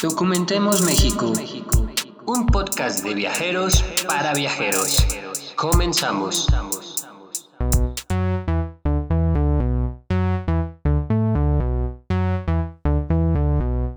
Documentemos 0.00 0.82
México, 0.82 1.32
un 2.24 2.46
podcast 2.46 3.02
de 3.02 3.14
viajeros 3.14 3.82
para 4.06 4.32
viajeros. 4.32 5.04
Comenzamos. 5.56 6.46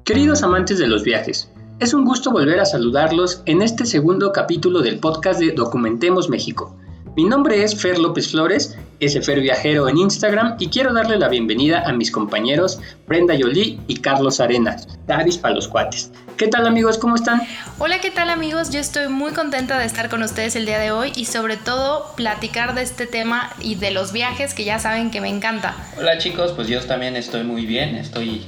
Queridos 0.03 0.41
amantes 0.41 0.79
de 0.79 0.87
los 0.87 1.03
viajes, 1.03 1.51
es 1.79 1.93
un 1.93 2.03
gusto 2.03 2.31
volver 2.31 2.59
a 2.59 2.65
saludarlos 2.65 3.43
en 3.45 3.61
este 3.61 3.85
segundo 3.85 4.31
capítulo 4.31 4.81
del 4.81 4.99
podcast 4.99 5.39
de 5.39 5.51
Documentemos 5.51 6.29
México. 6.29 6.75
Mi 7.17 7.25
nombre 7.25 7.61
es 7.61 7.75
Fer 7.75 7.99
López 7.99 8.31
Flores, 8.31 8.77
Fer 9.01 9.41
Viajero 9.41 9.89
en 9.89 9.97
Instagram 9.97 10.55
y 10.59 10.67
quiero 10.69 10.93
darle 10.93 11.17
la 11.19 11.27
bienvenida 11.27 11.83
a 11.85 11.91
mis 11.91 12.09
compañeros 12.09 12.79
Brenda 13.05 13.35
Yolí 13.35 13.81
y 13.87 13.97
Carlos 13.97 14.39
Arenas, 14.39 14.87
Davis 15.07 15.37
para 15.37 15.55
los 15.55 15.67
cuates. 15.67 16.09
¿Qué 16.37 16.47
tal 16.47 16.65
amigos? 16.65 16.97
¿Cómo 16.97 17.15
están? 17.15 17.41
Hola, 17.79 17.99
¿qué 17.99 18.11
tal 18.11 18.29
amigos? 18.29 18.69
Yo 18.71 18.79
estoy 18.79 19.09
muy 19.09 19.33
contenta 19.33 19.77
de 19.77 19.83
estar 19.85 20.09
con 20.09 20.23
ustedes 20.23 20.55
el 20.55 20.65
día 20.65 20.79
de 20.79 20.91
hoy 20.91 21.11
y 21.13 21.25
sobre 21.25 21.57
todo 21.57 22.13
platicar 22.15 22.75
de 22.75 22.83
este 22.83 23.07
tema 23.07 23.49
y 23.59 23.75
de 23.75 23.91
los 23.91 24.13
viajes 24.13 24.53
que 24.53 24.63
ya 24.63 24.79
saben 24.79 25.11
que 25.11 25.19
me 25.19 25.27
encanta. 25.27 25.75
Hola 25.97 26.17
chicos, 26.17 26.53
pues 26.53 26.69
yo 26.69 26.79
también 26.79 27.17
estoy 27.17 27.43
muy 27.43 27.65
bien, 27.65 27.95
estoy 27.95 28.43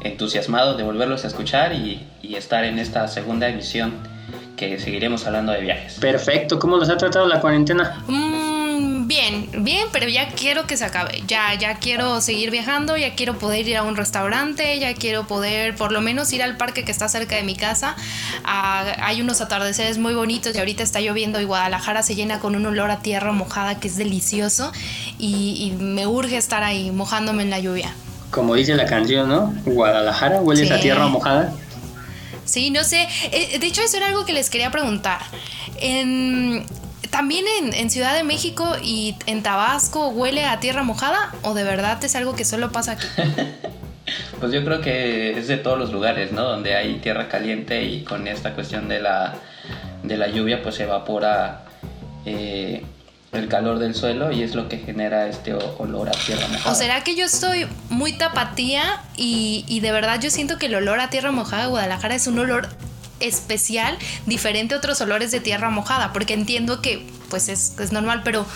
entusiasmado 0.00 0.74
de 0.74 0.84
volverlos 0.84 1.24
a 1.24 1.26
escuchar 1.26 1.74
y, 1.74 2.08
y 2.22 2.36
estar 2.36 2.64
en 2.64 2.78
esta 2.78 3.08
segunda 3.08 3.46
emisión 3.46 4.15
que 4.56 4.80
seguiremos 4.80 5.26
hablando 5.26 5.52
de 5.52 5.60
viajes. 5.60 5.94
Perfecto, 6.00 6.58
¿cómo 6.58 6.78
nos 6.78 6.88
ha 6.88 6.96
tratado 6.96 7.26
la 7.26 7.40
cuarentena? 7.40 8.02
Mm, 8.06 9.06
bien, 9.06 9.48
bien, 9.58 9.86
pero 9.92 10.08
ya 10.08 10.28
quiero 10.28 10.66
que 10.66 10.76
se 10.76 10.84
acabe. 10.84 11.22
Ya, 11.26 11.54
ya 11.54 11.76
quiero 11.78 12.20
seguir 12.20 12.50
viajando, 12.50 12.96
ya 12.96 13.14
quiero 13.14 13.38
poder 13.38 13.68
ir 13.68 13.76
a 13.76 13.82
un 13.82 13.96
restaurante, 13.96 14.78
ya 14.78 14.94
quiero 14.94 15.26
poder 15.26 15.76
por 15.76 15.92
lo 15.92 16.00
menos 16.00 16.32
ir 16.32 16.42
al 16.42 16.56
parque 16.56 16.84
que 16.84 16.90
está 16.90 17.08
cerca 17.08 17.36
de 17.36 17.42
mi 17.42 17.54
casa. 17.54 17.96
Ah, 18.44 18.84
hay 19.00 19.20
unos 19.20 19.40
atardeceres 19.40 19.98
muy 19.98 20.14
bonitos 20.14 20.54
y 20.54 20.58
ahorita 20.58 20.82
está 20.82 21.00
lloviendo 21.00 21.40
y 21.40 21.44
Guadalajara 21.44 22.02
se 22.02 22.14
llena 22.14 22.40
con 22.40 22.56
un 22.56 22.64
olor 22.66 22.90
a 22.90 23.00
tierra 23.00 23.32
mojada 23.32 23.78
que 23.78 23.88
es 23.88 23.96
delicioso 23.96 24.72
y, 25.18 25.74
me 25.78 26.06
urge 26.06 26.36
estar 26.36 26.62
ahí 26.62 26.90
mojándome 26.90 27.42
en 27.42 27.50
la 27.50 27.58
lluvia. 27.58 27.92
Como 28.30 28.54
dice 28.54 28.74
la 28.74 28.86
canción, 28.86 29.28
¿no? 29.28 29.54
Guadalajara, 29.64 30.40
huele 30.40 30.72
a 30.72 30.80
tierra 30.80 31.06
mojada. 31.06 31.52
Sí, 32.46 32.70
no 32.70 32.82
sé. 32.84 33.06
Eh, 33.32 33.58
de 33.58 33.66
hecho, 33.66 33.82
eso 33.82 33.98
era 33.98 34.06
algo 34.06 34.24
que 34.24 34.32
les 34.32 34.48
quería 34.48 34.70
preguntar. 34.70 35.20
¿También 37.10 37.46
en, 37.72 37.90
Ciudad 37.90 38.14
de 38.14 38.24
México 38.24 38.76
y 38.82 39.16
en 39.26 39.42
Tabasco 39.42 40.08
huele 40.08 40.44
a 40.44 40.60
tierra 40.60 40.82
mojada? 40.82 41.32
¿O 41.42 41.54
de 41.54 41.64
verdad 41.64 42.02
es 42.04 42.14
algo 42.16 42.34
que 42.34 42.44
solo 42.44 42.72
pasa 42.72 42.92
aquí? 42.92 43.06
pues 44.40 44.52
yo 44.52 44.64
creo 44.64 44.80
que 44.80 45.38
es 45.38 45.48
de 45.48 45.56
todos 45.56 45.78
los 45.78 45.92
lugares, 45.92 46.32
¿no? 46.32 46.42
Donde 46.42 46.74
hay 46.74 46.96
tierra 46.98 47.28
caliente 47.28 47.84
y 47.84 48.02
con 48.04 48.26
esta 48.26 48.54
cuestión 48.54 48.88
de 48.88 49.00
la, 49.00 49.34
de 50.02 50.16
la 50.16 50.28
lluvia, 50.28 50.62
pues 50.62 50.74
se 50.74 50.82
evapora 50.82 51.64
eh, 52.26 52.82
el 53.36 53.48
calor 53.48 53.78
del 53.78 53.94
suelo 53.94 54.32
y 54.32 54.42
es 54.42 54.54
lo 54.54 54.68
que 54.68 54.78
genera 54.78 55.28
este 55.28 55.54
olor 55.54 56.08
a 56.08 56.12
tierra 56.12 56.48
mojada. 56.48 56.72
¿O 56.72 56.74
será 56.74 57.04
que 57.04 57.14
yo 57.14 57.24
estoy 57.24 57.66
muy 57.88 58.12
tapatía 58.12 59.02
y, 59.16 59.64
y 59.68 59.80
de 59.80 59.92
verdad 59.92 60.20
yo 60.20 60.30
siento 60.30 60.58
que 60.58 60.66
el 60.66 60.74
olor 60.74 61.00
a 61.00 61.10
tierra 61.10 61.32
mojada 61.32 61.64
de 61.64 61.68
Guadalajara 61.68 62.14
es 62.14 62.26
un 62.26 62.38
olor 62.38 62.68
especial, 63.20 63.96
diferente 64.26 64.74
a 64.74 64.78
otros 64.78 65.00
olores 65.00 65.30
de 65.30 65.40
tierra 65.40 65.70
mojada? 65.70 66.12
Porque 66.12 66.34
entiendo 66.34 66.82
que 66.82 67.06
pues 67.28 67.48
es, 67.48 67.78
es 67.78 67.92
normal, 67.92 68.22
pero 68.24 68.46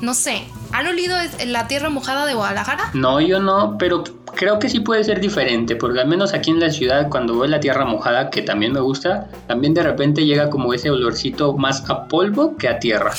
no 0.00 0.14
sé, 0.14 0.42
¿han 0.76 0.86
olido 0.86 1.16
la 1.46 1.68
tierra 1.68 1.88
mojada 1.88 2.26
de 2.26 2.34
Guadalajara? 2.34 2.90
No, 2.92 3.18
yo 3.18 3.40
no, 3.40 3.78
pero 3.78 4.04
creo 4.34 4.58
que 4.58 4.68
sí 4.68 4.80
puede 4.80 5.02
ser 5.04 5.20
diferente, 5.20 5.74
porque 5.74 6.00
al 6.00 6.06
menos 6.06 6.34
aquí 6.34 6.50
en 6.50 6.60
la 6.60 6.70
ciudad, 6.70 7.08
cuando 7.08 7.38
veo 7.38 7.48
la 7.48 7.60
tierra 7.60 7.86
mojada, 7.86 8.28
que 8.28 8.42
también 8.42 8.72
me 8.72 8.80
gusta, 8.80 9.28
también 9.46 9.72
de 9.72 9.82
repente 9.82 10.26
llega 10.26 10.50
como 10.50 10.74
ese 10.74 10.90
olorcito 10.90 11.54
más 11.54 11.88
a 11.88 12.06
polvo 12.08 12.56
que 12.58 12.68
a 12.68 12.78
tierra. 12.78 13.12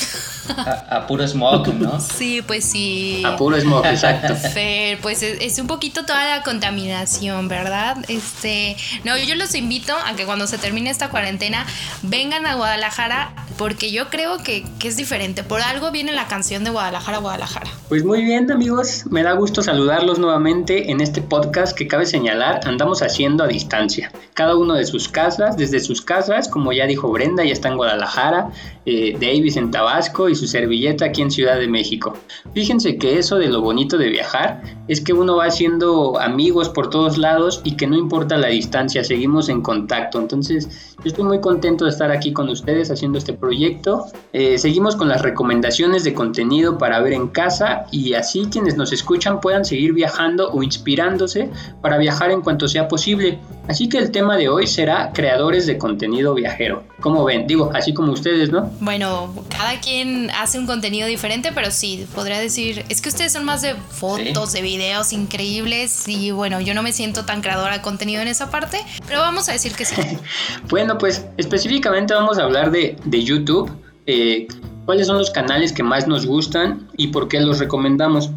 A, 0.90 1.08
puro 1.08 1.28
smog, 1.28 1.74
¿no? 1.74 2.00
Sí, 2.18 2.44
pues 2.46 2.64
sí. 2.64 3.24
A 3.26 3.36
puro 3.36 3.60
smog, 3.60 3.86
exacto. 3.88 4.36
Fer, 4.54 5.00
pues 5.00 5.24
es, 5.24 5.58
un 5.58 5.68
poquito 5.68 6.06
toda 6.06 6.38
la 6.38 6.44
contaminación, 6.44 7.48
¿verdad? 7.48 7.98
Este, 8.08 8.78
no, 9.04 9.18
yo 9.18 9.36
los 9.36 9.56
invito 9.56 9.94
a 10.06 10.16
que 10.16 10.26
cuando 10.26 10.46
se 10.46 10.60
termine 10.60 10.92
esta 10.92 11.10
cuarentena 11.10 11.66
vengan 12.04 12.46
a 12.46 12.56
Guadalajara 12.56 13.34
porque 13.58 13.92
yo 13.92 14.10
creo 14.10 14.38
que, 14.38 14.64
que 14.80 14.88
es 14.88 14.96
diferente. 14.96 15.44
Por 15.44 15.62
algo 15.62 15.90
viene 15.90 16.12
la 16.14 16.28
canción 16.28 16.64
de 16.64 16.70
Guadalajara, 16.70 17.18
Guadalajara. 17.18 17.47
Pues 17.90 18.04
muy 18.04 18.22
bien, 18.22 18.52
amigos, 18.52 19.06
me 19.10 19.24
da 19.24 19.32
gusto 19.32 19.62
saludarlos 19.62 20.20
nuevamente 20.20 20.92
en 20.92 21.00
este 21.00 21.22
podcast 21.22 21.78
que 21.78 21.88
cabe 21.88 22.06
señalar, 22.06 22.60
andamos 22.66 23.02
haciendo 23.02 23.46
a 23.46 23.48
distancia. 23.48 24.12
Cada 24.34 24.58
uno 24.58 24.74
de 24.74 24.84
sus 24.84 25.08
casas, 25.08 25.56
desde 25.56 25.80
sus 25.80 26.02
casas, 26.02 26.50
como 26.50 26.74
ya 26.74 26.86
dijo 26.86 27.10
Brenda, 27.10 27.46
ya 27.46 27.54
está 27.54 27.70
en 27.70 27.78
Guadalajara, 27.78 28.52
eh, 28.86 29.14
Davis 29.14 29.56
en 29.56 29.72
Tabasco 29.72 30.28
y 30.28 30.36
su 30.36 30.48
servilleta 30.48 31.06
aquí 31.06 31.22
en 31.22 31.32
Ciudad 31.32 31.58
de 31.58 31.70
México. 31.70 32.14
Fíjense 32.54 32.98
que 32.98 33.20
eso 33.20 33.38
de 33.38 33.48
lo 33.48 33.62
bonito 33.62 33.98
de 33.98 34.10
viajar 34.10 34.62
es 34.90 35.00
que 35.00 35.14
uno 35.14 35.38
va 35.38 35.46
haciendo 35.46 36.20
amigos 36.20 36.68
por 36.68 36.90
todos 36.90 37.18
lados 37.18 37.62
y 37.64 37.78
que 37.78 37.88
no 37.88 37.98
importa 37.98 38.38
la 38.38 38.48
distancia, 38.48 39.04
seguimos 39.06 39.48
en 39.48 39.62
contacto. 39.62 40.20
Entonces, 40.20 40.96
yo 40.98 41.06
estoy 41.06 41.24
muy 41.24 41.40
contento 41.40 41.86
de 41.86 41.92
estar 41.92 42.12
aquí 42.12 42.34
con 42.34 42.50
ustedes 42.50 42.92
haciendo 42.92 43.18
este 43.18 43.32
proyecto. 43.32 44.06
Eh, 44.34 44.58
seguimos 44.58 44.98
con 44.98 45.08
las 45.08 45.22
recomendaciones 45.22 46.04
de 46.04 46.14
contenido 46.14 46.78
para 46.78 47.00
ver 47.00 47.14
en 47.14 47.27
casa 47.32 47.86
y 47.92 48.14
así 48.14 48.48
quienes 48.52 48.76
nos 48.78 48.92
escuchan 48.92 49.40
puedan 49.42 49.66
seguir 49.66 49.94
viajando 49.94 50.52
o 50.52 50.64
inspirándose 50.64 51.50
para 51.82 51.98
viajar 51.98 52.32
en 52.32 52.42
cuanto 52.42 52.68
sea 52.68 52.88
posible. 52.88 53.40
Así 53.68 53.90
que 53.90 53.98
el 53.98 54.12
tema 54.12 54.38
de 54.38 54.48
hoy 54.48 54.66
será 54.66 55.12
creadores 55.14 55.66
de 55.66 55.78
contenido 55.78 56.34
viajero. 56.34 56.84
¿Cómo 57.02 57.26
ven? 57.26 57.48
Digo, 57.48 57.72
así 57.74 57.94
como 57.94 58.14
ustedes, 58.14 58.50
¿no? 58.50 58.72
Bueno, 58.80 59.34
cada 59.50 59.80
quien 59.82 60.32
hace 60.32 60.58
un 60.58 60.66
contenido 60.66 61.08
diferente, 61.08 61.52
pero 61.54 61.70
sí, 61.70 62.08
podría 62.16 62.40
decir, 62.40 62.86
es 62.90 63.02
que 63.02 63.10
ustedes 63.10 63.34
son 63.34 63.44
más 63.44 63.62
de 63.62 63.76
fotos, 63.76 64.54
de 64.54 64.62
videos 64.62 65.12
increíbles 65.12 66.08
y 66.08 66.32
bueno, 66.32 66.62
yo 66.62 66.74
no 66.74 66.82
me 66.82 66.94
siento 66.94 67.26
tan 67.26 67.42
creadora 67.42 67.74
de 67.74 67.82
contenido 67.82 68.22
en 68.22 68.30
esa 68.30 68.50
parte, 68.50 68.80
pero 69.06 69.20
vamos 69.20 69.50
a 69.50 69.52
decir 69.52 69.74
que 69.74 69.86
sí. 69.86 69.96
bueno, 70.70 70.98
pues 70.98 71.26
específicamente 71.38 72.14
vamos 72.14 72.38
a 72.38 72.44
hablar 72.44 72.72
de, 72.72 72.96
YouTube. 73.06 73.70
Eh, 74.06 74.48
¿Cuáles 74.88 75.08
son 75.08 75.18
los 75.18 75.32
canales 75.32 75.74
que 75.74 75.84
más 75.84 76.08
nos 76.08 76.26
gustan 76.26 76.88
y 76.96 77.08
por 77.08 77.28
qué 77.28 77.42
los 77.42 77.60
recomendamos? 77.60 78.30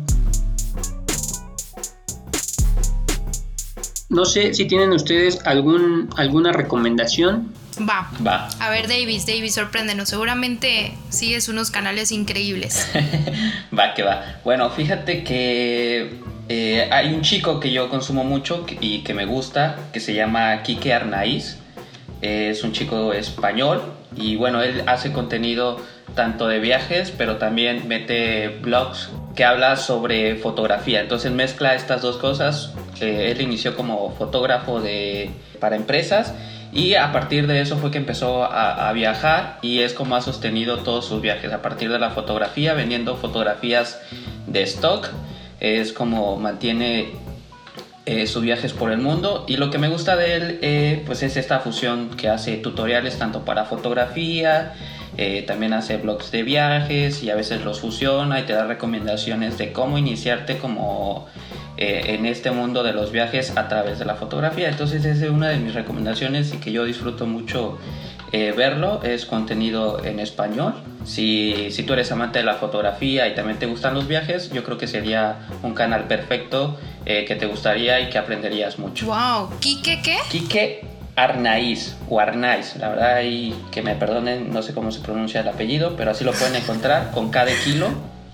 No 4.08 4.24
sé 4.24 4.52
si 4.54 4.64
tienen 4.64 4.90
ustedes 4.90 5.46
algún, 5.46 6.10
alguna 6.16 6.50
recomendación. 6.50 7.54
Va. 7.78 8.10
Va. 8.26 8.48
A 8.58 8.68
ver, 8.68 8.88
Davis, 8.88 9.26
Davis, 9.26 9.54
sorpréndenos. 9.54 10.08
Seguramente 10.08 10.92
sigues 11.08 11.48
unos 11.48 11.70
canales 11.70 12.10
increíbles. 12.10 12.84
va, 13.78 13.94
que 13.94 14.02
va. 14.02 14.40
Bueno, 14.42 14.70
fíjate 14.70 15.22
que 15.22 16.18
eh, 16.48 16.88
hay 16.90 17.14
un 17.14 17.22
chico 17.22 17.60
que 17.60 17.70
yo 17.70 17.88
consumo 17.88 18.24
mucho 18.24 18.66
y 18.80 19.04
que 19.04 19.14
me 19.14 19.24
gusta, 19.24 19.76
que 19.92 20.00
se 20.00 20.14
llama 20.14 20.64
Kike 20.64 20.92
Arnaiz. 20.92 21.58
es 22.20 22.64
un 22.64 22.72
chico 22.72 23.12
español 23.12 24.00
y 24.16 24.34
bueno, 24.34 24.60
él 24.62 24.82
hace 24.86 25.12
contenido 25.12 25.78
tanto 26.14 26.48
de 26.48 26.58
viajes, 26.58 27.12
pero 27.16 27.36
también 27.36 27.88
mete 27.88 28.48
blogs 28.48 29.10
que 29.34 29.44
habla 29.44 29.76
sobre 29.76 30.36
fotografía. 30.36 31.00
Entonces 31.00 31.32
mezcla 31.32 31.74
estas 31.74 32.02
dos 32.02 32.16
cosas. 32.16 32.72
Eh, 33.00 33.30
él 33.30 33.40
inició 33.40 33.76
como 33.76 34.10
fotógrafo 34.16 34.80
de, 34.80 35.30
para 35.60 35.76
empresas 35.76 36.34
y 36.72 36.94
a 36.94 37.10
partir 37.12 37.46
de 37.46 37.60
eso 37.60 37.76
fue 37.76 37.90
que 37.90 37.98
empezó 37.98 38.44
a, 38.44 38.92
viajar 38.92 39.58
y 39.62 39.80
es 39.80 39.92
como 39.92 40.16
ha 40.16 40.20
sostenido 40.20 40.78
todos 40.78 41.06
sus 41.06 41.20
viajes. 41.20 41.52
A 41.52 41.62
partir 41.62 41.90
de 41.90 41.98
la 41.98 42.10
fotografía, 42.10 42.74
vendiendo 42.74 43.16
fotografías 43.16 44.00
de 44.46 44.62
stock, 44.62 45.08
es 45.58 45.92
como 45.92 46.36
mantiene 46.36 47.12
eh, 48.06 48.26
sus 48.26 48.42
viajes 48.42 48.72
por 48.72 48.92
el 48.92 48.98
mundo 48.98 49.44
y 49.46 49.56
lo 49.56 49.70
que 49.70 49.78
me 49.78 49.88
gusta 49.88 50.16
de 50.16 50.34
él 50.34 50.58
eh, 50.62 51.02
pues 51.06 51.22
es 51.22 51.36
esta 51.36 51.60
fusión 51.60 52.10
que 52.16 52.28
hace 52.28 52.56
tutoriales 52.56 53.18
tanto 53.18 53.44
para 53.44 53.66
fotografía 53.66 54.72
eh, 55.22 55.42
también 55.42 55.74
hace 55.74 55.98
blogs 55.98 56.30
de 56.30 56.42
viajes 56.42 57.22
y 57.22 57.28
a 57.28 57.34
veces 57.34 57.62
los 57.62 57.80
fusiona 57.80 58.40
y 58.40 58.44
te 58.44 58.54
da 58.54 58.66
recomendaciones 58.66 59.58
de 59.58 59.70
cómo 59.70 59.98
iniciarte 59.98 60.56
como 60.56 61.26
eh, 61.76 62.14
en 62.14 62.24
este 62.24 62.50
mundo 62.52 62.82
de 62.82 62.94
los 62.94 63.12
viajes 63.12 63.54
a 63.58 63.68
través 63.68 63.98
de 63.98 64.06
la 64.06 64.14
fotografía. 64.14 64.70
Entonces 64.70 65.04
esa 65.04 65.26
es 65.26 65.30
una 65.30 65.50
de 65.50 65.58
mis 65.58 65.74
recomendaciones 65.74 66.54
y 66.54 66.56
que 66.56 66.72
yo 66.72 66.86
disfruto 66.86 67.26
mucho 67.26 67.76
eh, 68.32 68.54
verlo. 68.56 69.02
Es 69.02 69.26
contenido 69.26 70.02
en 70.02 70.20
español. 70.20 70.72
Si, 71.04 71.70
si 71.70 71.82
tú 71.82 71.92
eres 71.92 72.10
amante 72.12 72.38
de 72.38 72.46
la 72.46 72.54
fotografía 72.54 73.28
y 73.28 73.34
también 73.34 73.58
te 73.58 73.66
gustan 73.66 73.92
los 73.92 74.08
viajes, 74.08 74.50
yo 74.50 74.64
creo 74.64 74.78
que 74.78 74.86
sería 74.86 75.48
un 75.62 75.74
canal 75.74 76.04
perfecto 76.04 76.80
que 77.04 77.36
te 77.38 77.44
gustaría 77.44 78.00
y 78.00 78.08
que 78.08 78.16
aprenderías 78.16 78.78
mucho. 78.78 79.04
¡Wow! 79.04 79.50
¿Kike 79.60 80.00
qué? 80.02 80.99
Arnaiz 81.16 81.96
o 82.08 82.20
Arnaiz, 82.20 82.76
la 82.76 82.88
verdad 82.88 83.20
que 83.70 83.82
me 83.82 83.94
perdonen, 83.94 84.52
no 84.52 84.62
sé 84.62 84.74
cómo 84.74 84.90
se 84.90 85.00
pronuncia 85.00 85.40
el 85.40 85.48
apellido, 85.48 85.96
pero 85.96 86.10
así 86.10 86.24
lo 86.24 86.32
pueden 86.32 86.56
encontrar 86.56 87.10
con 87.12 87.30
cada 87.30 87.52
kilo. 87.64 87.88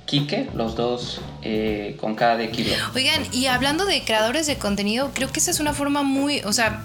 Quique, 0.07 0.49
los 0.55 0.77
dos 0.77 1.21
eh, 1.43 1.97
con 2.01 2.15
cada 2.15 2.47
kilo. 2.49 2.73
Oigan, 2.95 3.27
y 3.33 3.47
hablando 3.47 3.85
de 3.87 4.05
creadores 4.05 4.47
de 4.47 4.57
contenido, 4.57 5.11
creo 5.13 5.33
que 5.33 5.41
esa 5.41 5.51
es 5.51 5.59
una 5.59 5.73
forma 5.73 6.05
muy, 6.05 6.43
o 6.43 6.53
sea, 6.53 6.81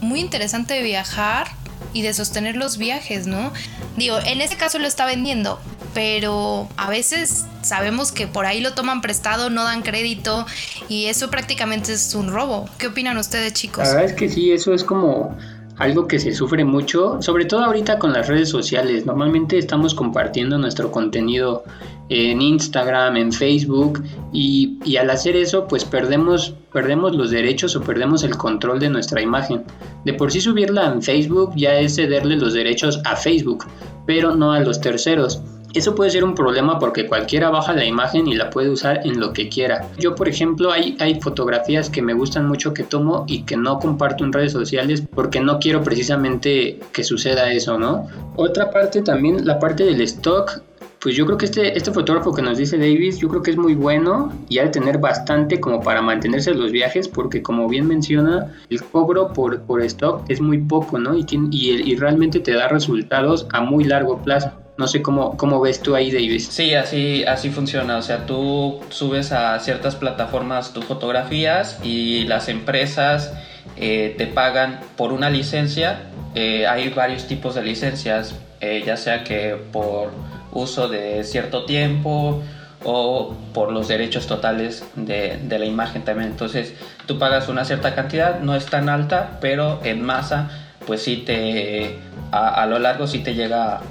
muy 0.00 0.20
interesante 0.20 0.74
de 0.74 0.82
viajar 0.82 1.48
y 1.92 2.02
de 2.02 2.14
sostener 2.14 2.54
los 2.54 2.78
viajes, 2.78 3.26
¿no? 3.26 3.52
Digo, 3.96 4.18
en 4.24 4.40
este 4.40 4.56
caso 4.56 4.78
lo 4.78 4.86
está 4.86 5.04
vendiendo, 5.04 5.60
pero 5.94 6.68
a 6.76 6.88
veces 6.88 7.46
sabemos 7.62 8.12
que 8.12 8.26
por 8.26 8.46
ahí 8.46 8.60
lo 8.60 8.72
toman 8.74 9.00
prestado, 9.00 9.50
no 9.50 9.64
dan 9.64 9.82
crédito 9.82 10.46
y 10.88 11.06
eso 11.06 11.30
prácticamente 11.30 11.92
es 11.92 12.14
un 12.14 12.30
robo. 12.30 12.68
¿Qué 12.78 12.88
opinan 12.88 13.16
ustedes, 13.18 13.52
chicos? 13.52 13.84
La 13.84 13.94
verdad 13.94 14.10
es 14.10 14.12
que 14.14 14.28
sí, 14.28 14.52
eso 14.52 14.74
es 14.74 14.84
como 14.84 15.36
algo 15.80 16.06
que 16.06 16.18
se 16.18 16.34
sufre 16.34 16.62
mucho, 16.62 17.22
sobre 17.22 17.46
todo 17.46 17.64
ahorita 17.64 17.98
con 17.98 18.12
las 18.12 18.28
redes 18.28 18.50
sociales. 18.50 19.06
Normalmente 19.06 19.56
estamos 19.56 19.94
compartiendo 19.94 20.58
nuestro 20.58 20.92
contenido 20.92 21.64
en 22.10 22.42
Instagram, 22.42 23.16
en 23.16 23.32
Facebook 23.32 24.02
y, 24.30 24.78
al 24.96 25.08
hacer 25.08 25.36
eso 25.36 25.66
pues 25.66 25.86
perdemos, 25.86 26.54
perdemos 26.70 27.16
los 27.16 27.30
derechos 27.30 27.76
o 27.76 27.80
perdemos 27.80 28.24
el 28.24 28.36
control 28.36 28.78
de 28.78 28.90
nuestra 28.90 29.22
imagen. 29.22 29.64
De 30.04 30.12
por 30.12 30.30
sí 30.30 30.42
subirla 30.42 30.84
en 30.86 31.02
Facebook 31.02 31.52
ya 31.56 31.74
es 31.78 31.94
cederle 31.94 32.36
los 32.36 32.52
derechos 32.52 33.00
a 33.06 33.16
Facebook, 33.16 33.64
pero 34.06 34.34
no 34.34 34.52
a 34.52 34.60
los 34.60 34.82
terceros. 34.82 35.40
Eso 35.74 35.94
puede 35.94 36.10
ser 36.10 36.24
un 36.24 36.34
problema 36.34 36.78
porque 36.78 37.06
cualquiera 37.06 37.50
baja 37.50 37.72
la 37.72 37.84
imagen 37.84 38.26
y 38.26 38.34
la 38.34 38.50
puede 38.50 38.70
usar 38.70 39.00
en 39.04 39.20
lo 39.20 39.32
que 39.32 39.48
quiera. 39.48 39.88
Yo, 39.98 40.14
por 40.14 40.28
ejemplo, 40.28 40.72
hay, 40.72 40.96
hay 41.00 41.20
fotografías 41.20 41.90
que 41.90 42.02
me 42.02 42.14
gustan 42.14 42.48
mucho 42.48 42.74
que 42.74 42.82
tomo 42.82 43.24
y 43.26 43.42
que 43.42 43.56
no 43.56 43.78
comparto 43.78 44.24
en 44.24 44.32
redes 44.32 44.52
sociales 44.52 45.02
porque 45.14 45.40
no 45.40 45.58
quiero 45.58 45.82
precisamente 45.82 46.80
que 46.92 47.04
suceda 47.04 47.52
eso, 47.52 47.78
¿no? 47.78 48.06
Otra 48.36 48.70
parte 48.70 49.02
también, 49.02 49.46
la 49.46 49.58
parte 49.58 49.84
del 49.84 50.00
stock, 50.02 50.62
pues 51.00 51.16
yo 51.16 51.24
creo 51.24 51.38
que 51.38 51.46
este, 51.46 51.76
este 51.76 51.92
fotógrafo 51.92 52.34
que 52.34 52.42
nos 52.42 52.58
dice 52.58 52.76
Davis, 52.76 53.18
yo 53.18 53.28
creo 53.28 53.42
que 53.42 53.52
es 53.52 53.56
muy 53.56 53.74
bueno 53.74 54.32
y 54.48 54.58
ha 54.58 54.64
de 54.64 54.68
tener 54.68 54.98
bastante 54.98 55.58
como 55.58 55.80
para 55.80 56.02
mantenerse 56.02 56.52
los 56.52 56.72
viajes, 56.72 57.08
porque 57.08 57.42
como 57.42 57.68
bien 57.68 57.86
menciona, 57.86 58.52
el 58.68 58.82
cobro 58.82 59.32
por, 59.32 59.62
por 59.62 59.80
stock 59.82 60.24
es 60.28 60.40
muy 60.40 60.58
poco, 60.58 60.98
¿no? 60.98 61.16
Y, 61.16 61.24
tiene, 61.24 61.48
y, 61.50 61.70
y 61.90 61.96
realmente 61.96 62.40
te 62.40 62.52
da 62.52 62.68
resultados 62.68 63.46
a 63.52 63.62
muy 63.62 63.84
largo 63.84 64.18
plazo. 64.18 64.52
No 64.80 64.88
sé 64.88 65.02
cómo, 65.02 65.36
cómo 65.36 65.60
ves 65.60 65.82
tú 65.82 65.94
ahí, 65.94 66.10
Davis. 66.10 66.46
Sí, 66.46 66.72
así, 66.74 67.22
así 67.24 67.50
funciona. 67.50 67.98
O 67.98 68.02
sea, 68.02 68.24
tú 68.24 68.80
subes 68.88 69.30
a 69.30 69.60
ciertas 69.60 69.94
plataformas 69.94 70.72
tus 70.72 70.86
fotografías 70.86 71.78
y 71.84 72.24
las 72.24 72.48
empresas 72.48 73.34
eh, 73.76 74.14
te 74.16 74.26
pagan 74.26 74.80
por 74.96 75.12
una 75.12 75.28
licencia. 75.28 76.04
Eh, 76.34 76.66
hay 76.66 76.88
varios 76.88 77.26
tipos 77.26 77.54
de 77.56 77.62
licencias, 77.62 78.34
eh, 78.62 78.82
ya 78.86 78.96
sea 78.96 79.22
que 79.22 79.54
por 79.70 80.12
uso 80.50 80.88
de 80.88 81.24
cierto 81.24 81.66
tiempo 81.66 82.42
o 82.82 83.36
por 83.52 83.72
los 83.72 83.86
derechos 83.86 84.26
totales 84.26 84.82
de, 84.94 85.36
de, 85.42 85.58
la 85.58 85.66
imagen 85.66 86.06
también. 86.06 86.30
Entonces 86.30 86.72
tú 87.04 87.18
pagas 87.18 87.50
una 87.50 87.66
cierta 87.66 87.94
cantidad, 87.94 88.40
no 88.40 88.56
es 88.56 88.64
tan 88.64 88.88
alta, 88.88 89.36
pero 89.42 89.78
en 89.84 90.00
masa, 90.00 90.48
pues 90.86 91.02
sí 91.02 91.18
te, 91.18 91.98
a, 92.32 92.62
a 92.62 92.64
lo 92.64 92.78
largo 92.78 93.06
sí 93.06 93.18
te 93.18 93.34
llega 93.34 93.82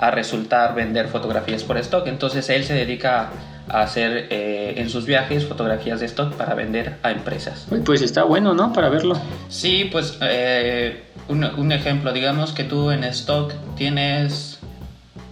a 0.00 0.10
resultar 0.10 0.74
vender 0.74 1.08
fotografías 1.08 1.62
por 1.62 1.76
stock. 1.76 2.06
Entonces 2.06 2.48
él 2.48 2.64
se 2.64 2.72
dedica 2.72 3.30
a 3.68 3.82
hacer 3.82 4.28
eh, 4.30 4.74
en 4.78 4.88
sus 4.88 5.04
viajes 5.04 5.44
fotografías 5.44 6.00
de 6.00 6.06
stock 6.06 6.32
para 6.34 6.54
vender 6.54 6.96
a 7.02 7.10
empresas. 7.10 7.66
Pues 7.84 8.00
está 8.00 8.24
bueno, 8.24 8.54
¿no? 8.54 8.72
Para 8.72 8.88
verlo. 8.88 9.20
Sí, 9.50 9.88
pues 9.92 10.16
eh, 10.22 11.02
un, 11.28 11.44
un, 11.44 11.70
ejemplo, 11.70 12.14
digamos 12.14 12.52
que 12.52 12.64
tú 12.64 12.90
en 12.90 13.04
stock 13.04 13.52
tienes 13.76 14.58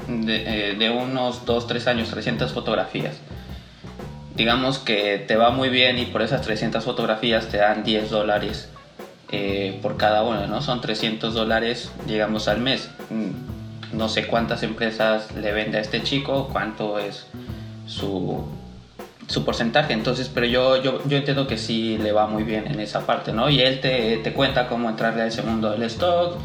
de, 0.06 0.72
eh, 0.72 0.74
de 0.74 0.90
unos 0.90 1.46
2, 1.46 1.66
3 1.66 1.86
años 1.86 2.10
300 2.10 2.52
fotografías. 2.52 3.16
Digamos 4.36 4.78
que 4.78 5.24
te 5.26 5.36
va 5.36 5.50
muy 5.50 5.70
bien 5.70 5.98
y 5.98 6.04
por 6.04 6.20
esas 6.20 6.42
300 6.42 6.84
fotografías 6.84 7.48
te 7.48 7.56
dan 7.56 7.84
10 7.84 8.10
dólares 8.10 8.68
eh, 9.32 9.78
por 9.80 9.96
cada 9.96 10.22
una, 10.24 10.46
¿no? 10.46 10.60
Son 10.60 10.82
300 10.82 11.32
dólares, 11.32 11.90
digamos, 12.06 12.48
al 12.48 12.60
mes 12.60 12.90
no 13.92 14.08
sé 14.08 14.26
cuántas 14.26 14.62
empresas 14.62 15.34
le 15.34 15.52
vende 15.52 15.78
a 15.78 15.80
este 15.80 16.02
chico, 16.02 16.48
cuánto 16.52 16.98
es 16.98 17.26
su, 17.86 18.44
su 19.26 19.44
porcentaje. 19.44 19.92
Entonces, 19.92 20.30
pero 20.32 20.46
yo, 20.46 20.82
yo, 20.82 21.00
yo 21.06 21.16
entiendo 21.16 21.46
que 21.46 21.56
sí 21.56 21.98
le 21.98 22.12
va 22.12 22.26
muy 22.26 22.44
bien 22.44 22.66
en 22.66 22.80
esa 22.80 23.06
parte, 23.06 23.32
¿no? 23.32 23.48
Y 23.48 23.60
él 23.60 23.80
te, 23.80 24.18
te 24.18 24.32
cuenta 24.32 24.68
cómo 24.68 24.88
entrarle 24.88 25.22
a 25.22 25.26
ese 25.26 25.42
mundo 25.42 25.70
del 25.70 25.82
stock, 25.84 26.36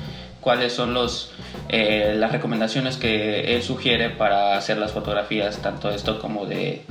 cuáles 0.41 0.73
son 0.73 0.93
los, 0.93 1.31
eh, 1.69 2.15
las 2.17 2.31
recomendaciones 2.31 2.97
que 2.97 3.55
él 3.55 3.63
sugiere 3.63 4.09
para 4.09 4.57
hacer 4.57 4.77
las 4.77 4.91
fotografías, 4.91 5.57
tanto 5.59 5.89
de 5.89 5.95
stock 5.95 6.19
como 6.19 6.45
de, 6.45 6.83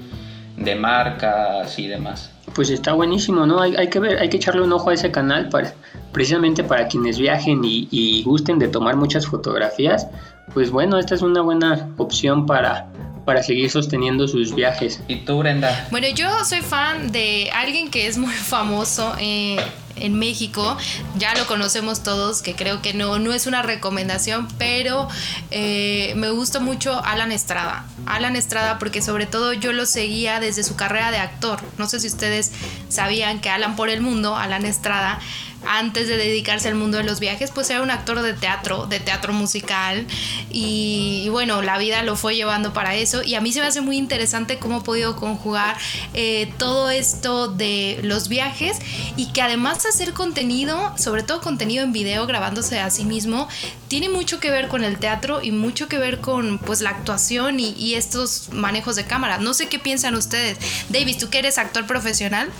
de 0.57 0.75
marcas 0.75 1.79
y 1.79 1.87
demás. 1.87 2.31
Pues 2.55 2.71
está 2.71 2.93
buenísimo, 2.93 3.47
¿no? 3.47 3.61
Hay, 3.61 3.77
hay, 3.77 3.89
que 3.89 3.99
ver, 3.99 4.19
hay 4.19 4.29
que 4.29 4.37
echarle 4.37 4.63
un 4.63 4.73
ojo 4.73 4.91
a 4.91 4.95
ese 4.95 5.11
canal 5.11 5.49
para, 5.49 5.73
precisamente 6.13 6.65
para 6.65 6.89
quienes 6.89 7.19
viajen 7.19 7.65
y, 7.65 7.89
y 7.91 8.23
gusten 8.25 8.59
de 8.59 8.69
tomar 8.69 8.97
muchas 8.97 9.27
fotografías 9.27 10.09
pues 10.55 10.71
bueno, 10.71 10.99
esta 10.99 11.15
es 11.15 11.23
una 11.23 11.41
buena 11.41 11.89
opción 11.97 12.47
para, 12.47 12.89
para 13.25 13.43
seguir 13.43 13.71
sosteniendo 13.71 14.29
sus 14.29 14.55
viajes. 14.55 15.03
¿Y 15.09 15.17
tú, 15.25 15.39
Brenda? 15.39 15.89
Bueno, 15.91 16.09
yo 16.15 16.29
soy 16.45 16.61
fan 16.61 17.13
de 17.13 17.51
alguien 17.55 17.91
que 17.91 18.07
es 18.07 18.19
muy 18.19 18.33
famoso 18.33 19.15
eh, 19.19 19.57
en 19.97 20.19
México, 20.19 20.77
ya 21.17 21.35
lo 21.35 21.47
conocemos 21.47 22.03
todos, 22.03 22.43
que 22.43 22.55
creo 22.55 22.83
que 22.83 22.95
no, 22.95 23.19
no 23.19 23.33
es 23.33 23.47
una 23.47 23.63
recomendación, 23.63 24.49
pero 24.59 25.09
eh, 25.51 26.13
me 26.17 26.31
gusta 26.31 26.61
mucho 26.61 27.03
Alan 27.05 27.33
Estrada. 27.33 27.85
Alan 28.07 28.37
Estrada 28.37 28.79
porque 28.79 29.03
sobre 29.03 29.27
todo 29.27 29.53
yo 29.53 29.73
lo 29.73 29.87
seguía 29.87 30.41
desde 30.41 30.65
su 30.65 30.77
carrera 30.77 31.11
de 31.11 31.19
actor. 31.19 31.61
No 31.79 31.89
sé 31.89 32.01
si 32.01 32.09
ustedes 32.09 32.53
sabían 32.89 33.41
que 33.41 33.51
Alan 33.51 33.77
por 33.77 33.91
el 33.91 34.01
Mundo, 34.01 34.37
Alan 34.37 34.65
Estrada, 34.65 35.21
antes 35.67 36.09
de 36.09 36.17
dedicarse 36.17 36.69
al 36.69 36.75
mundo 36.75 36.99
de 36.99 37.05
los 37.05 37.21
viajes, 37.21 37.51
pues 37.51 37.71
era 37.71 37.83
un 37.83 37.91
actor 37.91 38.23
de 38.23 38.35
teatro, 38.35 38.87
de 38.87 39.01
teatro 39.01 39.33
musical 39.33 40.07
y, 40.51 41.29
bueno, 41.31 41.63
la 41.63 41.79
vida 41.79 42.03
lo 42.03 42.17
fue 42.17 42.35
llevando 42.35 42.73
para 42.73 42.95
eso 42.95 43.23
y 43.23 43.35
a 43.35 43.41
mí 43.41 43.53
se 43.53 43.61
me 43.61 43.67
hace 43.67 43.81
muy 43.81 43.97
interesante 43.97 44.59
cómo 44.59 44.77
ha 44.77 44.83
podido 44.83 45.17
conjugar 45.17 45.77
eh, 46.15 46.53
todo 46.59 46.91
esto 46.91 47.49
de 47.49 48.01
los 48.03 48.29
viajes 48.29 48.79
y 49.17 49.33
que 49.33 49.43
además 49.43 49.83
de 49.83 49.91
hacer 49.91 50.13
contenido, 50.13 50.95
sobre 50.99 51.23
todo 51.23 51.41
contenido 51.41 51.85
en 51.85 51.93
video 51.93 52.27
grabándose 52.27 52.81
a 52.81 52.91
sí 52.91 53.05
mismo, 53.05 53.49
tiene 53.89 54.09
mucho 54.09 54.41
que 54.41 54.51
ver 54.51 54.69
con 54.69 54.85
el 54.85 54.99
teatro 54.99 55.43
y 55.43 55.51
mucho 55.51 55.89
que 55.89 55.99
ver 55.99 56.21
con 56.21 56.59
pues 56.59 56.81
la 56.81 56.91
actuación 56.91 57.61
y, 57.61 57.75
y 57.79 57.95
estos 57.95 58.49
manejos 58.53 58.97
de 58.97 59.05
cámara. 59.05 59.39
No 59.39 59.55
sé 59.55 59.69
qué 59.69 59.79
piensan 59.79 60.15
ustedes. 60.15 60.59
Davis, 60.89 61.19
tú 61.19 61.29
que 61.31 61.39
eres 61.39 61.59
actor 61.59 61.87
profesional, 61.87 62.51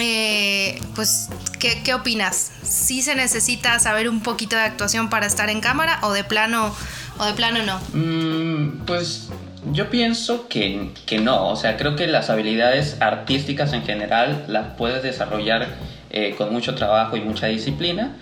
eh, 0.00 0.80
pues, 0.94 1.28
¿qué, 1.58 1.82
¿qué, 1.82 1.94
opinas? 1.94 2.52
¿Sí 2.62 3.02
se 3.02 3.14
necesita 3.14 3.78
saber 3.78 4.08
un 4.08 4.22
poquito 4.22 4.56
de 4.56 4.62
actuación 4.62 5.10
para 5.10 5.26
estar 5.26 5.50
en 5.50 5.60
cámara 5.60 5.98
o 6.02 6.12
de 6.12 6.24
plano, 6.24 6.74
o 7.18 7.24
de 7.24 7.32
plano 7.34 7.62
no? 7.64 7.80
Mm, 7.92 8.84
pues 8.86 9.28
yo 9.72 9.90
pienso 9.90 10.48
que, 10.48 10.90
que, 11.06 11.18
no, 11.18 11.48
o 11.48 11.56
sea, 11.56 11.76
creo 11.76 11.96
que 11.96 12.06
las 12.06 12.30
habilidades 12.30 12.96
artísticas 13.00 13.72
en 13.72 13.82
general 13.82 14.44
las 14.48 14.74
puedes 14.74 15.02
desarrollar 15.02 15.68
eh, 16.10 16.34
con 16.36 16.52
mucho 16.52 16.74
trabajo 16.74 17.16
y 17.16 17.20
mucha 17.20 17.46
disciplina. 17.46 18.16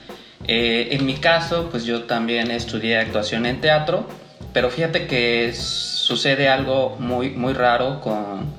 Eh, 0.46 0.88
en 0.92 1.06
mi 1.06 1.14
caso, 1.14 1.68
pues 1.70 1.84
yo 1.84 2.04
también 2.04 2.50
estudié 2.50 2.98
actuación 2.98 3.46
en 3.46 3.60
teatro, 3.60 4.08
pero 4.52 4.70
fíjate 4.70 5.06
que 5.06 5.52
sucede 5.54 6.48
algo 6.48 6.96
muy, 6.98 7.30
muy 7.30 7.52
raro 7.52 8.00
con, 8.00 8.52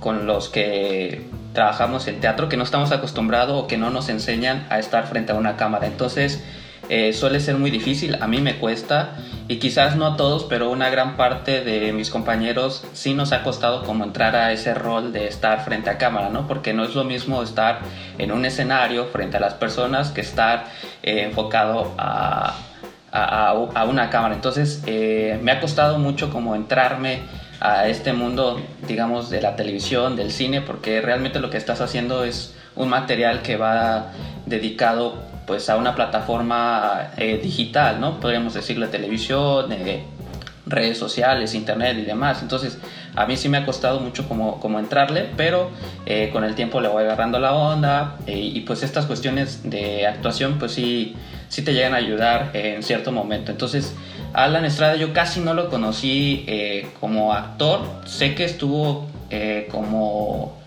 con 0.00 0.26
los 0.26 0.48
que 0.48 1.26
trabajamos 1.52 2.06
en 2.08 2.20
teatro 2.20 2.48
que 2.48 2.56
no 2.56 2.64
estamos 2.64 2.92
acostumbrados 2.92 3.64
o 3.64 3.66
que 3.66 3.76
no 3.76 3.90
nos 3.90 4.08
enseñan 4.08 4.66
a 4.70 4.78
estar 4.78 5.06
frente 5.06 5.32
a 5.32 5.34
una 5.34 5.56
cámara. 5.56 5.86
Entonces 5.86 6.42
eh, 6.88 7.12
suele 7.12 7.40
ser 7.40 7.56
muy 7.56 7.70
difícil, 7.70 8.18
a 8.20 8.26
mí 8.26 8.40
me 8.40 8.58
cuesta 8.58 9.16
y 9.46 9.58
quizás 9.58 9.96
no 9.96 10.06
a 10.06 10.16
todos, 10.16 10.44
pero 10.44 10.70
una 10.70 10.90
gran 10.90 11.16
parte 11.16 11.62
de 11.62 11.92
mis 11.92 12.10
compañeros 12.10 12.84
sí 12.92 13.14
nos 13.14 13.32
ha 13.32 13.42
costado 13.44 13.84
como 13.84 14.04
entrar 14.04 14.34
a 14.34 14.52
ese 14.52 14.74
rol 14.74 15.12
de 15.12 15.28
estar 15.28 15.64
frente 15.64 15.90
a 15.90 15.98
cámara, 15.98 16.28
¿no? 16.28 16.46
Porque 16.48 16.72
no 16.72 16.84
es 16.84 16.94
lo 16.94 17.04
mismo 17.04 17.42
estar 17.42 17.80
en 18.18 18.32
un 18.32 18.44
escenario 18.44 19.06
frente 19.06 19.36
a 19.36 19.40
las 19.40 19.54
personas 19.54 20.10
que 20.10 20.22
estar 20.22 20.66
eh, 21.02 21.22
enfocado 21.22 21.94
a, 21.98 22.56
a, 23.12 23.48
a, 23.50 23.84
una 23.84 24.10
cámara. 24.10 24.34
Entonces 24.34 24.82
eh, 24.86 25.38
me 25.40 25.52
ha 25.52 25.60
costado 25.60 25.98
mucho 25.98 26.30
como 26.30 26.56
entrarme 26.56 27.22
a 27.62 27.86
este 27.86 28.12
mundo, 28.12 28.60
digamos, 28.88 29.30
de 29.30 29.40
la 29.40 29.54
televisión, 29.54 30.16
del 30.16 30.32
cine, 30.32 30.60
porque 30.62 31.00
realmente 31.00 31.38
lo 31.38 31.48
que 31.48 31.58
estás 31.58 31.80
haciendo 31.80 32.24
es 32.24 32.54
un 32.74 32.88
material 32.88 33.42
que 33.42 33.56
va 33.56 34.12
dedicado 34.46 35.22
pues 35.46 35.70
a 35.70 35.76
una 35.76 35.94
plataforma 35.94 37.12
eh, 37.16 37.38
digital, 37.40 38.00
¿no? 38.00 38.18
Podríamos 38.18 38.54
decirle 38.54 38.88
televisión, 38.88 39.70
eh, 39.72 40.04
redes 40.66 40.98
sociales, 40.98 41.54
internet 41.54 41.98
y 41.98 42.02
demás. 42.02 42.42
Entonces, 42.42 42.78
a 43.14 43.26
mí 43.26 43.36
sí 43.36 43.48
me 43.48 43.58
ha 43.58 43.66
costado 43.66 44.00
mucho 44.00 44.26
como, 44.28 44.58
como 44.60 44.78
entrarle, 44.78 45.28
pero 45.36 45.70
eh, 46.06 46.30
con 46.32 46.44
el 46.44 46.54
tiempo 46.54 46.80
le 46.80 46.88
voy 46.88 47.04
agarrando 47.04 47.38
la 47.38 47.54
onda 47.54 48.16
eh, 48.26 48.38
y 48.38 48.60
pues 48.60 48.82
estas 48.82 49.06
cuestiones 49.06 49.68
de 49.68 50.06
actuación 50.06 50.58
pues 50.58 50.72
sí, 50.72 51.14
sí 51.48 51.62
te 51.62 51.74
llegan 51.74 51.94
a 51.94 51.98
ayudar 51.98 52.50
en 52.54 52.82
cierto 52.82 53.12
momento. 53.12 53.50
Entonces, 53.50 53.94
Alan 54.32 54.64
Estrada 54.64 54.96
yo 54.96 55.12
casi 55.12 55.40
no 55.40 55.52
lo 55.54 55.68
conocí 55.68 56.44
eh, 56.46 56.88
como 57.00 57.32
actor, 57.32 57.80
sé 58.06 58.34
que 58.34 58.44
estuvo 58.44 59.08
como 59.70 60.61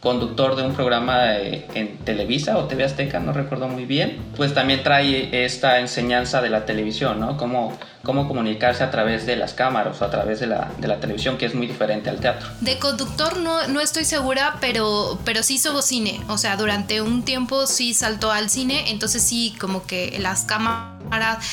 conductor 0.00 0.54
de 0.54 0.62
un 0.62 0.74
programa 0.74 1.36
en 1.36 1.98
Televisa 1.98 2.56
o 2.58 2.64
TV 2.64 2.84
Azteca, 2.84 3.18
no 3.18 3.32
recuerdo 3.32 3.68
muy 3.68 3.84
bien, 3.84 4.18
pues 4.36 4.54
también 4.54 4.82
trae 4.82 5.44
esta 5.44 5.80
enseñanza 5.80 6.40
de 6.40 6.50
la 6.50 6.64
televisión, 6.66 7.18
¿no? 7.18 7.36
Cómo, 7.36 7.76
cómo 8.04 8.28
comunicarse 8.28 8.84
a 8.84 8.90
través 8.90 9.26
de 9.26 9.36
las 9.36 9.54
cámaras 9.54 10.00
o 10.00 10.04
a 10.04 10.10
través 10.10 10.38
de 10.38 10.46
la, 10.46 10.70
de 10.78 10.86
la 10.86 11.00
televisión, 11.00 11.36
que 11.36 11.46
es 11.46 11.54
muy 11.54 11.66
diferente 11.66 12.10
al 12.10 12.20
teatro. 12.20 12.48
De 12.60 12.78
conductor 12.78 13.38
no, 13.38 13.66
no 13.66 13.80
estoy 13.80 14.04
segura, 14.04 14.56
pero, 14.60 15.18
pero 15.24 15.42
sí 15.42 15.54
hizo 15.54 15.82
cine, 15.82 16.20
o 16.28 16.38
sea, 16.38 16.56
durante 16.56 17.00
un 17.02 17.24
tiempo 17.24 17.66
sí 17.66 17.92
saltó 17.92 18.30
al 18.30 18.50
cine, 18.50 18.90
entonces 18.90 19.22
sí, 19.22 19.56
como 19.58 19.86
que 19.86 20.16
las 20.20 20.42
cámaras 20.44 20.98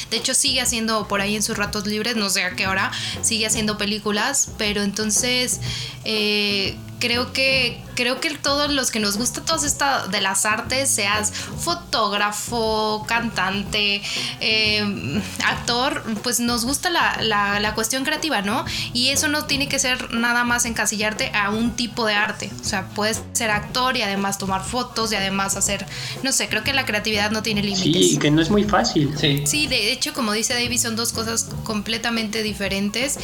de 0.10 0.18
hecho, 0.18 0.34
sigue 0.34 0.62
haciendo 0.62 1.08
por 1.08 1.22
ahí 1.22 1.36
en 1.36 1.44
sus 1.44 1.58
ratos 1.58 1.88
libres, 1.88 2.16
no 2.16 2.30
sé 2.30 2.44
a 2.44 2.56
qué 2.56 2.68
hora, 2.68 2.92
sigue 3.22 3.46
haciendo 3.46 3.78
películas, 3.78 4.52
pero 4.58 4.82
entonces 4.84 5.62
eh, 6.04 6.78
creo 7.00 7.32
que 7.32 7.82
creo 7.96 8.20
que 8.20 8.36
todos 8.38 8.72
los 8.72 8.92
que 8.92 9.00
nos 9.00 9.18
gusta 9.18 9.42
todo 9.42 9.66
esto 9.66 9.86
de 10.10 10.22
las 10.22 10.46
artes, 10.46 10.90
seas 10.90 11.32
fotógrafo, 11.32 13.06
cantante, 13.08 14.02
eh, 14.42 15.22
actor, 15.44 16.04
pues 16.22 16.40
nos 16.40 16.66
gusta 16.66 16.90
la, 16.90 17.22
la, 17.22 17.74
cuestión 17.76 18.04
creativa, 18.06 18.42
¿no? 18.42 18.64
Y 18.94 19.10
eso 19.10 19.28
no 19.28 19.46
tiene 19.46 19.68
que 19.68 19.80
ser 19.80 20.14
nada 20.14 20.44
más 20.44 20.66
encasillarte 20.66 21.32
a 21.34 21.50
un 21.50 21.76
tipo 21.76 22.06
de 22.06 22.14
arte. 22.14 22.52
O 22.62 22.64
sea, 22.64 22.88
puedes 22.90 23.22
ser 23.34 23.52
actor 23.52 23.98
y 23.98 24.02
además 24.02 24.38
tomar 24.38 24.64
fotos 24.64 25.12
y 25.12 25.16
además 25.16 25.58
hacer, 25.58 25.86
no 26.24 26.32
sé, 26.32 26.48
creo 26.48 26.64
que 26.64 26.74
la 26.74 26.86
creatividad 26.86 27.32
no 27.32 27.44
tiene 27.44 27.64
límites. 27.64 28.12
Sí, 28.12 28.18
que 28.18 28.32
no 28.32 28.42
es 28.42 28.50
muy 28.50 28.64
fácil. 28.64 29.14
Sí. 29.20 29.44
Sí, 29.46 29.68
de 29.68 29.92
hecho, 29.92 30.14
como 30.14 30.32
dice 30.32 30.54
David, 30.54 30.80
son 30.80 30.96
dos 30.96 31.12
cosas 31.12 31.50
completamente 31.64 32.44
diferentes 32.44 33.18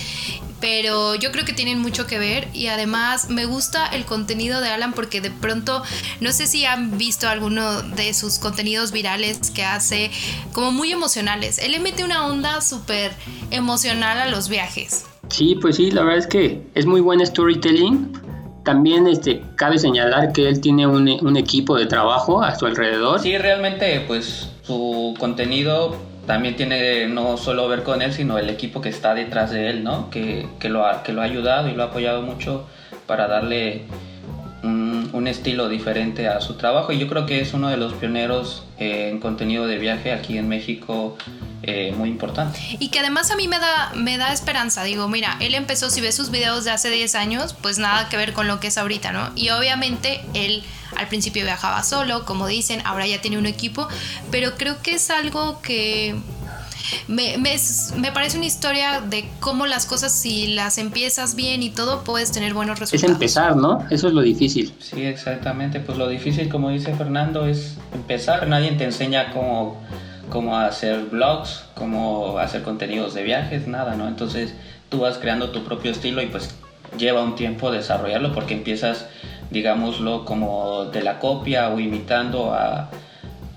pero 0.62 1.16
yo 1.16 1.32
creo 1.32 1.44
que 1.44 1.54
tienen 1.54 1.80
mucho 1.80 2.06
que 2.06 2.20
ver 2.20 2.48
y 2.54 2.68
además 2.68 3.30
me 3.30 3.46
gusta 3.46 3.88
el 3.88 4.06
contenido 4.06 4.61
de 4.62 4.70
Alan 4.70 4.94
porque 4.94 5.22
de 5.22 5.32
pronto 5.32 5.84
no 6.20 6.32
sé 6.32 6.48
si 6.48 6.66
han 6.66 6.98
visto 6.98 7.28
alguno 7.28 7.82
de 7.82 8.14
sus 8.14 8.40
contenidos 8.40 8.92
virales 8.92 9.52
que 9.52 9.64
hace 9.64 10.12
como 10.54 10.72
muy 10.72 10.92
emocionales. 10.92 11.58
Él 11.60 11.72
le 11.72 11.80
mete 11.80 12.04
una 12.04 12.28
onda 12.28 12.62
súper 12.62 13.12
emocional 13.50 14.18
a 14.18 14.28
los 14.28 14.50
viajes. 14.50 15.06
Sí, 15.30 15.56
pues 15.62 15.78
sí, 15.78 15.92
la 15.92 16.04
verdad 16.04 16.20
es 16.20 16.28
que 16.28 16.62
es 16.76 16.86
muy 16.86 17.02
buen 17.02 17.26
storytelling. 17.26 18.12
También 18.64 19.08
este, 19.08 19.42
cabe 19.56 19.80
señalar 19.80 20.34
que 20.34 20.48
él 20.48 20.62
tiene 20.62 20.86
un, 20.86 21.08
un 21.10 21.38
equipo 21.38 21.78
de 21.78 21.86
trabajo 21.88 22.44
a 22.44 22.56
su 22.56 22.66
alrededor. 22.66 23.20
Sí, 23.20 23.38
realmente 23.38 24.04
pues 24.08 24.50
su 24.62 25.16
contenido 25.18 25.98
también 26.26 26.56
tiene 26.56 27.08
no 27.08 27.38
solo 27.38 27.68
ver 27.68 27.84
con 27.84 28.02
él, 28.02 28.14
sino 28.14 28.38
el 28.38 28.50
equipo 28.50 28.82
que 28.82 28.90
está 28.90 29.14
detrás 29.14 29.52
de 29.52 29.70
él, 29.70 29.84
¿no? 29.84 30.10
Que, 30.10 30.48
que, 30.60 30.70
lo, 30.70 30.86
ha, 30.86 31.04
que 31.04 31.14
lo 31.14 31.22
ha 31.22 31.26
ayudado 31.26 31.68
y 31.68 31.74
lo 31.74 31.84
ha 31.84 31.88
apoyado 31.88 32.22
mucho 32.22 32.68
para 33.08 33.28
darle 33.28 33.86
un, 35.14 35.28
estilo 35.28 35.70
diferente 35.70 36.28
a 36.28 36.42
su 36.42 36.56
trabajo. 36.56 36.92
Y 36.92 37.00
yo 37.00 37.08
creo 37.08 37.26
que 37.26 37.42
es 37.42 37.54
uno 37.54 37.70
de 37.70 37.78
los 37.78 37.94
pioneros 37.94 38.64
eh, 38.78 39.10
en 39.10 39.20
contenido 39.20 39.68
de 39.68 39.78
viaje 39.78 40.12
aquí 40.12 40.38
en 40.38 40.48
México. 40.48 41.18
Eh, 41.64 41.94
muy 41.96 42.10
importante. 42.10 42.60
Y 42.80 42.90
que 42.90 43.00
además 43.00 43.30
a 43.30 43.36
mí 43.36 43.48
me 43.48 43.60
da, 43.60 43.92
me 43.94 44.18
da 44.18 44.34
esperanza. 44.34 44.84
Digo, 44.84 45.08
mira, 45.08 45.38
él 45.40 45.54
empezó, 45.54 45.92
si 45.92 46.02
ves 46.02 46.16
sus 46.16 46.32
videos 46.32 46.64
de 46.64 46.72
hace 46.72 46.90
10 46.90 47.14
años, 47.14 47.56
pues 47.62 47.78
nada 47.78 48.10
que 48.10 48.18
ver 48.18 48.34
con 48.34 48.48
lo 48.48 48.60
que 48.60 48.68
es 48.68 48.80
ahorita, 48.80 49.12
¿no? 49.12 49.32
Y 49.36 49.50
obviamente 49.52 50.22
él 50.34 50.64
al 50.96 51.08
principio 51.08 51.44
viajaba 51.44 51.84
solo, 51.84 52.26
como 52.26 52.48
dicen, 52.48 52.82
ahora 52.84 53.06
ya 53.06 53.22
tiene 53.22 53.38
un 53.38 53.46
equipo, 53.46 53.88
pero 54.32 54.56
creo 54.56 54.82
que 54.82 54.96
es 54.96 55.12
algo 55.12 55.62
que 55.62 56.16
me, 57.08 57.38
me, 57.38 58.12
parece 58.12 58.38
una 58.38 58.46
historia 58.46 59.02
de 59.02 59.30
cómo 59.40 59.66
las 59.66 59.86
cosas, 59.86 60.14
si 60.14 60.48
las 60.48 60.78
empiezas 60.78 61.36
bien 61.36 61.64
y 61.64 61.70
todo, 61.70 62.04
puedes 62.04 62.32
tener 62.32 62.54
buenos 62.54 62.80
resultados. 62.80 63.04
Es 63.04 63.10
empezar, 63.10 63.56
¿no? 63.56 63.86
Eso 63.90 64.08
es 64.08 64.14
lo 64.14 64.22
difícil. 64.22 64.74
Sí, 64.80 65.06
exactamente. 65.06 65.80
Pues 65.80 65.98
lo 65.98 66.08
difícil, 66.08 66.50
como 66.50 66.70
dice 66.70 66.94
Fernando, 66.94 67.46
es 67.46 67.78
empezar. 67.94 68.48
Nadie 68.48 68.72
te 68.74 68.86
enseña 68.86 69.32
cómo, 69.32 69.82
cómo 70.30 70.58
hacer 70.58 71.06
blogs, 71.06 71.64
cómo 71.76 72.38
hacer 72.38 72.64
contenidos 72.64 73.14
de 73.14 73.24
viajes, 73.24 73.68
nada, 73.68 73.96
¿no? 73.96 74.08
Entonces 74.08 74.54
tú 74.90 75.00
vas 75.00 75.18
creando 75.18 75.52
tu 75.52 75.64
propio 75.64 75.92
estilo 75.92 76.22
y 76.22 76.28
pues 76.28 76.50
lleva 76.98 77.24
un 77.24 77.36
tiempo 77.36 77.72
desarrollarlo 77.72 78.34
porque 78.34 78.54
empiezas 78.54 79.06
digámoslo, 79.52 80.26
como 80.26 80.86
de 80.86 81.04
la 81.04 81.20
copia 81.20 81.70
o 81.70 81.80
imitando 81.80 82.54
a, 82.54 82.90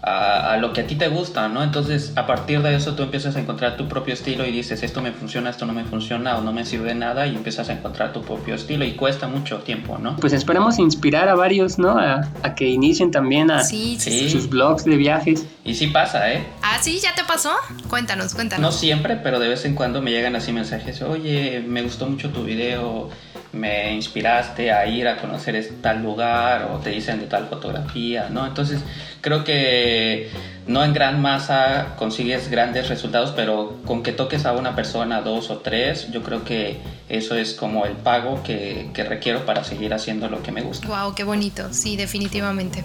a, 0.07 0.57
lo 0.59 0.73
que 0.73 0.83
a 0.83 0.87
ti 0.87 0.97
te 0.97 1.09
gusta, 1.09 1.49
¿no? 1.49 1.63
Entonces, 1.63 2.13
a 2.17 2.27
partir 2.27 2.61
de 2.63 2.75
eso 2.75 2.95
tú 2.95 3.03
empiezas 3.03 3.37
a 3.37 3.41
encontrar 3.41 3.77
tu 3.77 3.89
propio 3.89 4.13
estilo 4.13 4.45
y 4.47 4.53
dices, 4.53 4.83
esto 4.83 5.01
me 5.01 5.13
funciona, 5.13 5.51
esto 5.51 5.65
no 5.65 5.73
me 5.73 5.85
funciona 5.85 6.37
o 6.37 6.43
no 6.43 6.53
me 6.53 6.65
sirve 6.67 6.89
de 6.89 6.95
nada 6.95 7.27
y 7.27 7.35
empiezas 7.35 7.71
a 7.71 7.73
encontrar 7.73 8.13
tu 8.13 8.23
propio 8.23 8.55
estilo 8.55 8.85
y 8.85 8.93
cuesta 8.93 9.29
mucho 9.29 9.59
tiempo, 9.59 9.99
¿no? 9.99 10.17
Pues 10.17 10.33
esperamos 10.33 10.79
inspirar 10.79 11.29
a 11.29 11.35
varios, 11.35 11.79
¿no? 11.79 11.99
A, 11.99 12.55
que 12.55 12.69
inicien 12.69 13.11
también 13.11 13.51
a 13.51 13.65
sus 13.65 14.49
blogs 14.49 14.85
de 14.85 14.97
viajes. 14.97 15.47
Y 15.65 15.75
sí 15.75 15.87
pasa, 15.89 16.33
¿eh? 16.33 16.47
Ah, 16.63 16.79
sí, 16.81 17.01
¿ya 17.01 17.15
te 17.15 17.25
pasó? 17.25 17.53
Cuéntanos, 17.89 18.35
cuéntanos. 18.35 18.63
No 18.63 18.73
siempre, 18.73 19.17
pero 19.17 19.39
de 19.39 19.49
vez 19.49 19.65
en 19.65 19.75
cuando 19.75 20.03
me 20.03 20.11
llegan 20.11 20.37
así 20.37 20.53
mensajes, 20.53 21.01
oye, 21.03 21.65
me 21.67 21.83
gustó 21.83 22.07
mucho 22.07 22.31
tu 22.31 22.45
video 22.45 23.11
me 23.55 23.95
inspiraste 23.95 24.73
a 24.73 24.87
ir 24.87 25.09
a 25.09 25.17
conocer 25.17 25.55
tal 25.81 26.03
lugar 26.03 26.71
o 26.73 26.79
te 26.79 26.91
dicen 26.91 27.21
de 27.21 27.27
tal 27.27 27.47
fotografía, 27.47 28.29
¿no? 28.31 28.47
Entonces 28.47 28.81
creo 29.21 29.45
que 29.45 30.31
no 30.67 30.85
en 30.85 30.93
gran 30.93 31.21
masa 31.21 31.95
consigues 31.97 32.49
grandes 32.49 32.89
resultados, 32.89 33.33
pero 33.35 33.79
con 33.85 34.03
que 34.03 34.13
toques 34.13 34.47
a 34.47 34.53
una 34.53 34.75
persona, 34.75 35.21
dos 35.21 35.51
o 35.51 35.59
tres, 35.59 36.11
yo 36.11 36.23
creo 36.23 36.45
que 36.45 36.79
eso 37.09 37.37
es 37.37 37.55
como 37.55 37.87
el 37.87 37.93
pago 37.93 38.43
que, 38.43 38.91
que 38.93 39.05
requiero 39.05 39.47
para 39.47 39.65
seguir 39.65 39.95
haciendo 39.95 40.29
lo 40.29 40.43
que 40.43 40.53
me 40.53 40.63
gusta. 40.63 40.87
Wow, 40.89 41.15
qué 41.15 41.25
bonito, 41.25 41.73
sí, 41.73 41.97
definitivamente. 41.97 42.85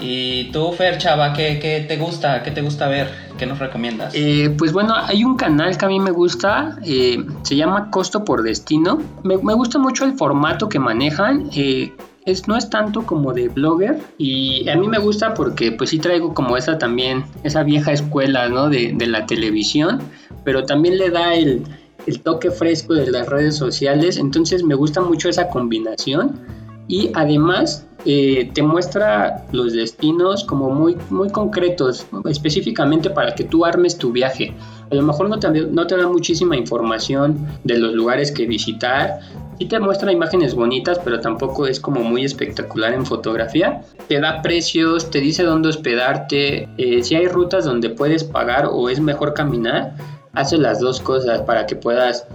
¿Y 0.00 0.50
tú, 0.52 0.70
Fer, 0.72 0.98
chava, 0.98 1.32
qué, 1.32 1.84
te 1.88 1.96
gusta? 1.96 2.42
¿Qué 2.42 2.52
te 2.52 2.62
gusta 2.62 2.86
ver? 2.86 3.08
¿Qué 3.36 3.46
nos 3.46 3.58
recomiendas? 3.58 4.14
Eh, 4.14 4.54
pues 4.56 4.72
bueno, 4.72 4.94
hay 4.94 5.24
un 5.24 5.36
canal 5.36 5.76
que 5.76 5.84
a 5.84 5.88
mí 5.88 5.98
me 5.98 6.12
gusta, 6.12 6.78
eh, 6.84 7.24
se 7.42 7.56
llama 7.56 7.90
Costo 7.90 8.24
por 8.24 8.42
Destino. 8.42 8.98
Me, 9.24 9.36
gusta 9.36 9.78
mucho 9.78 10.04
el 10.04 10.12
formato 10.12 10.68
que 10.68 10.78
manejan. 10.78 11.50
Eh, 11.52 11.92
es, 12.26 12.46
no 12.46 12.56
es 12.56 12.70
tanto 12.70 13.06
como 13.06 13.32
de 13.32 13.48
blogger 13.48 13.98
y 14.18 14.68
a 14.68 14.76
mí 14.76 14.86
me 14.86 14.98
gusta 14.98 15.34
porque 15.34 15.72
pues 15.72 15.90
sí 15.90 15.98
traigo 15.98 16.34
como 16.34 16.56
esa 16.56 16.78
también, 16.78 17.24
esa 17.42 17.62
vieja 17.62 17.92
escuela, 17.92 18.48
¿no? 18.48 18.68
De, 18.68 18.92
de 18.94 19.06
la 19.06 19.26
televisión, 19.26 20.00
pero 20.44 20.64
también 20.64 20.98
le 20.98 21.10
da 21.10 21.34
el, 21.34 21.64
el 22.06 22.20
toque 22.20 22.50
fresco 22.50 22.94
de 22.94 23.10
las 23.10 23.28
redes 23.28 23.56
sociales, 23.56 24.18
entonces 24.18 24.62
me 24.62 24.74
gusta 24.74 25.00
mucho 25.00 25.30
esa 25.30 25.48
combinación 25.48 26.38
y 26.86 27.10
además 27.14 27.87
eh, 28.04 28.50
te 28.54 28.62
muestra 28.62 29.44
los 29.52 29.72
destinos 29.72 30.44
como 30.44 30.70
muy, 30.70 30.96
muy 31.10 31.30
concretos, 31.30 32.06
específicamente 32.26 33.10
para 33.10 33.34
que 33.34 33.44
tú 33.44 33.64
armes 33.64 33.98
tu 33.98 34.12
viaje. 34.12 34.54
A 34.90 34.94
lo 34.94 35.02
mejor 35.02 35.28
no 35.28 35.38
te, 35.38 35.50
no 35.50 35.86
te 35.86 35.96
da 35.96 36.06
muchísima 36.06 36.56
información 36.56 37.46
de 37.64 37.78
los 37.78 37.92
lugares 37.94 38.30
que 38.32 38.46
visitar, 38.46 39.20
sí 39.58 39.66
te 39.66 39.80
muestra 39.80 40.12
imágenes 40.12 40.54
bonitas, 40.54 41.00
pero 41.04 41.20
tampoco 41.20 41.66
es 41.66 41.80
como 41.80 42.02
muy 42.02 42.24
espectacular 42.24 42.94
en 42.94 43.04
fotografía. 43.04 43.82
Te 44.06 44.20
da 44.20 44.42
precios, 44.42 45.10
te 45.10 45.20
dice 45.20 45.42
dónde 45.42 45.68
hospedarte, 45.68 46.68
eh, 46.78 47.02
si 47.02 47.16
hay 47.16 47.26
rutas 47.26 47.64
donde 47.64 47.90
puedes 47.90 48.24
pagar 48.24 48.68
o 48.70 48.88
es 48.88 49.00
mejor 49.00 49.34
caminar, 49.34 49.94
hace 50.32 50.56
las 50.56 50.80
dos 50.80 51.00
cosas 51.00 51.42
para 51.42 51.66
que 51.66 51.74
puedas 51.74 52.26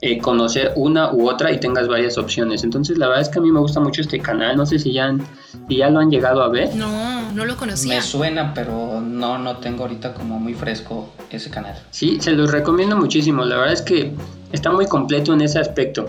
eh, 0.00 0.18
conocer 0.18 0.72
una 0.76 1.12
u 1.12 1.28
otra 1.28 1.50
y 1.50 1.58
tengas 1.58 1.88
varias 1.88 2.18
opciones. 2.18 2.62
Entonces 2.62 2.98
la 2.98 3.08
verdad 3.08 3.22
es 3.22 3.28
que 3.28 3.40
a 3.40 3.42
mí 3.42 3.50
me 3.50 3.58
gusta 3.58 3.80
mucho 3.80 4.00
este 4.00 4.20
canal. 4.20 4.56
No 4.56 4.64
sé 4.64 4.78
si 4.78 4.92
ya, 4.92 5.12
ya 5.68 5.90
lo 5.90 5.98
han 5.98 6.10
llegado 6.10 6.42
a 6.42 6.48
ver. 6.48 6.74
No, 6.76 7.32
no 7.32 7.44
lo 7.44 7.56
conocía. 7.56 7.96
Me 7.96 8.02
suena, 8.02 8.54
pero 8.54 9.00
no, 9.00 9.38
no 9.38 9.56
tengo 9.56 9.82
ahorita 9.82 10.14
como 10.14 10.38
muy 10.38 10.54
fresco 10.54 11.08
ese 11.30 11.50
canal. 11.50 11.74
Sí, 11.90 12.18
se 12.20 12.32
los 12.32 12.52
recomiendo 12.52 12.96
muchísimo. 12.96 13.44
La 13.44 13.56
verdad 13.56 13.72
es 13.72 13.82
que 13.82 14.14
está 14.52 14.70
muy 14.70 14.86
completo 14.86 15.32
en 15.32 15.40
ese 15.40 15.58
aspecto. 15.58 16.08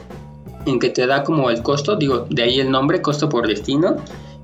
En 0.66 0.78
que 0.78 0.90
te 0.90 1.08
da 1.08 1.24
como 1.24 1.50
el 1.50 1.64
costo, 1.64 1.96
digo, 1.96 2.28
de 2.30 2.44
ahí 2.44 2.60
el 2.60 2.70
nombre, 2.70 3.02
costo 3.02 3.28
por 3.28 3.48
destino. 3.48 3.96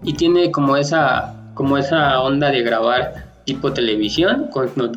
Y 0.03 0.13
tiene 0.13 0.51
como 0.51 0.75
esa, 0.75 1.35
como 1.53 1.77
esa 1.77 2.19
onda 2.21 2.49
de 2.49 2.63
grabar 2.63 3.25
tipo 3.45 3.73
televisión, 3.73 4.49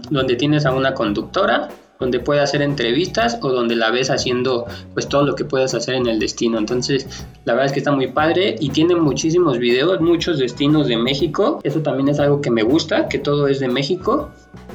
donde 0.09 0.37
tienes 0.37 0.65
a 0.65 0.73
una 0.73 0.95
conductora 0.95 1.69
donde 1.99 2.21
puede 2.21 2.41
hacer 2.41 2.63
entrevistas 2.63 3.39
o 3.43 3.51
donde 3.51 3.77
la 3.77 3.91
ves 3.91 4.11
haciendo 4.11 4.67
pues 4.95 5.09
todo 5.09 5.25
lo 5.25 5.35
que 5.35 5.45
puedas 5.45 5.75
hacer 5.75 5.95
en 5.95 6.07
el 6.07 6.19
destino. 6.19 6.59
Entonces, 6.59 7.07
la 7.45 7.55
verdad 7.55 7.67
es 7.67 7.73
que 7.73 7.81
está 7.81 7.93
muy 7.93 8.09
padre 8.09 8.57
y 8.61 8.71
tiene 8.71 8.95
muchísimos 8.95 9.59
videos, 9.59 10.01
muchos 10.01 10.39
destinos 10.39 10.89
de 10.89 10.97
México. 10.97 11.61
Eso 11.65 11.81
también 11.81 12.09
es 12.09 12.21
algo 12.21 12.41
que 12.41 12.51
me 12.51 12.63
gusta, 12.63 13.09
que 13.09 13.19
todo 13.19 13.49
es 13.49 13.61
de 13.61 13.69
México 13.69 14.31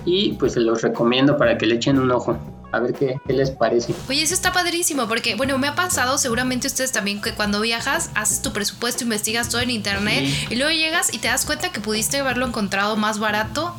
y 0.05 0.33
pues 0.33 0.53
se 0.53 0.59
los 0.59 0.81
recomiendo 0.81 1.37
para 1.37 1.57
que 1.57 1.65
le 1.65 1.75
echen 1.75 1.99
un 1.99 2.11
ojo. 2.11 2.37
A 2.71 2.79
ver 2.79 2.93
qué, 2.93 3.19
les 3.27 3.51
parece. 3.51 3.93
Oye, 4.09 4.23
eso 4.23 4.33
está 4.33 4.51
padrísimo 4.51 5.07
porque, 5.07 5.35
bueno, 5.35 5.59
me 5.59 5.67
ha 5.67 5.75
pasado, 5.75 6.17
seguramente 6.17 6.65
ustedes 6.65 6.91
también, 6.91 7.21
que 7.21 7.33
cuando 7.33 7.61
viajas, 7.61 8.09
haces 8.15 8.41
tu 8.41 8.51
presupuesto, 8.51 9.03
investigas 9.03 9.49
todo 9.49 9.61
en 9.61 9.69
internet 9.69 10.25
y 10.49 10.55
luego 10.55 10.71
llegas 10.71 11.13
y 11.13 11.19
te 11.19 11.27
das 11.27 11.45
cuenta 11.45 11.71
que 11.71 11.79
pudiste 11.81 12.17
haberlo 12.17 12.47
encontrado 12.47 12.95
más 12.95 13.19
barato, 13.19 13.75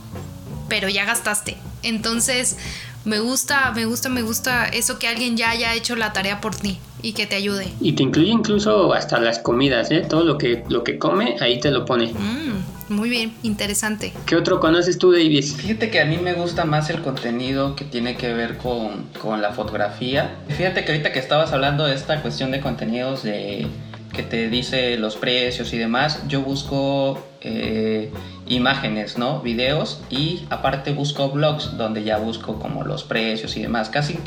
pero 0.68 0.88
ya 0.88 1.04
gastaste. 1.04 1.56
Entonces, 1.82 2.56
me 3.04 3.18
gusta, 3.20 3.72
me 3.72 3.84
gusta, 3.84 4.08
me 4.08 4.22
gusta 4.22 4.66
eso 4.66 4.98
que 4.98 5.08
alguien 5.08 5.36
ya 5.36 5.50
haya 5.50 5.74
hecho 5.74 5.96
la 5.96 6.12
tarea 6.12 6.40
por 6.40 6.54
ti. 6.54 6.78
y 7.02 7.12
que 7.12 7.26
te 7.26 7.36
ayude. 7.36 7.68
Y 7.82 7.92
te 7.92 8.02
incluye 8.02 8.30
incluso 8.30 8.94
hasta 8.94 9.20
las 9.20 9.38
comidas, 9.38 9.90
¿eh? 9.90 10.06
Todo 10.08 10.24
lo 10.24 10.38
que, 10.38 10.64
lo 10.70 10.84
que 10.84 10.96
come, 10.98 11.36
ahí 11.38 11.60
te 11.60 11.70
lo 11.70 11.84
pone. 11.84 12.14
Mm, 12.14 12.94
muy 12.94 13.10
bien, 13.10 13.34
interesante. 13.42 14.14
¿Qué 14.24 14.36
otro 14.36 14.58
conoces 14.58 14.96
tú, 14.96 15.12
Davis? 15.12 15.54
Fíjate 15.54 15.90
que 15.90 16.00
a 16.00 16.06
mí 16.06 16.16
me 16.16 16.32
gusta 16.32 16.64
más 16.64 16.88
el 16.88 17.02
contenido 17.02 17.76
que 17.76 17.84
tiene 17.84 18.16
que 18.16 18.32
ver 18.32 18.56
con, 18.56 19.04
con 19.20 19.42
la 19.42 19.52
fotografía. 19.52 20.36
Fíjate 20.48 20.86
que 20.86 20.92
ahorita 20.92 21.12
que 21.12 21.18
estabas 21.18 21.52
hablando 21.52 21.84
de 21.84 21.94
esta 21.94 22.22
cuestión 22.22 22.50
de 22.52 22.60
contenidos 22.60 23.22
de 23.22 23.66
que 24.14 24.22
te 24.22 24.48
dice 24.48 24.96
los 24.96 25.16
precios 25.16 25.74
y 25.74 25.76
demás, 25.78 26.22
yo 26.26 26.40
busco 26.40 27.22
eh, 27.42 28.10
imágenes, 28.46 29.18
¿no? 29.18 29.40
Videos 29.40 30.00
y 30.10 30.44
aparte 30.50 30.92
busco 30.92 31.30
blogs 31.30 31.76
donde 31.76 32.04
ya 32.04 32.18
busco 32.18 32.58
como 32.58 32.84
los 32.84 33.04
precios 33.04 33.56
y 33.56 33.62
demás. 33.62 33.88
Casi 33.88 34.18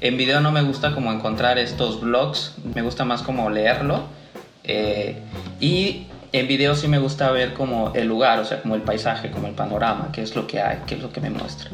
en 0.00 0.16
video 0.16 0.40
no 0.40 0.52
me 0.52 0.62
gusta 0.62 0.94
como 0.94 1.12
encontrar 1.12 1.58
estos 1.58 2.00
blogs, 2.00 2.54
me 2.74 2.82
gusta 2.82 3.04
más 3.04 3.22
como 3.22 3.50
leerlo. 3.50 4.02
Eh, 4.64 5.18
y 5.60 6.06
en 6.32 6.48
video 6.48 6.74
sí 6.74 6.88
me 6.88 6.98
gusta 6.98 7.30
ver 7.30 7.54
como 7.54 7.92
el 7.94 8.06
lugar, 8.06 8.38
o 8.40 8.44
sea, 8.44 8.62
como 8.62 8.74
el 8.74 8.82
paisaje, 8.82 9.30
como 9.30 9.46
el 9.46 9.54
panorama, 9.54 10.10
qué 10.12 10.22
es 10.22 10.34
lo 10.34 10.46
que 10.46 10.60
hay, 10.60 10.78
qué 10.86 10.96
es 10.96 11.02
lo 11.02 11.12
que 11.12 11.20
me 11.20 11.30
muestra 11.30 11.70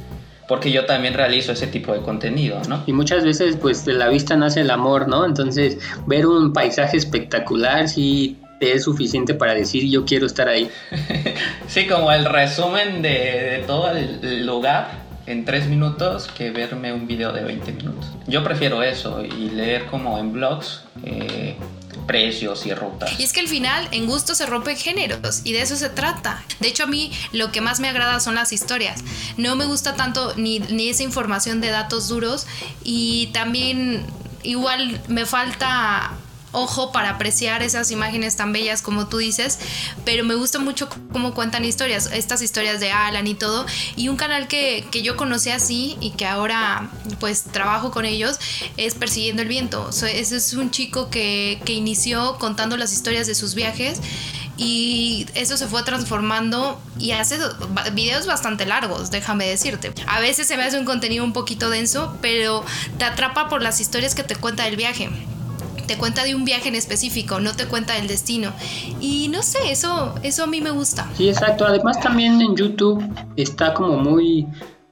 porque 0.51 0.73
yo 0.73 0.85
también 0.85 1.15
realizo 1.15 1.53
ese 1.53 1.69
tipo 1.69 1.93
de 1.93 2.01
contenido, 2.01 2.61
¿no? 2.69 2.83
Y 2.85 2.93
muchas 2.93 3.23
veces 3.23 3.57
pues 3.57 3.85
de 3.85 3.93
la 3.93 4.09
vista 4.09 4.37
nace 4.37 4.63
el 4.63 4.71
amor, 4.71 5.07
¿no? 5.07 5.25
Entonces 5.25 5.79
ver 6.09 6.27
un 6.27 6.53
paisaje 6.53 6.97
espectacular 6.97 7.89
sí 7.89 8.37
es 8.61 8.85
suficiente 8.85 9.35
para 9.35 9.55
decir 9.55 9.89
yo 9.89 10.05
quiero 10.05 10.27
estar 10.27 10.49
ahí. 10.49 10.71
sí, 11.67 11.87
como 11.87 12.13
el 12.13 12.25
resumen 12.25 13.03
de, 13.03 13.65
todo 13.67 13.91
el 13.91 14.47
lugar 14.47 15.11
en 15.27 15.45
tres 15.45 15.67
minutos 15.67 16.29
que 16.37 16.51
verme 16.51 16.93
un 16.93 17.07
video 17.07 17.33
de 17.33 17.43
20 17.43 17.73
minutos. 17.73 18.07
Yo 18.27 18.43
prefiero 18.45 18.83
eso 18.83 19.25
y 19.25 19.51
leer 19.51 19.87
como 19.87 20.19
en 20.19 20.33
blogs. 20.33 20.83
Eh, 21.05 21.57
precios 22.07 22.67
y 22.67 22.75
rutas. 22.75 23.21
Y 23.21 23.23
es 23.23 23.33
que 23.33 23.39
al 23.39 23.47
final 23.47 23.87
en 23.93 24.07
gusto 24.07 24.35
se 24.35 24.45
rompen 24.45 24.77
géneros 24.77 25.43
y 25.45 25.53
de 25.53 25.63
eso 25.63 25.77
se 25.77 25.89
trata. 25.91 26.43
De 26.59 26.67
hecho 26.67 26.85
a 26.85 26.87
mí 26.87 27.13
lo 27.33 27.53
que 27.53 27.61
más 27.61 27.79
me 27.79 27.89
agrada 27.89 28.19
son 28.19 28.35
las 28.35 28.53
historias. 28.53 29.05
No 29.37 29.55
me 29.55 29.65
gusta 29.65 29.95
tanto 29.95 30.35
ni, 30.37 30.59
ni 30.59 30.89
esa 30.89 31.05
información 31.05 31.61
de 31.61 31.69
datos 31.71 32.09
duros 32.09 32.49
y 32.83 33.29
también 33.29 34.05
igual 34.43 35.01
me 35.07 35.25
falta 35.25 36.13
ojo 36.53 36.93
para 36.93 37.11
apreciar 37.11 37.63
esas 37.63 37.91
imágenes 37.91 38.37
tan 38.37 38.53
bellas 38.53 38.83
como 38.83 39.09
tú 39.09 39.19
dices, 39.19 39.59
pero 40.05 40.25
me 40.25 40.35
gusta 40.35 40.59
mucho 40.59 40.89
cómo 41.13 41.35
cuentan 41.35 41.65
historias, 41.65 42.11
estas 42.13 42.43
historias 42.43 42.81
de 42.81 42.91
Alan 42.91 43.27
y 43.27 43.35
todo, 43.35 43.67
y 43.97 44.09
un 44.09 44.17
canal 44.17 44.49
que, 44.49 44.89
yo 45.03 45.17
conocí 45.17 45.51
así 45.51 45.97
y 46.01 46.11
que 46.11 46.27
ahora 46.27 46.91
pues 47.21 47.45
trabajo 47.45 47.91
con 47.91 48.05
ellos 48.05 48.39
es 48.77 48.95
Persiguiendo 48.95 49.43
el 49.43 49.49
Viento. 49.49 49.89
ese 49.91 50.37
es 50.37 50.53
un 50.53 50.71
chico 50.71 51.09
que, 51.09 51.61
que 51.65 51.73
inició 51.73 52.37
contando 52.39 52.77
las 52.77 52.93
historias 52.93 53.27
de 53.27 53.35
sus 53.35 53.55
viajes 53.55 54.01
y 54.63 55.27
eso 55.35 55.57
se 55.57 55.67
fue 55.67 55.83
transformando 55.85 56.79
y 56.99 57.13
hace 57.13 57.39
videos 57.95 58.27
bastante 58.27 58.67
largos, 58.67 59.11
déjame 59.11 59.47
decirte. 59.47 59.91
A 60.07 60.21
veces 60.21 60.49
se 60.49 60.59
me 60.59 60.65
hace 60.65 60.79
un 60.79 60.85
contenido 60.85 61.25
un 61.25 61.33
poquito 61.33 61.71
denso, 61.71 62.15
pero 62.21 62.63
te 62.99 63.07
atrapa 63.07 63.49
por 63.49 63.63
las 63.63 63.81
historias 63.81 64.15
que 64.15 64.23
te 64.23 64.37
cuenta 64.37 64.69
el 64.69 64.77
viaje 64.77 65.09
te 65.91 65.99
cuenta 65.99 66.23
de 66.23 66.37
un 66.37 66.45
viaje 66.45 66.69
en 66.69 66.77
específico, 66.77 67.41
no 67.41 67.57
te 67.57 67.67
cuenta 67.67 67.95
del 67.95 68.07
destino. 68.07 68.53
Y 69.01 69.27
no 69.27 69.43
sé, 69.43 69.59
eso, 69.73 70.15
eso 70.23 70.45
a 70.45 70.47
mí 70.47 70.61
me 70.61 70.71
gusta. 70.71 71.11
Sí, 71.17 71.29
exacto. 71.29 71.65
Además 71.67 71.99
también 71.99 72.41
en 72.41 72.55
YouTube 72.55 73.03
está 73.35 73.75
como 73.75 73.97
muy, 73.97 74.47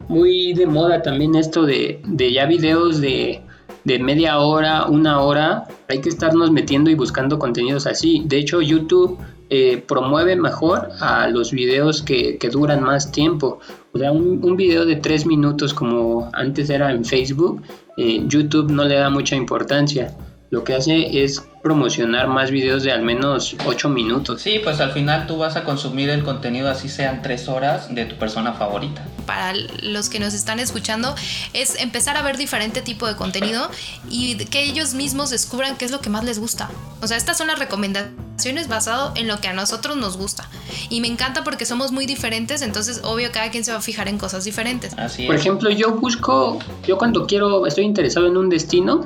muy 0.09 0.55
de 0.55 0.67
moda 0.67 1.01
también 1.01 1.37
esto 1.37 1.63
de, 1.63 2.03
de 2.05 2.33
ya 2.33 2.47
videos 2.47 3.01
de, 3.01 3.43
de 3.85 3.99
media 4.01 4.41
hora, 4.41 4.87
una 4.87 5.21
hora. 5.21 5.69
Hay 5.89 6.01
que 6.01 6.09
estarnos 6.09 6.51
metiendo 6.51 6.91
y 6.91 6.97
buscando 6.97 7.39
contenidos 7.39 7.87
así. 7.87 8.25
De 8.27 8.39
hecho, 8.39 8.61
YouTube 8.61 9.21
eh, 9.51 9.81
promueve 9.87 10.35
mejor 10.35 10.89
a 10.99 11.29
los 11.29 11.53
videos 11.53 12.03
que, 12.03 12.39
que, 12.39 12.51
duran 12.51 12.83
más 12.83 13.13
tiempo. 13.13 13.61
O 13.93 13.99
sea, 13.99 14.11
un, 14.11 14.57
video 14.57 14.85
de 14.85 14.97
tres 14.97 15.27
minutos 15.27 15.73
como 15.75 16.29
antes 16.33 16.69
era 16.71 16.91
en 16.91 17.05
Facebook, 17.05 17.63
eh, 17.97 18.25
YouTube 18.27 18.73
no 18.73 18.83
le 18.83 18.97
da 18.97 19.11
mucha 19.11 19.37
importancia 19.37 20.13
lo 20.51 20.65
que 20.65 20.75
hace 20.75 21.23
es 21.23 21.43
promocionar 21.63 22.29
más 22.29 22.51
videos 22.51 22.83
de 22.83 22.93
al 22.93 23.03
menos 23.03 23.57
8 23.67 23.89
minutos. 23.91 24.41
Sí, 24.41 24.61
pues 24.63 24.81
al 24.81 24.93
final 24.93 25.27
tú 25.27 25.37
vas 25.37 25.57
a 25.57 25.65
consumir 25.65 26.09
el 26.09 26.23
contenido 26.23 26.71
así 26.71 26.89
sean 26.89 27.21
3 27.21 27.49
horas 27.49 27.95
de 27.95 28.07
tu 28.07 28.17
persona 28.17 28.55
favorita. 28.55 29.05
Para 29.27 29.53
los 29.83 30.09
que 30.09 30.21
nos 30.21 30.33
están 30.33 30.59
escuchando 30.59 31.15
es 31.53 31.79
empezar 31.81 32.17
a 32.17 32.23
ver 32.23 32.39
diferente 32.39 32.81
tipo 32.81 33.07
de 33.07 33.17
contenido 33.17 33.71
y 34.09 34.37
que 34.47 34.63
ellos 34.63 34.95
mismos 34.95 35.29
descubran 35.31 35.77
qué 35.77 35.85
es 35.85 35.91
lo 35.91 36.01
que 36.01 36.09
más 36.09 36.25
les 36.25 36.39
gusta. 36.39 36.71
O 37.03 37.07
sea, 37.07 37.19
estas 37.19 37.37
son 37.37 37.49
las 37.49 37.59
recomendaciones 37.59 38.69
basado 38.69 39.13
en 39.17 39.29
lo 39.29 39.41
que 39.41 39.49
a 39.49 39.53
nosotros 39.53 39.97
nos 39.99 40.17
gusta. 40.17 40.49
Y 40.89 41.03
me 41.03 41.09
encanta 41.09 41.45
porque 41.45 41.67
somos 41.67 41.93
muy 41.93 42.07
diferentes, 42.07 42.63
entonces 42.63 43.03
obvio 43.05 43.31
cada 43.33 43.51
quien 43.51 43.65
se 43.65 43.73
va 43.73 43.79
a 43.79 43.83
fijar 43.83 44.09
en 44.09 44.17
cosas 44.17 44.45
diferentes. 44.45 44.95
Así 44.97 45.27
Por 45.27 45.35
ejemplo, 45.35 45.69
yo 45.71 45.91
busco, 45.97 46.59
yo 46.87 46.97
cuando 46.97 47.27
quiero, 47.27 47.67
estoy 47.67 47.85
interesado 47.85 48.27
en 48.27 48.37
un 48.39 48.49
destino, 48.49 49.05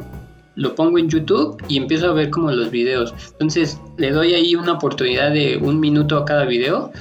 lo 0.54 0.74
pongo 0.74 0.98
en 0.98 1.08
YouTube 1.08 1.62
y 1.68 1.76
empiezo 1.76 2.10
a 2.10 2.12
ver 2.12 2.30
como 2.30 2.50
los 2.50 2.70
videos. 2.70 3.14
Entonces 3.32 3.80
le 3.96 4.10
doy 4.10 4.34
ahí 4.34 4.54
una 4.54 4.72
oportunidad 4.72 5.32
de 5.32 5.56
un 5.56 5.80
minuto 5.80 6.16
a 6.16 6.24
cada 6.24 6.44
video 6.44 6.92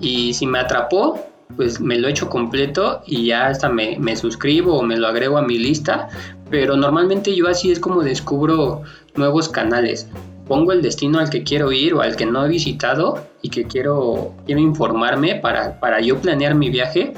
y 0.00 0.34
si 0.34 0.46
me 0.46 0.58
atrapó, 0.58 1.20
pues 1.56 1.80
me 1.80 1.98
lo 1.98 2.08
echo 2.08 2.28
completo 2.28 3.02
y 3.06 3.26
ya 3.26 3.46
hasta 3.46 3.68
me, 3.68 3.98
me 3.98 4.16
suscribo 4.16 4.76
o 4.76 4.82
me 4.82 4.96
lo 4.96 5.06
agrego 5.06 5.38
a 5.38 5.42
mi 5.42 5.58
lista. 5.58 6.08
Pero 6.50 6.76
normalmente 6.76 7.34
yo 7.34 7.48
así 7.48 7.70
es 7.70 7.80
como 7.80 8.02
descubro 8.02 8.82
nuevos 9.14 9.48
canales. 9.48 10.08
Pongo 10.46 10.72
el 10.72 10.82
destino 10.82 11.20
al 11.20 11.30
que 11.30 11.42
quiero 11.42 11.72
ir 11.72 11.94
o 11.94 12.02
al 12.02 12.16
que 12.16 12.26
no 12.26 12.44
he 12.44 12.48
visitado 12.48 13.18
y 13.40 13.48
que 13.48 13.64
quiero, 13.64 14.34
quiero 14.44 14.60
informarme 14.60 15.36
para, 15.36 15.80
para 15.80 16.00
yo 16.00 16.18
planear 16.18 16.54
mi 16.54 16.68
viaje 16.68 17.14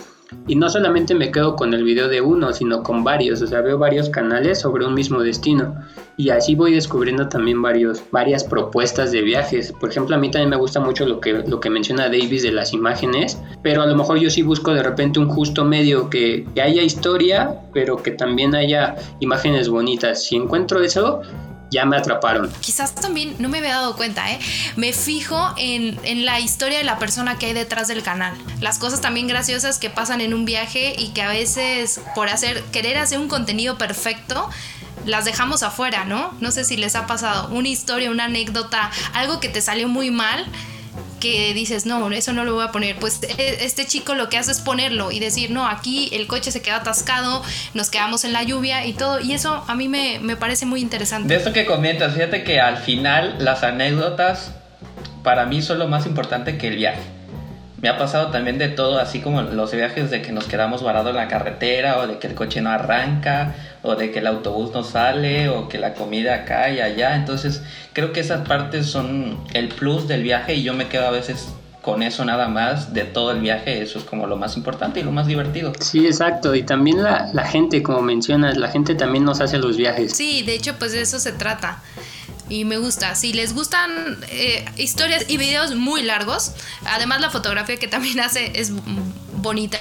y 0.46 0.56
no 0.56 0.68
solamente 0.68 1.14
me 1.14 1.30
quedo 1.30 1.56
con 1.56 1.74
el 1.74 1.84
video 1.84 2.08
de 2.08 2.20
uno, 2.20 2.52
sino 2.52 2.82
con 2.82 3.04
varios, 3.04 3.42
o 3.42 3.46
sea, 3.46 3.60
veo 3.60 3.78
varios 3.78 4.08
canales 4.08 4.60
sobre 4.60 4.86
un 4.86 4.94
mismo 4.94 5.22
destino. 5.22 5.74
Y 6.16 6.30
así 6.30 6.54
voy 6.54 6.72
descubriendo 6.72 7.28
también 7.28 7.60
varios, 7.60 8.02
varias 8.10 8.42
propuestas 8.44 9.12
de 9.12 9.22
viajes. 9.22 9.72
Por 9.72 9.90
ejemplo, 9.90 10.16
a 10.16 10.18
mí 10.18 10.30
también 10.30 10.50
me 10.50 10.56
gusta 10.56 10.80
mucho 10.80 11.06
lo 11.06 11.20
que, 11.20 11.44
lo 11.46 11.60
que 11.60 11.70
menciona 11.70 12.04
Davis 12.04 12.42
de 12.42 12.52
las 12.52 12.72
imágenes, 12.72 13.38
pero 13.62 13.82
a 13.82 13.86
lo 13.86 13.94
mejor 13.96 14.18
yo 14.18 14.30
sí 14.30 14.42
busco 14.42 14.72
de 14.72 14.82
repente 14.82 15.18
un 15.18 15.28
justo 15.28 15.64
medio 15.64 16.08
que, 16.10 16.46
que 16.54 16.62
haya 16.62 16.82
historia, 16.82 17.60
pero 17.72 17.96
que 17.96 18.12
también 18.12 18.54
haya 18.54 18.96
imágenes 19.20 19.68
bonitas. 19.68 20.24
Si 20.24 20.36
encuentro 20.36 20.80
eso, 20.82 21.22
ya 21.70 21.84
me 21.84 21.96
atraparon. 21.96 22.52
Quizás 22.60 22.94
también, 22.94 23.36
no 23.38 23.48
me 23.48 23.58
había 23.58 23.74
dado 23.74 23.96
cuenta, 23.96 24.30
¿eh? 24.30 24.38
Me 24.76 24.92
fijo 24.92 25.52
en, 25.56 25.98
en, 26.04 26.24
la 26.24 26.40
historia 26.40 26.78
de 26.78 26.84
la 26.84 26.98
persona 26.98 27.38
que 27.38 27.46
hay 27.46 27.52
detrás 27.52 27.88
del 27.88 28.02
canal. 28.02 28.34
Las 28.60 28.78
cosas 28.78 29.00
también 29.00 29.26
graciosas 29.26 29.78
que 29.78 29.90
pasan 29.90 30.20
en 30.20 30.34
un 30.34 30.44
viaje 30.44 30.94
y 30.98 31.08
que 31.08 31.22
a 31.22 31.28
veces 31.28 32.00
por 32.14 32.28
hacer, 32.28 32.62
querer 32.72 32.98
hacer 32.98 33.18
un 33.18 33.28
contenido 33.28 33.78
perfecto, 33.78 34.48
las 35.04 35.24
dejamos 35.24 35.62
afuera, 35.62 36.04
¿no? 36.04 36.32
No 36.40 36.50
sé 36.50 36.64
si 36.64 36.76
les 36.76 36.96
ha 36.96 37.06
pasado 37.06 37.48
una 37.48 37.68
historia, 37.68 38.10
una 38.10 38.24
anécdota, 38.24 38.90
algo 39.14 39.40
que 39.40 39.48
te 39.48 39.60
salió 39.60 39.88
muy 39.88 40.10
mal 40.10 40.46
que 41.20 41.54
dices, 41.54 41.86
no, 41.86 42.10
eso 42.10 42.32
no 42.32 42.44
lo 42.44 42.54
voy 42.54 42.64
a 42.64 42.72
poner. 42.72 42.96
Pues 42.96 43.20
e, 43.22 43.64
este 43.64 43.86
chico 43.86 44.14
lo 44.14 44.28
que 44.28 44.38
hace 44.38 44.52
es 44.52 44.60
ponerlo 44.60 45.10
y 45.12 45.20
decir, 45.20 45.50
no, 45.50 45.66
aquí 45.66 46.08
el 46.12 46.26
coche 46.26 46.50
se 46.50 46.62
queda 46.62 46.76
atascado, 46.76 47.42
nos 47.74 47.90
quedamos 47.90 48.24
en 48.24 48.32
la 48.32 48.42
lluvia 48.42 48.86
y 48.86 48.92
todo. 48.92 49.20
Y 49.20 49.32
eso 49.32 49.64
a 49.66 49.74
mí 49.74 49.88
me, 49.88 50.18
me 50.20 50.36
parece 50.36 50.66
muy 50.66 50.80
interesante. 50.80 51.28
De 51.28 51.36
esto 51.36 51.52
que 51.52 51.66
comentas, 51.66 52.14
fíjate 52.14 52.44
que 52.44 52.60
al 52.60 52.78
final 52.78 53.36
las 53.38 53.62
anécdotas 53.62 54.52
para 55.22 55.46
mí 55.46 55.62
son 55.62 55.78
lo 55.78 55.88
más 55.88 56.06
importante 56.06 56.58
que 56.58 56.68
el 56.68 56.76
viaje. 56.76 57.15
Me 57.80 57.88
ha 57.90 57.98
pasado 57.98 58.28
también 58.30 58.56
de 58.56 58.68
todo, 58.68 58.98
así 58.98 59.20
como 59.20 59.42
los 59.42 59.72
viajes 59.72 60.10
de 60.10 60.22
que 60.22 60.32
nos 60.32 60.46
quedamos 60.46 60.82
varados 60.82 61.10
en 61.10 61.16
la 61.16 61.28
carretera 61.28 61.98
o 61.98 62.06
de 62.06 62.18
que 62.18 62.26
el 62.26 62.34
coche 62.34 62.62
no 62.62 62.70
arranca 62.70 63.54
o 63.82 63.96
de 63.96 64.10
que 64.10 64.20
el 64.20 64.26
autobús 64.26 64.72
no 64.72 64.82
sale 64.82 65.50
o 65.50 65.68
que 65.68 65.78
la 65.78 65.92
comida 65.92 66.44
cae 66.46 66.82
allá. 66.82 67.14
Entonces 67.16 67.62
creo 67.92 68.12
que 68.12 68.20
esas 68.20 68.48
partes 68.48 68.86
son 68.86 69.38
el 69.52 69.68
plus 69.68 70.08
del 70.08 70.22
viaje 70.22 70.54
y 70.54 70.62
yo 70.62 70.72
me 70.72 70.88
quedo 70.88 71.06
a 71.06 71.10
veces 71.10 71.48
con 71.82 72.02
eso 72.02 72.24
nada 72.24 72.48
más 72.48 72.94
de 72.94 73.04
todo 73.04 73.30
el 73.30 73.40
viaje, 73.40 73.80
eso 73.80 74.00
es 74.00 74.04
como 74.04 74.26
lo 74.26 74.36
más 74.36 74.56
importante 74.56 74.98
y 74.98 75.02
lo 75.04 75.12
más 75.12 75.28
divertido. 75.28 75.72
Sí, 75.78 76.04
exacto, 76.04 76.56
y 76.56 76.64
también 76.64 77.00
la, 77.00 77.30
la 77.32 77.44
gente, 77.44 77.80
como 77.84 78.02
mencionas, 78.02 78.56
la 78.56 78.66
gente 78.68 78.96
también 78.96 79.24
nos 79.24 79.40
hace 79.40 79.58
los 79.58 79.76
viajes. 79.76 80.16
Sí, 80.16 80.42
de 80.42 80.54
hecho 80.54 80.74
pues 80.80 80.90
de 80.90 81.02
eso 81.02 81.20
se 81.20 81.30
trata 81.30 81.80
y 82.48 82.64
me 82.64 82.78
gusta. 82.78 83.14
Si 83.14 83.32
les 83.32 83.54
gustan 83.54 84.18
eh, 84.30 84.64
historias 84.76 85.24
y 85.28 85.36
videos 85.36 85.74
muy 85.74 86.02
largos, 86.02 86.52
además 86.84 87.20
la 87.20 87.30
fotografía 87.30 87.76
que 87.76 87.88
también 87.88 88.20
hace 88.26 88.52
es 88.58 88.72
bonita, 89.36 89.78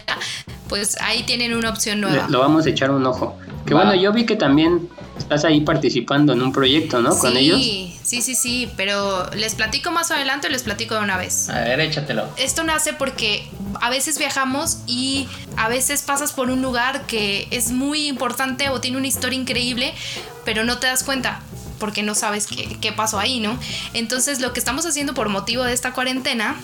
pues 0.68 0.98
ahí 1.02 1.24
tienen 1.24 1.56
una 1.56 1.70
opción 1.70 2.02
nueva. 2.02 2.28
Lo 2.30 2.40
vamos 2.40 2.66
a 2.66 2.70
echar 2.70 2.92
un 2.92 3.06
ojo. 3.06 3.38
Que 3.66 3.74
bueno, 3.74 3.96
yo 3.96 4.14
vi 4.14 4.28
que 4.28 4.36
también 4.36 4.90
estás 5.18 5.44
ahí 5.44 5.62
participando 5.62 6.34
en 6.34 6.42
un 6.44 6.52
proyecto, 6.52 7.02
¿no? 7.02 7.18
Con 7.18 7.36
ellos. 7.36 7.60
Sí, 7.60 8.22
sí, 8.22 8.36
sí, 8.36 8.70
pero 8.78 9.28
les 9.32 9.56
platico 9.56 9.90
más 9.90 10.12
adelante 10.12 10.48
o 10.48 10.50
les 10.52 10.62
platico 10.62 10.94
de 10.94 11.02
una 11.02 11.18
vez. 11.18 11.50
A 11.50 11.62
ver, 11.62 11.80
échatelo. 11.80 12.28
Esto 12.38 12.64
nace 12.64 12.94
porque 12.94 13.50
a 13.82 13.90
veces 13.90 14.20
viajamos 14.20 14.80
y 14.86 15.28
a 15.58 15.68
veces 15.68 16.04
pasas 16.04 16.32
por 16.32 16.52
un 16.52 16.62
lugar 16.62 17.08
que 17.08 17.48
es 17.50 17.72
muy 17.72 18.08
importante 18.08 18.70
o 18.70 18.80
tiene 18.80 18.98
una 18.98 19.08
historia 19.08 19.40
increíble, 19.40 19.96
pero 20.44 20.64
no 20.64 20.78
te 20.78 20.86
das 20.86 21.04
cuenta 21.04 21.42
porque 21.80 22.04
no 22.04 22.16
sabes 22.16 22.48
qué, 22.48 22.78
qué 22.80 22.92
pasó 22.92 23.20
ahí, 23.20 23.40
¿no? 23.40 23.58
Entonces 23.94 24.40
lo 24.40 24.54
que 24.54 24.60
estamos 24.60 24.86
haciendo 24.86 25.14
por 25.14 25.30
motivo 25.30 25.64
de 25.64 25.74
esta 25.74 25.94
cuarentena 25.94 26.56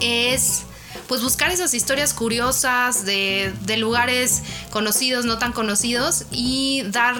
es 0.00 0.64
pues 1.08 1.22
buscar 1.22 1.50
esas 1.50 1.74
historias 1.74 2.14
curiosas 2.14 3.04
de, 3.04 3.52
de, 3.62 3.76
lugares 3.76 4.42
conocidos, 4.70 5.24
no 5.24 5.38
tan 5.38 5.52
conocidos 5.52 6.24
y 6.30 6.82
dar 6.86 7.16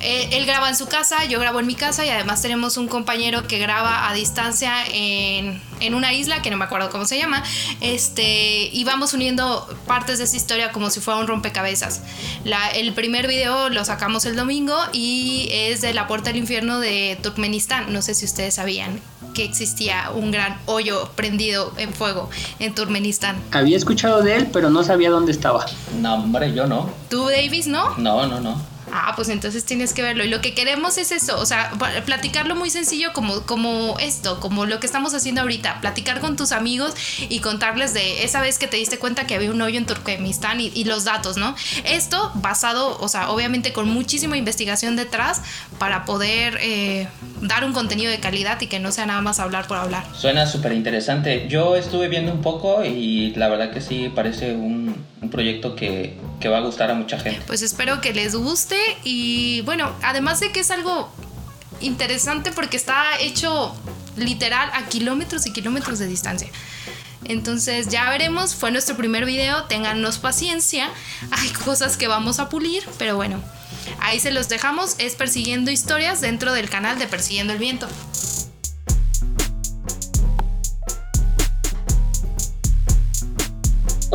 eh, 0.00 0.28
él 0.32 0.46
graba 0.46 0.68
en 0.68 0.76
su 0.76 0.86
casa, 0.86 1.24
yo 1.24 1.40
grabo 1.40 1.60
en 1.60 1.66
mi 1.66 1.74
casa 1.74 2.04
y 2.04 2.10
además 2.10 2.42
tenemos 2.42 2.76
un 2.76 2.88
compañero 2.88 3.46
que 3.46 3.58
graba 3.58 4.08
a 4.08 4.14
distancia 4.14 4.72
en, 4.92 5.60
en, 5.80 5.94
una 5.94 6.12
isla 6.12 6.42
que 6.42 6.50
no 6.50 6.56
me 6.56 6.64
acuerdo 6.64 6.90
cómo 6.90 7.06
se 7.06 7.18
llama. 7.18 7.42
Este, 7.80 8.68
y 8.72 8.84
vamos 8.84 9.14
uniendo 9.14 9.66
partes 9.86 10.18
de 10.18 10.24
esa 10.24 10.36
historia 10.36 10.72
como 10.72 10.90
si 10.90 11.00
fuera 11.00 11.20
un 11.20 11.26
rompecabezas. 11.26 12.02
La, 12.44 12.68
el 12.68 12.92
primer 12.92 13.26
video 13.26 13.68
lo 13.68 13.84
sacamos 13.84 14.24
el 14.26 14.36
domingo 14.36 14.76
y 14.92 15.48
es 15.50 15.80
de 15.80 15.94
la 15.94 16.06
puerta 16.06 16.30
del 16.30 16.38
infierno 16.38 16.78
de 16.78 17.18
Turkmenistán. 17.22 17.92
No 17.92 18.02
sé 18.02 18.14
si 18.14 18.24
ustedes 18.24 18.54
sabían 18.54 19.00
que 19.34 19.44
existía 19.44 20.10
un 20.14 20.30
gran 20.30 20.58
hoyo 20.64 21.10
prendido 21.14 21.72
en 21.76 21.92
fuego 21.92 22.30
en 22.58 22.74
Turkmenistán. 22.74 23.36
Había 23.52 23.76
escuchado 23.76 24.22
de 24.22 24.36
él, 24.36 24.48
pero 24.52 24.70
no 24.70 24.82
sabía 24.82 25.10
dónde 25.10 25.32
estaba. 25.32 25.66
No, 26.00 26.14
hombre, 26.14 26.54
yo 26.54 26.66
no. 26.66 26.88
¿Tú, 27.10 27.28
Davis, 27.28 27.66
no? 27.66 27.96
No, 27.98 28.26
no, 28.26 28.40
no. 28.40 28.75
Ah, 28.92 29.12
pues 29.16 29.28
entonces 29.28 29.64
tienes 29.64 29.92
que 29.92 30.02
verlo. 30.02 30.24
Y 30.24 30.28
lo 30.28 30.40
que 30.40 30.54
queremos 30.54 30.98
es 30.98 31.10
eso, 31.12 31.38
o 31.38 31.46
sea, 31.46 31.72
platicarlo 32.04 32.54
muy 32.54 32.70
sencillo 32.70 33.12
como, 33.12 33.42
como 33.42 33.98
esto, 33.98 34.40
como 34.40 34.66
lo 34.66 34.80
que 34.80 34.86
estamos 34.86 35.14
haciendo 35.14 35.40
ahorita, 35.40 35.80
platicar 35.80 36.20
con 36.20 36.36
tus 36.36 36.52
amigos 36.52 36.94
y 37.28 37.40
contarles 37.40 37.94
de 37.94 38.24
esa 38.24 38.40
vez 38.40 38.58
que 38.58 38.68
te 38.68 38.76
diste 38.76 38.98
cuenta 38.98 39.26
que 39.26 39.34
había 39.34 39.50
un 39.50 39.60
hoyo 39.60 39.78
en 39.78 39.86
Turkmenistán 39.86 40.60
y, 40.60 40.84
los 40.86 41.02
datos, 41.02 41.36
¿no? 41.36 41.56
Esto 41.84 42.30
basado, 42.36 42.96
o 43.00 43.08
sea, 43.08 43.30
obviamente 43.30 43.72
con 43.72 43.88
muchísima 43.88 44.36
investigación 44.36 44.94
detrás 44.94 45.42
para 45.80 46.04
poder 46.04 46.58
eh, 46.60 47.08
dar 47.40 47.64
un 47.64 47.72
contenido 47.72 48.08
de 48.08 48.20
calidad 48.20 48.60
y 48.60 48.68
que 48.68 48.78
no 48.78 48.92
sea 48.92 49.06
nada 49.06 49.20
más 49.20 49.40
hablar 49.40 49.66
por 49.66 49.78
hablar. 49.78 50.04
Suena 50.14 50.46
súper 50.46 50.72
interesante. 50.72 51.48
Yo 51.48 51.74
estuve 51.74 52.06
viendo 52.06 52.30
un 52.30 52.40
poco 52.40 52.84
y 52.84 53.34
la 53.34 53.48
verdad 53.48 53.72
que 53.72 53.80
sí 53.80 54.12
parece 54.14 54.54
un 54.54 54.94
proyecto 55.28 55.74
que, 55.74 56.14
que 56.40 56.48
va 56.48 56.58
a 56.58 56.60
gustar 56.60 56.90
a 56.90 56.94
mucha 56.94 57.18
gente. 57.18 57.42
Pues 57.46 57.62
espero 57.62 58.00
que 58.00 58.12
les 58.12 58.34
guste 58.34 58.78
y 59.04 59.62
bueno, 59.62 59.92
además 60.02 60.40
de 60.40 60.52
que 60.52 60.60
es 60.60 60.70
algo 60.70 61.10
interesante 61.80 62.52
porque 62.52 62.76
está 62.76 63.18
hecho 63.20 63.74
literal 64.16 64.70
a 64.72 64.86
kilómetros 64.86 65.46
y 65.46 65.52
kilómetros 65.52 65.98
de 65.98 66.06
distancia. 66.06 66.48
Entonces 67.24 67.88
ya 67.88 68.08
veremos, 68.10 68.54
fue 68.54 68.70
nuestro 68.70 68.96
primer 68.96 69.24
video, 69.24 69.64
téngannos 69.64 70.18
paciencia, 70.18 70.90
hay 71.30 71.48
cosas 71.50 71.96
que 71.96 72.06
vamos 72.06 72.38
a 72.38 72.48
pulir, 72.48 72.84
pero 72.98 73.16
bueno, 73.16 73.42
ahí 74.00 74.20
se 74.20 74.30
los 74.30 74.48
dejamos, 74.48 74.94
es 74.98 75.16
Persiguiendo 75.16 75.70
Historias 75.70 76.20
dentro 76.20 76.52
del 76.52 76.70
canal 76.70 76.98
de 76.98 77.06
Persiguiendo 77.06 77.52
el 77.52 77.58
Viento. 77.58 77.88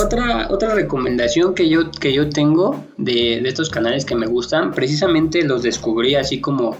Otra, 0.03 0.47
otra 0.49 0.73
recomendación 0.73 1.53
que 1.53 1.69
yo, 1.69 1.91
que 1.91 2.13
yo 2.13 2.29
tengo 2.29 2.83
de, 2.97 3.39
de, 3.41 3.49
estos 3.49 3.69
canales 3.69 4.05
que 4.05 4.15
me 4.15 4.25
gustan, 4.25 4.71
precisamente 4.71 5.43
los 5.43 5.63
descubrí 5.63 6.15
así 6.15 6.41
como, 6.41 6.75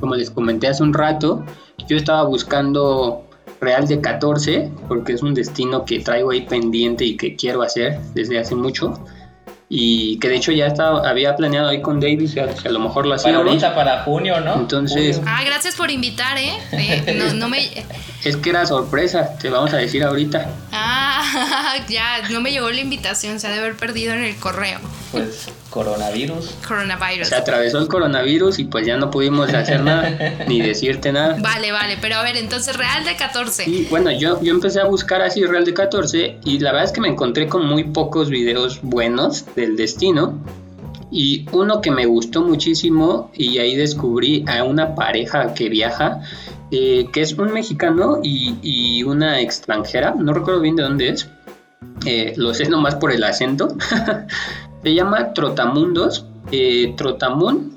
como 0.00 0.14
les 0.14 0.30
comenté 0.30 0.68
hace 0.68 0.82
un 0.82 0.92
rato. 0.92 1.44
Yo 1.88 1.96
estaba 1.96 2.24
buscando 2.24 3.26
Real 3.60 3.86
de 3.88 4.00
14 4.00 4.70
porque 4.86 5.14
es 5.14 5.22
un 5.22 5.32
destino 5.32 5.84
que 5.84 6.00
traigo 6.00 6.30
ahí 6.30 6.42
pendiente 6.42 7.04
y 7.04 7.16
que 7.16 7.36
quiero 7.36 7.62
hacer 7.62 7.98
desde 8.14 8.38
hace 8.38 8.54
mucho. 8.54 8.92
Y 9.68 10.18
que 10.20 10.28
de 10.28 10.36
hecho 10.36 10.52
ya 10.52 10.66
estaba, 10.66 11.08
había 11.08 11.34
planeado 11.34 11.68
ahí 11.68 11.82
con 11.82 11.98
Davis, 11.98 12.34
que 12.34 12.40
a 12.40 12.70
lo 12.70 12.78
mejor 12.78 13.06
lo 13.06 13.14
hacíamos. 13.14 13.40
Para 13.40 13.50
ahorita, 13.50 13.74
para 13.74 14.04
junio, 14.04 14.40
¿no? 14.40 14.54
Entonces... 14.54 15.20
Ah, 15.26 15.42
gracias 15.44 15.74
por 15.74 15.90
invitar, 15.90 16.38
¿eh? 16.38 16.52
eh 16.70 17.14
no, 17.18 17.32
no 17.34 17.48
me... 17.48 17.58
Es 18.24 18.36
que 18.36 18.50
era 18.50 18.66
sorpresa, 18.66 19.36
te 19.38 19.50
vamos 19.50 19.72
a 19.72 19.76
decir 19.76 20.02
ahorita. 20.02 20.48
Ah, 20.72 20.85
ya, 21.88 22.28
no 22.30 22.40
me 22.40 22.52
llegó 22.52 22.70
la 22.70 22.80
invitación, 22.80 23.40
se 23.40 23.46
ha 23.46 23.50
de 23.50 23.58
haber 23.58 23.76
perdido 23.76 24.12
en 24.14 24.24
el 24.24 24.36
correo. 24.36 24.78
Pues 25.12 25.48
coronavirus. 25.70 26.56
Coronavirus. 26.66 27.28
Se 27.28 27.34
atravesó 27.34 27.78
el 27.78 27.88
coronavirus 27.88 28.58
y 28.58 28.64
pues 28.64 28.86
ya 28.86 28.96
no 28.96 29.10
pudimos 29.10 29.52
hacer 29.52 29.82
nada, 29.82 30.10
ni 30.48 30.60
decirte 30.60 31.12
nada. 31.12 31.36
Vale, 31.38 31.72
vale, 31.72 31.98
pero 32.00 32.16
a 32.16 32.22
ver, 32.22 32.36
entonces 32.36 32.76
Real 32.76 33.04
de 33.04 33.16
14. 33.16 33.64
Sí, 33.64 33.86
bueno, 33.90 34.10
yo, 34.10 34.42
yo 34.42 34.52
empecé 34.52 34.80
a 34.80 34.84
buscar 34.84 35.22
así 35.22 35.44
Real 35.44 35.64
de 35.64 35.74
14 35.74 36.38
y 36.44 36.58
la 36.60 36.72
verdad 36.72 36.86
es 36.86 36.92
que 36.92 37.00
me 37.00 37.08
encontré 37.08 37.46
con 37.46 37.66
muy 37.66 37.84
pocos 37.84 38.30
videos 38.30 38.80
buenos 38.82 39.44
del 39.54 39.76
destino. 39.76 40.38
Y 41.10 41.46
uno 41.52 41.80
que 41.80 41.90
me 41.90 42.06
gustó 42.06 42.42
muchísimo 42.42 43.30
y 43.34 43.58
ahí 43.58 43.76
descubrí 43.76 44.44
a 44.48 44.64
una 44.64 44.94
pareja 44.94 45.54
que 45.54 45.68
viaja, 45.68 46.22
eh, 46.70 47.06
que 47.12 47.22
es 47.22 47.32
un 47.34 47.52
mexicano 47.52 48.18
y, 48.22 48.56
y, 48.62 49.02
una 49.04 49.40
extranjera, 49.40 50.14
no 50.18 50.32
recuerdo 50.32 50.60
bien 50.60 50.76
de 50.76 50.82
dónde 50.82 51.08
es, 51.10 51.28
eh, 52.04 52.34
lo 52.36 52.54
sé 52.54 52.68
nomás 52.68 52.96
por 52.96 53.12
el 53.12 53.22
acento, 53.24 53.68
se 54.82 54.94
llama 54.94 55.32
Trotamundos, 55.32 56.26
eh, 56.52 56.94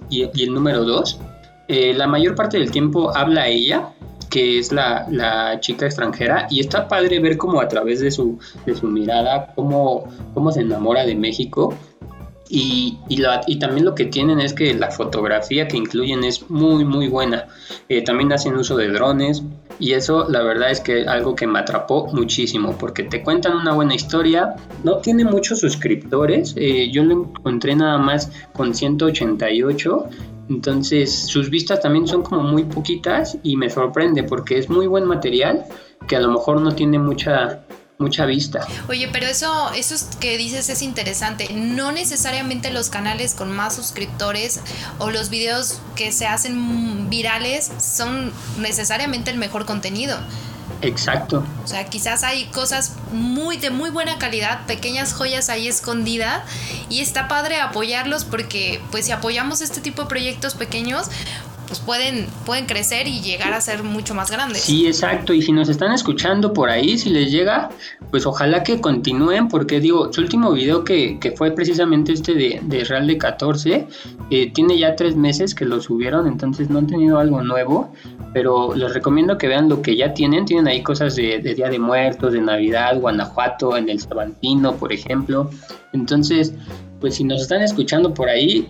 y, 0.09 0.43
el 0.43 0.53
número 0.53 0.83
2. 0.83 1.19
Eh, 1.67 1.93
la 1.93 2.07
mayor 2.07 2.35
parte 2.35 2.57
del 2.57 2.71
tiempo 2.71 3.15
habla 3.15 3.47
ella, 3.47 3.89
que 4.29 4.59
es 4.59 4.71
la, 4.71 5.07
la, 5.09 5.59
chica 5.59 5.85
extranjera, 5.85 6.47
y 6.49 6.59
está 6.59 6.87
padre 6.87 7.19
ver 7.19 7.37
cómo 7.37 7.61
a 7.61 7.67
través 7.67 7.99
de 7.99 8.11
su, 8.11 8.39
de 8.65 8.75
su 8.75 8.87
mirada, 8.87 9.53
cómo, 9.55 10.05
cómo 10.33 10.51
se 10.51 10.61
enamora 10.61 11.05
de 11.05 11.15
México 11.15 11.73
y, 12.51 12.97
y, 13.07 13.59
también 13.59 13.85
lo 13.85 13.93
que 13.93 14.05
tienen 14.05 14.39
es 14.39 14.53
que 14.53 14.73
la 14.73 14.89
fotografía 14.89 15.67
que 15.67 15.77
incluyen 15.77 16.23
es 16.23 16.49
muy 16.49 16.83
muy 16.83 17.07
buena. 17.07 17.45
Eh, 17.87 18.03
también 18.03 18.33
hacen 18.33 18.55
uso 18.55 18.75
de 18.75 18.89
drones 18.89 19.43
y 19.77 19.93
eso 19.93 20.27
la 20.27 20.41
verdad 20.41 20.71
es 20.71 20.81
que 20.81 21.01
es 21.01 21.07
algo 21.07 21.35
que 21.35 21.45
me 21.45 21.59
atrapó 21.59 22.07
muchísimo 22.07 22.75
porque 22.75 23.03
te 23.03 23.21
cuentan 23.21 23.55
una 23.55 23.73
buena 23.73 23.93
historia. 23.93 24.55
No 24.83 24.97
tiene 24.97 25.25
muchos 25.25 25.59
suscriptores, 25.59 26.55
eh, 26.57 26.89
yo 26.91 27.03
lo 27.03 27.25
encontré 27.25 27.75
nada 27.75 27.99
más 27.99 28.31
con 28.53 28.73
188. 28.73 30.09
Entonces 30.49 31.27
sus 31.27 31.51
vistas 31.51 31.81
también 31.81 32.07
son 32.07 32.23
como 32.23 32.41
muy 32.41 32.63
poquitas 32.63 33.37
y 33.43 33.57
me 33.57 33.69
sorprende 33.69 34.23
porque 34.23 34.57
es 34.57 34.69
muy 34.71 34.87
buen 34.87 35.05
material 35.05 35.65
que 36.07 36.15
a 36.15 36.19
lo 36.19 36.31
mejor 36.31 36.61
no 36.61 36.73
tiene 36.73 36.97
mucha 36.97 37.63
mucha 37.99 38.25
vista. 38.25 38.65
Oye, 38.87 39.09
pero 39.11 39.27
eso, 39.27 39.71
eso 39.73 39.95
que 40.19 40.37
dices 40.37 40.69
es 40.69 40.81
interesante. 40.81 41.49
No 41.53 41.91
necesariamente 41.91 42.71
los 42.71 42.89
canales 42.89 43.35
con 43.35 43.51
más 43.51 43.75
suscriptores 43.75 44.61
o 44.99 45.11
los 45.11 45.29
videos 45.29 45.81
que 45.95 46.11
se 46.13 46.25
hacen 46.25 47.09
virales 47.09 47.69
son 47.79 48.31
necesariamente 48.57 49.31
el 49.31 49.37
mejor 49.37 49.65
contenido. 49.65 50.17
Exacto. 50.81 51.43
O 51.63 51.67
sea, 51.67 51.85
quizás 51.85 52.23
hay 52.23 52.45
cosas 52.45 52.93
muy 53.11 53.57
de 53.57 53.69
muy 53.69 53.89
buena 53.89 54.17
calidad, 54.17 54.65
pequeñas 54.65 55.13
joyas 55.13 55.49
ahí 55.49 55.67
escondidas 55.67 56.43
y 56.89 57.01
está 57.01 57.27
padre 57.27 57.59
apoyarlos 57.59 58.23
porque 58.23 58.81
pues 58.91 59.07
si 59.07 59.11
apoyamos 59.11 59.59
este 59.59 59.81
tipo 59.81 60.03
de 60.03 60.07
proyectos 60.07 60.55
pequeños, 60.55 61.07
pues 61.69 61.79
pueden, 61.81 62.25
pueden 62.47 62.65
crecer 62.65 63.07
y 63.07 63.21
llegar 63.21 63.53
a 63.53 63.61
ser 63.61 63.83
mucho 63.83 64.15
más 64.15 64.31
grandes. 64.31 64.63
Sí, 64.63 64.87
exacto. 64.87 65.35
Y 65.35 65.43
si 65.43 65.51
nos 65.51 65.69
están 65.69 65.91
escuchando 65.91 66.51
por 66.51 66.67
ahí, 66.67 66.97
si 66.97 67.11
les 67.11 67.31
llega, 67.31 67.69
pues 68.09 68.25
ojalá 68.25 68.63
que 68.63 68.81
continúen, 68.81 69.47
porque 69.49 69.79
digo, 69.79 70.11
su 70.11 70.21
último 70.21 70.51
video 70.51 70.83
que, 70.83 71.19
que 71.19 71.31
fue 71.31 71.51
precisamente 71.51 72.11
este 72.11 72.33
de, 72.33 72.59
de 72.63 72.83
Real 72.85 73.05
de 73.05 73.19
14, 73.19 73.87
eh, 74.31 74.51
tiene 74.51 74.79
ya 74.79 74.95
tres 74.95 75.15
meses 75.15 75.53
que 75.53 75.63
lo 75.63 75.79
subieron, 75.79 76.25
entonces 76.25 76.71
no 76.71 76.79
han 76.79 76.87
tenido 76.87 77.19
algo 77.19 77.43
nuevo, 77.43 77.93
pero 78.33 78.73
les 78.73 78.91
recomiendo 78.91 79.37
que 79.37 79.47
vean 79.47 79.69
lo 79.69 79.83
que 79.83 79.95
ya 79.95 80.15
tienen. 80.15 80.45
Tienen 80.45 80.67
ahí 80.67 80.81
cosas 80.81 81.15
de, 81.15 81.37
de 81.37 81.53
Día 81.53 81.69
de 81.69 81.77
Muertos, 81.77 82.33
de 82.33 82.41
Navidad, 82.41 82.99
Guanajuato, 82.99 83.77
en 83.77 83.89
el 83.89 84.01
Cervantino, 84.01 84.75
por 84.75 84.91
ejemplo. 84.91 85.51
Entonces, 85.93 86.51
pues 86.99 87.13
si 87.13 87.23
nos 87.23 87.43
están 87.43 87.61
escuchando 87.61 88.11
por 88.11 88.27
ahí, 88.27 88.67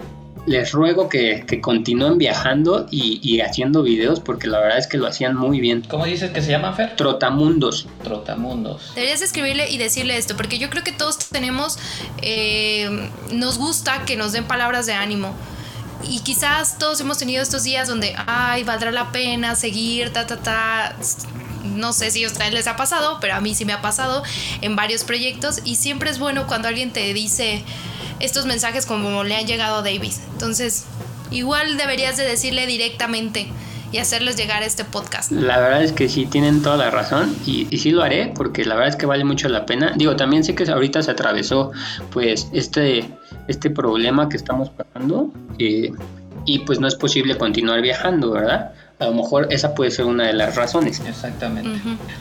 les 0.50 0.72
ruego 0.72 1.10
que, 1.10 1.46
que 1.48 1.62
continúen 1.62 2.18
viajando 2.18 2.88
y, 2.90 3.20
y, 3.22 3.42
haciendo 3.42 3.84
videos 3.84 4.20
porque 4.20 4.48
la 4.48 4.60
verdad 4.60 4.80
es 4.80 4.88
que 4.88 4.98
lo 4.98 5.06
hacían 5.06 5.36
muy 5.36 5.60
bien. 5.60 5.84
¿Cómo 5.88 6.06
dices 6.06 6.32
que 6.32 6.42
se 6.42 6.50
llama 6.50 6.74
Fer? 6.74 6.96
Trotamundos. 6.96 7.88
Trotamundos. 8.04 8.96
Deberías 8.96 9.22
escribirle 9.22 9.70
y 9.70 9.78
decirle 9.78 10.18
esto 10.18 10.36
porque 10.36 10.58
yo 10.58 10.72
creo 10.72 10.84
que 10.84 10.92
todos 10.92 11.20
tenemos, 11.30 11.78
eh, 12.24 13.10
nos 13.32 13.60
gusta 13.60 14.06
que 14.06 14.16
nos 14.16 14.32
den 14.32 14.46
palabras 14.46 14.88
de 14.88 14.94
ánimo. 14.94 15.36
Y 16.08 16.22
quizás 16.22 16.80
todos 16.80 17.00
hemos 17.02 17.20
tenido 17.20 17.44
estos 17.44 17.64
días 17.64 17.88
donde, 17.88 18.16
ay, 18.26 18.64
valdrá 18.64 18.92
la 18.92 19.12
pena 19.12 19.54
seguir, 19.56 20.12
ta, 20.12 20.26
ta, 20.26 20.38
ta. 20.38 20.96
No 21.64 21.94
sé 21.94 22.10
si 22.10 22.24
a 22.24 22.28
ustedes 22.28 22.54
les 22.54 22.66
ha 22.66 22.76
pasado, 22.76 23.20
pero 23.22 23.36
a 23.36 23.42
mí 23.42 23.54
sí 23.54 23.66
me 23.66 23.74
ha 23.74 23.82
pasado 23.82 24.24
en 24.62 24.76
varios 24.76 25.04
proyectos. 25.04 25.60
Y 25.64 25.76
siempre 25.76 26.10
es 26.10 26.18
bueno 26.18 26.48
cuando 26.48 26.70
alguien 26.70 26.92
te 26.92 27.14
dice, 27.14 27.64
estos 28.20 28.46
mensajes 28.46 28.86
como 28.86 29.24
le 29.24 29.36
han 29.36 29.46
llegado 29.46 29.78
a 29.78 29.82
Davis. 29.82 30.22
Entonces, 30.34 30.86
igual 31.32 31.78
deberías 31.78 32.18
de 32.18 32.24
decirle 32.24 32.66
directamente 32.66 33.48
y 33.92 33.98
hacerles 33.98 34.38
llegar 34.38 34.62
este 34.64 34.86
podcast. 34.86 35.32
La 35.32 35.60
verdad 35.60 35.84
es 35.84 35.92
que 35.92 36.10
sí 36.10 36.26
tienen 36.26 36.62
toda 36.62 36.78
la 36.78 36.92
razón 36.92 37.36
y, 37.46 37.66
sí 37.78 37.92
lo 37.92 38.04
haré 38.04 38.32
porque 38.36 38.64
la 38.64 38.76
verdad 38.76 38.90
es 38.90 38.96
que 38.96 39.06
vale 39.06 39.24
mucho 39.24 39.50
la 39.50 39.66
pena. 39.66 39.94
Digo, 39.96 40.16
también 40.16 40.44
sé 40.44 40.56
que 40.56 40.70
ahorita 40.70 41.02
se 41.02 41.12
atravesó 41.12 41.72
pues 42.12 42.48
este, 42.54 43.10
este 43.48 43.70
problema 43.70 44.30
que 44.30 44.38
estamos 44.38 44.70
pasando. 44.70 45.32
Eh, 45.58 45.92
y 46.46 46.60
pues 46.60 46.80
no 46.80 46.88
es 46.88 46.96
posible 46.96 47.38
continuar 47.38 47.82
viajando, 47.82 48.32
¿verdad? 48.32 48.72
A 49.00 49.06
lo 49.06 49.14
mejor 49.14 49.48
esa 49.50 49.74
puede 49.74 49.92
ser 49.92 50.06
una 50.06 50.28
de 50.28 50.34
las 50.34 50.56
razones. 50.56 51.02
Exactamente. 51.08 51.70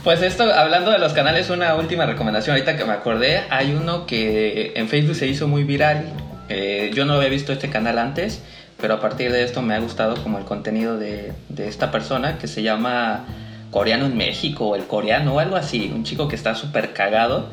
Pues 0.05 0.23
esto, 0.23 0.45
hablando 0.45 0.93
de 0.93 0.99
los 0.99 1.13
canales, 1.13 1.51
una 1.51 1.75
última 1.75 2.07
recomendación, 2.07 2.55
ahorita 2.55 2.77
que 2.77 2.85
me 2.85 2.93
acordé, 2.93 3.43
hay 3.51 3.73
uno 3.73 4.07
que 4.07 4.73
en 4.77 4.89
Facebook 4.89 5.17
se 5.17 5.27
hizo 5.27 5.49
muy 5.49 5.65
viral. 5.65 6.05
Eh, 6.49 6.93
yo 6.95 7.05
no 7.05 7.15
había 7.15 7.29
visto 7.31 7.53
este 7.53 7.69
canal 7.69 7.99
antes, 7.99 8.41
pero 8.81 8.95
a 8.95 9.01
partir 9.01 9.33
de 9.33 9.43
esto 9.43 9.61
me 9.61 9.75
ha 9.75 9.81
gustado 9.81 10.23
como 10.23 10.39
el 10.39 10.45
contenido 10.45 10.97
de, 10.97 11.33
de 11.49 11.69
esta 11.69 11.91
persona 11.91 12.39
que 12.39 12.47
se 12.47 12.63
llama 12.63 13.27
Coreano 13.73 14.07
en 14.07 14.17
México 14.17 14.69
o 14.69 14.77
el 14.77 14.85
coreano 14.85 15.35
o 15.35 15.41
algo 15.41 15.57
así, 15.57 15.91
un 15.93 16.05
chico 16.05 16.29
que 16.29 16.37
está 16.37 16.55
súper 16.55 16.93
cagado 16.93 17.51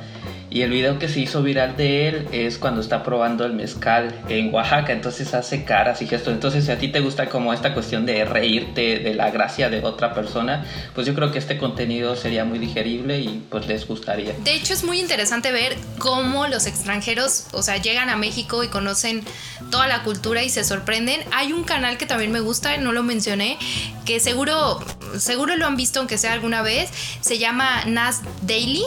y 0.55 0.61
el 0.61 0.71
video 0.71 0.97
que 0.99 1.09
se 1.09 1.19
hizo 1.19 1.43
viral 1.43 1.75
de 1.75 2.07
él 2.07 2.29
es 2.31 2.57
cuando 2.57 2.79
está 2.79 3.03
probando 3.03 3.43
el 3.43 3.51
mezcal 3.51 4.17
en 4.29 4.53
Oaxaca, 4.53 4.93
entonces 4.93 5.33
hace 5.33 5.65
caras 5.65 6.01
y 6.01 6.07
gestos. 6.07 6.33
Entonces, 6.33 6.63
si 6.63 6.71
a 6.71 6.77
ti 6.77 6.87
te 6.87 7.01
gusta 7.01 7.27
como 7.27 7.51
esta 7.51 7.73
cuestión 7.73 8.05
de 8.05 8.23
reírte 8.23 8.99
de 8.99 9.13
la 9.15 9.31
gracia 9.31 9.69
de 9.69 9.83
otra 9.83 10.13
persona, 10.13 10.65
pues 10.93 11.05
yo 11.05 11.13
creo 11.13 11.33
que 11.33 11.39
este 11.39 11.57
contenido 11.57 12.15
sería 12.15 12.45
muy 12.45 12.57
digerible 12.57 13.19
y 13.19 13.45
pues 13.49 13.67
les 13.67 13.85
gustaría. 13.85 14.31
De 14.45 14.55
hecho, 14.55 14.71
es 14.71 14.85
muy 14.85 15.01
interesante 15.01 15.51
ver 15.51 15.75
cómo 15.97 16.47
los 16.47 16.67
extranjeros, 16.67 17.47
o 17.51 17.61
sea, 17.61 17.75
llegan 17.75 18.09
a 18.09 18.15
México 18.15 18.63
y 18.63 18.69
conocen 18.69 19.25
toda 19.71 19.87
la 19.87 20.03
cultura 20.03 20.41
y 20.41 20.49
se 20.49 20.63
sorprenden. 20.63 21.19
Hay 21.33 21.51
un 21.51 21.65
canal 21.65 21.97
que 21.97 22.05
también 22.05 22.31
me 22.31 22.39
gusta, 22.39 22.77
no 22.77 22.93
lo 22.93 23.03
mencioné, 23.03 23.57
que 24.05 24.21
seguro, 24.21 24.79
seguro 25.17 25.57
lo 25.57 25.65
han 25.65 25.75
visto 25.75 25.99
aunque 25.99 26.17
sea 26.17 26.31
alguna 26.31 26.61
vez, 26.61 26.89
se 27.19 27.39
llama 27.39 27.83
Nas 27.87 28.21
Daily 28.43 28.85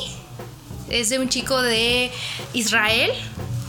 es 0.91 1.09
de 1.09 1.19
un 1.19 1.29
chico 1.29 1.61
de 1.63 2.11
Israel 2.53 3.11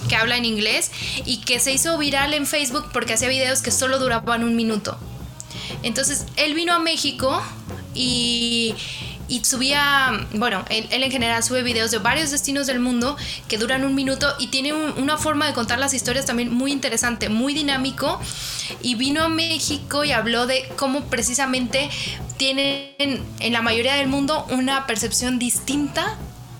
que 0.07 0.15
habla 0.15 0.37
en 0.37 0.45
inglés 0.45 0.91
y 1.25 1.37
que 1.37 1.59
se 1.59 1.71
hizo 1.71 1.97
viral 1.97 2.33
en 2.33 2.45
Facebook 2.45 2.85
porque 2.91 3.13
hacía 3.13 3.29
videos 3.29 3.61
que 3.61 3.71
solo 3.71 3.99
duraban 3.99 4.43
un 4.43 4.55
minuto. 4.55 4.97
Entonces, 5.83 6.25
él 6.35 6.53
vino 6.53 6.73
a 6.73 6.79
México 6.79 7.41
y, 7.93 8.75
subía, 9.43 10.27
bueno, 10.33 10.65
él, 10.69 10.87
en 10.91 11.11
general 11.11 11.43
sube 11.43 11.63
videos 11.63 11.91
de 11.91 11.99
varios 11.99 12.31
destinos 12.31 12.67
del 12.67 12.79
mundo 12.79 13.15
que 13.47 13.57
duran 13.57 13.85
un 13.85 13.95
minuto 13.95 14.33
y 14.39 14.47
tiene 14.47 14.73
una 14.73 15.17
forma 15.17 15.45
de 15.47 15.53
contar 15.53 15.79
las 15.79 15.93
historias 15.93 16.25
también 16.25 16.53
muy 16.53 16.71
interesante, 16.71 17.29
muy 17.29 17.53
dinámico. 17.53 18.19
Y 18.81 18.95
vino 18.95 19.23
a 19.23 19.29
México 19.29 20.03
y 20.03 20.11
habló 20.11 20.47
de 20.47 20.67
cómo 20.75 21.05
precisamente 21.05 21.89
tienen 22.37 23.23
en 23.39 23.53
la 23.53 23.61
mayoría 23.61 23.95
del 23.95 24.07
mundo 24.07 24.45
una 24.49 24.87
percepción 24.87 25.39
distinta 25.39 26.17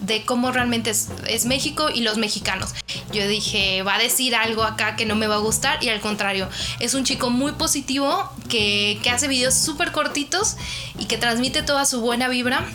de 0.10 0.26
cómo 0.26 0.52
realmente 0.52 0.90
es, 0.90 1.46
México 1.46 1.90
y 1.94 2.02
los 2.02 2.18
mexicanos. 2.18 2.72
Yo 3.14 3.26
dije, 3.28 3.82
va 3.84 3.96
a 3.96 4.00
decir 4.00 4.36
algo 4.36 4.64
acá 4.64 4.98
que 4.98 5.06
no 5.06 5.16
me 5.16 5.28
va 5.28 5.36
a 5.36 5.40
gustar 5.40 5.82
y 5.82 5.88
al 5.88 6.02
contrario, 6.02 6.50
es 6.80 6.94
un 6.94 7.06
chico 7.06 7.30
muy 7.30 7.54
positivo 7.54 8.30
que, 8.50 9.00
que 9.02 9.10
hace 9.10 9.30
videos 9.30 9.54
súper 9.54 9.94
cortitos 9.94 10.58
y 10.98 11.06
que 11.06 11.18
transmite 11.18 11.64
toda 11.64 11.86
su 11.86 12.02
buena 12.02 12.28
vibra 12.28 12.66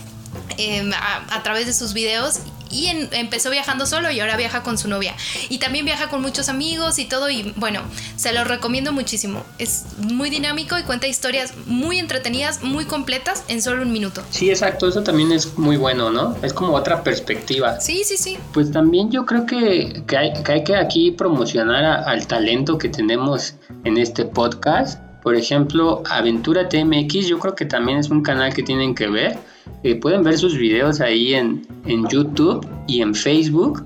a, 0.94 1.37
a, 1.37 1.42
través 1.42 1.66
de 1.66 1.75
sus 1.75 1.92
videos 1.92 2.40
y 2.75 2.89
empezó 3.13 3.51
viajando 3.51 3.87
solo 3.87 4.11
y 4.11 4.21
ahora 4.21 4.37
viaja 4.37 4.63
con 4.63 4.77
su 4.79 4.89
novia. 4.89 5.15
Y 5.49 5.59
también 5.59 5.85
viaja 5.85 6.09
con 6.09 6.21
muchos 6.21 6.49
amigos 6.49 6.99
y 6.99 7.05
todo 7.05 7.31
y 7.31 7.53
bueno, 7.57 7.83
se 8.17 8.33
lo 8.33 8.45
recomiendo 8.45 8.93
muchísimo. 8.93 9.45
Es 9.59 9.85
muy 9.99 10.29
dinámico 10.29 10.77
y 10.79 10.83
cuenta 10.83 11.07
historias 11.07 11.55
muy 11.67 11.99
entretenidas, 11.99 12.63
muy 12.63 12.85
completas 12.85 13.45
en 13.49 13.63
solo 13.63 13.83
un 13.83 13.93
minuto. 13.93 14.23
Sí, 14.31 14.51
exacto, 14.51 14.89
eso 14.89 15.03
también 15.03 15.31
es 15.31 15.57
muy 15.57 15.77
bueno, 15.77 16.11
¿no? 16.11 16.37
Es 16.43 16.53
como 16.53 16.75
otra 16.75 17.03
perspectiva. 17.05 17.81
Sí, 17.81 18.03
sí, 18.05 18.17
sí. 18.17 18.39
Pues 18.53 18.73
también 18.73 19.11
yo 19.11 19.25
creo 19.25 19.47
que, 19.47 20.03
que, 20.07 20.17
hay, 20.17 20.65
que 20.65 20.77
aquí 20.77 21.13
promocionar 21.13 21.85
al 21.85 22.27
talento 22.27 22.77
que 22.79 22.89
tenemos 22.89 23.55
en 23.85 23.99
este 23.99 24.25
podcast. 24.25 25.01
Por 25.23 25.37
ejemplo, 25.37 26.03
Aventura 26.11 26.69
TMX, 26.69 27.29
yo 27.29 27.39
creo 27.39 27.55
que 27.55 27.65
también 27.65 27.99
es 27.99 28.11
un 28.11 28.23
canal 28.23 28.53
que 28.53 28.63
tienen 28.63 28.95
que 28.95 29.09
ver 29.09 29.39
eh, 29.83 29.96
pueden 29.96 30.22
ver 30.22 30.37
sus 30.38 30.57
videos 30.57 31.00
ahí 31.00 31.35
en, 31.35 31.66
en 31.87 32.07
YouTube 32.09 32.66
y 32.87 33.03
en 33.03 33.14
Facebook. 33.14 33.85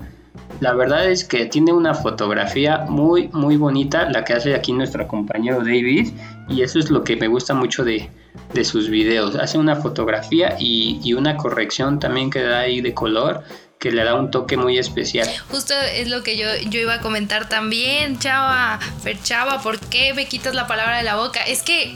La 0.59 0.73
verdad 0.73 1.09
es 1.09 1.23
que 1.23 1.45
tiene 1.45 1.71
una 1.71 1.93
fotografía 1.93 2.85
muy, 2.89 3.29
muy 3.29 3.55
bonita, 3.55 4.09
la 4.09 4.25
que 4.25 4.33
hace 4.33 4.55
aquí 4.55 4.73
nuestro 4.73 5.07
compañero 5.07 5.59
David, 5.59 6.09
y 6.49 6.61
eso 6.61 6.79
es 6.79 6.89
lo 6.89 7.03
que 7.03 7.15
me 7.15 7.27
gusta 7.27 7.53
mucho 7.53 7.85
de, 7.85 8.09
de 8.53 8.65
sus 8.65 8.89
videos. 8.89 9.35
Hace 9.35 9.57
una 9.57 9.77
fotografía 9.77 10.57
y, 10.59 10.99
y, 11.03 11.13
una 11.13 11.37
corrección 11.37 11.99
también 11.99 12.29
que 12.29 12.41
da 12.41 12.59
ahí 12.59 12.81
de 12.81 12.93
color 12.93 13.43
que 13.79 13.91
le 13.91 14.03
da 14.03 14.13
un 14.13 14.29
toque 14.29 14.57
muy 14.57 14.77
especial. 14.77 15.29
Justo 15.49 15.73
es 15.73 16.09
lo 16.09 16.21
que 16.21 16.37
yo, 16.37 16.47
yo 16.69 16.81
iba 16.81 16.95
a 16.95 16.99
comentar 16.99 17.47
también, 17.47 18.19
Chava, 18.19 18.77
Fer 19.01 19.21
Chava, 19.23 19.61
¿por 19.61 19.79
qué 19.79 20.13
me 20.13 20.27
quitas 20.27 20.53
la 20.53 20.67
palabra 20.67 20.97
de 20.97 21.03
la 21.03 21.15
boca? 21.15 21.39
Es 21.39 21.63
que 21.63 21.95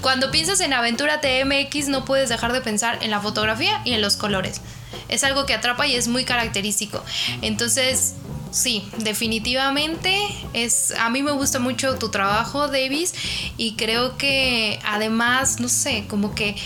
cuando 0.00 0.32
piensas 0.32 0.60
en 0.60 0.72
Aventura 0.72 1.20
TMX 1.20 1.86
no 1.86 2.04
puedes 2.04 2.28
dejar 2.28 2.52
de 2.52 2.60
pensar 2.60 2.98
en 3.02 3.12
la 3.12 3.20
fotografía 3.20 3.80
y 3.84 3.92
en 3.92 4.02
los 4.02 4.16
colores. 4.16 4.60
Es 5.08 5.22
algo 5.22 5.46
que 5.46 5.54
atrapa 5.54 5.86
y 5.86 5.94
es 5.94 6.08
muy 6.08 6.24
característico. 6.24 7.04
Entonces, 7.40 8.14
sí, 8.50 8.88
definitivamente 8.98 10.18
es 10.54 10.90
a 10.98 11.08
mí 11.08 11.22
me 11.22 11.30
gusta 11.30 11.60
mucho 11.60 11.98
tu 11.98 12.10
trabajo, 12.10 12.66
Davis, 12.66 13.14
y 13.56 13.76
creo 13.76 14.16
que 14.16 14.80
además, 14.84 15.60
no 15.60 15.68
sé, 15.68 16.04
como 16.08 16.34
que 16.34 16.56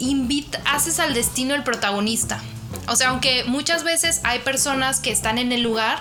invita, 0.00 0.60
haces 0.64 0.98
al 0.98 1.14
destino 1.14 1.54
el 1.54 1.62
protagonista. 1.62 2.42
O 2.88 2.96
sea, 2.96 3.10
aunque 3.10 3.44
muchas 3.44 3.84
veces 3.84 4.20
hay 4.24 4.40
personas 4.40 5.00
que 5.00 5.10
están 5.10 5.38
en 5.38 5.52
el 5.52 5.62
lugar, 5.62 6.00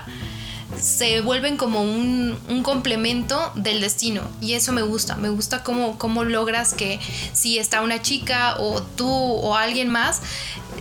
se 0.79 1.21
vuelven 1.21 1.57
como 1.57 1.81
un, 1.81 2.39
complemento 2.63 3.51
del 3.55 3.81
destino. 3.81 4.21
Y 4.39 4.53
eso 4.53 4.71
me 4.71 4.81
gusta. 4.81 5.15
Me 5.15 5.29
gusta 5.29 5.63
cómo, 5.63 5.97
cómo 5.97 6.23
logras 6.23 6.73
que 6.73 6.99
si 7.33 7.57
está 7.59 7.81
una 7.81 8.01
chica 8.01 8.55
o 8.59 8.81
tú 8.81 9.09
o 9.09 9.55
alguien 9.55 9.89
más, 9.89 10.21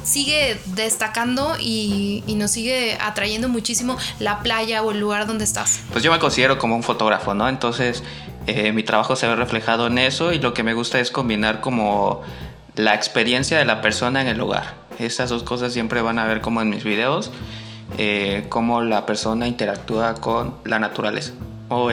sigue 0.02 0.60
destacando 0.66 1.56
y, 1.58 2.22
nos 2.36 2.52
sigue 2.52 2.96
atrayendo 3.00 3.48
muchísimo 3.48 3.98
la 4.18 4.40
playa 4.40 4.82
o 4.82 4.92
el 4.92 5.00
lugar 5.00 5.26
donde 5.26 5.44
estás. 5.44 5.80
Pues 5.92 6.02
yo 6.02 6.10
me 6.10 6.18
considero 6.18 6.58
como 6.58 6.74
un 6.74 6.82
fotógrafo, 6.82 7.34
¿no? 7.34 7.48
Entonces 7.48 8.02
eh, 8.46 8.72
mi 8.72 8.82
trabajo 8.82 9.14
se 9.16 9.26
ve 9.26 9.36
reflejado 9.36 9.88
en 9.88 9.98
eso 9.98 10.32
y 10.32 10.38
lo 10.38 10.54
que 10.54 10.62
me 10.62 10.72
gusta 10.72 11.00
es 11.00 11.10
combinar 11.10 11.60
como 11.60 12.22
la 12.76 12.94
experiencia 12.94 13.58
de 13.58 13.66
la 13.66 13.82
persona 13.82 14.22
en 14.22 14.28
el 14.28 14.38
lugar. 14.38 14.79
Esas 15.00 15.30
dos 15.30 15.42
cosas 15.42 15.72
siempre 15.72 16.02
van 16.02 16.18
a 16.18 16.26
ver 16.26 16.40
como 16.40 16.60
en 16.60 16.68
mis 16.68 16.84
videos, 16.84 17.30
eh, 17.98 18.44
cómo 18.48 18.82
la 18.82 19.06
persona 19.06 19.48
interactúa 19.48 20.14
con 20.14 20.54
la 20.64 20.78
naturaleza. 20.78 21.32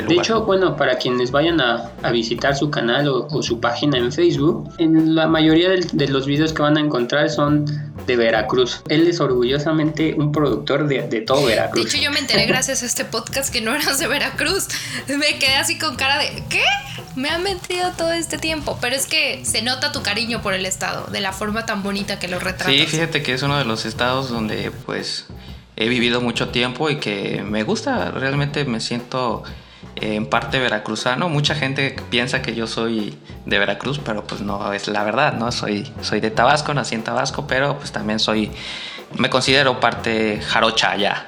De 0.08 0.16
hecho, 0.16 0.44
bueno, 0.44 0.76
para 0.76 0.98
quienes 0.98 1.30
vayan 1.30 1.62
a, 1.62 1.92
visitar 2.12 2.56
su 2.56 2.72
canal 2.72 3.08
o, 3.08 3.44
su 3.44 3.60
página 3.60 4.00
en 4.00 4.12
Facebook, 4.12 4.68
en 4.80 5.14
la 5.14 5.28
mayoría 5.28 5.70
de, 5.70 6.08
los 6.08 6.26
videos 6.26 6.52
que 6.52 6.64
van 6.64 6.78
a 6.78 6.80
encontrar 6.80 7.30
son 7.30 7.66
de 8.08 8.16
Veracruz. 8.16 8.82
Él 8.88 9.08
es 9.08 9.20
orgullosamente 9.20 10.16
un 10.16 10.32
productor 10.32 10.88
de, 10.88 11.04
de, 11.04 11.22
todo 11.22 11.46
Veracruz. 11.46 11.84
De 11.84 11.90
hecho, 11.90 12.04
yo 12.04 12.12
me 12.12 12.20
enteré 12.20 12.46
gracias 12.48 12.82
a 12.82 12.86
este 12.86 13.06
podcast 13.06 13.54
que 13.54 13.62
no 13.62 13.76
eras 13.76 14.00
de 14.00 14.08
Veracruz. 14.08 14.68
Me 15.08 15.38
quedé 15.38 15.56
así 15.56 15.78
con 15.78 15.96
cara 15.96 16.18
de, 16.18 16.44
¿qué? 16.50 16.64
Me 17.16 17.30
han 17.30 17.44
metido 17.44 17.92
todo 17.92 18.12
este 18.14 18.38
tiempo. 18.38 18.78
Pero 18.82 18.96
es 18.96 19.06
que 19.06 19.46
se 19.46 19.62
nota 19.62 19.92
tu 19.92 20.02
cariño 20.02 20.42
por 20.42 20.54
el 20.54 20.66
estado, 20.66 21.06
de 21.12 21.20
la 21.20 21.34
forma 21.34 21.66
tan 21.66 21.84
bonita 21.84 22.18
que 22.18 22.28
lo 22.28 22.40
retratas. 22.40 22.74
Sí, 22.74 22.86
fíjate 22.88 23.22
que 23.22 23.34
es 23.34 23.44
uno 23.44 23.58
de 23.58 23.66
los 23.66 23.86
estados 23.86 24.30
donde 24.30 24.72
pues 24.86 25.28
he 25.76 25.90
vivido 25.90 26.22
mucho 26.22 26.50
tiempo 26.50 26.90
y 26.90 26.98
que 26.98 27.44
me 27.44 27.64
gusta, 27.64 28.12
realmente 28.12 28.66
me 28.66 28.80
siento 28.80 29.44
en 30.02 30.26
parte 30.28 30.60
veracruzano. 30.60 31.30
Mucha 31.30 31.56
gente 31.56 31.96
piensa 32.10 32.42
que 32.42 32.56
yo 32.56 32.68
soy 32.68 33.18
de 33.46 33.60
Veracruz, 33.60 34.00
pero 34.04 34.24
pues 34.24 34.42
no 34.42 34.74
es 34.74 34.88
la 34.88 35.04
verdad, 35.04 35.34
¿no? 35.34 35.52
Soy, 35.52 35.92
soy 36.02 36.20
de 36.20 36.32
Tabasco, 36.32 36.74
nací 36.74 36.96
en 36.96 37.04
Tabasco, 37.04 37.48
pero 37.48 37.78
pues 37.78 37.92
también 37.92 38.20
soy, 38.20 38.52
me 39.18 39.30
considero 39.30 39.80
parte 39.80 40.40
jarocha 40.42 40.96
ya. 40.96 41.28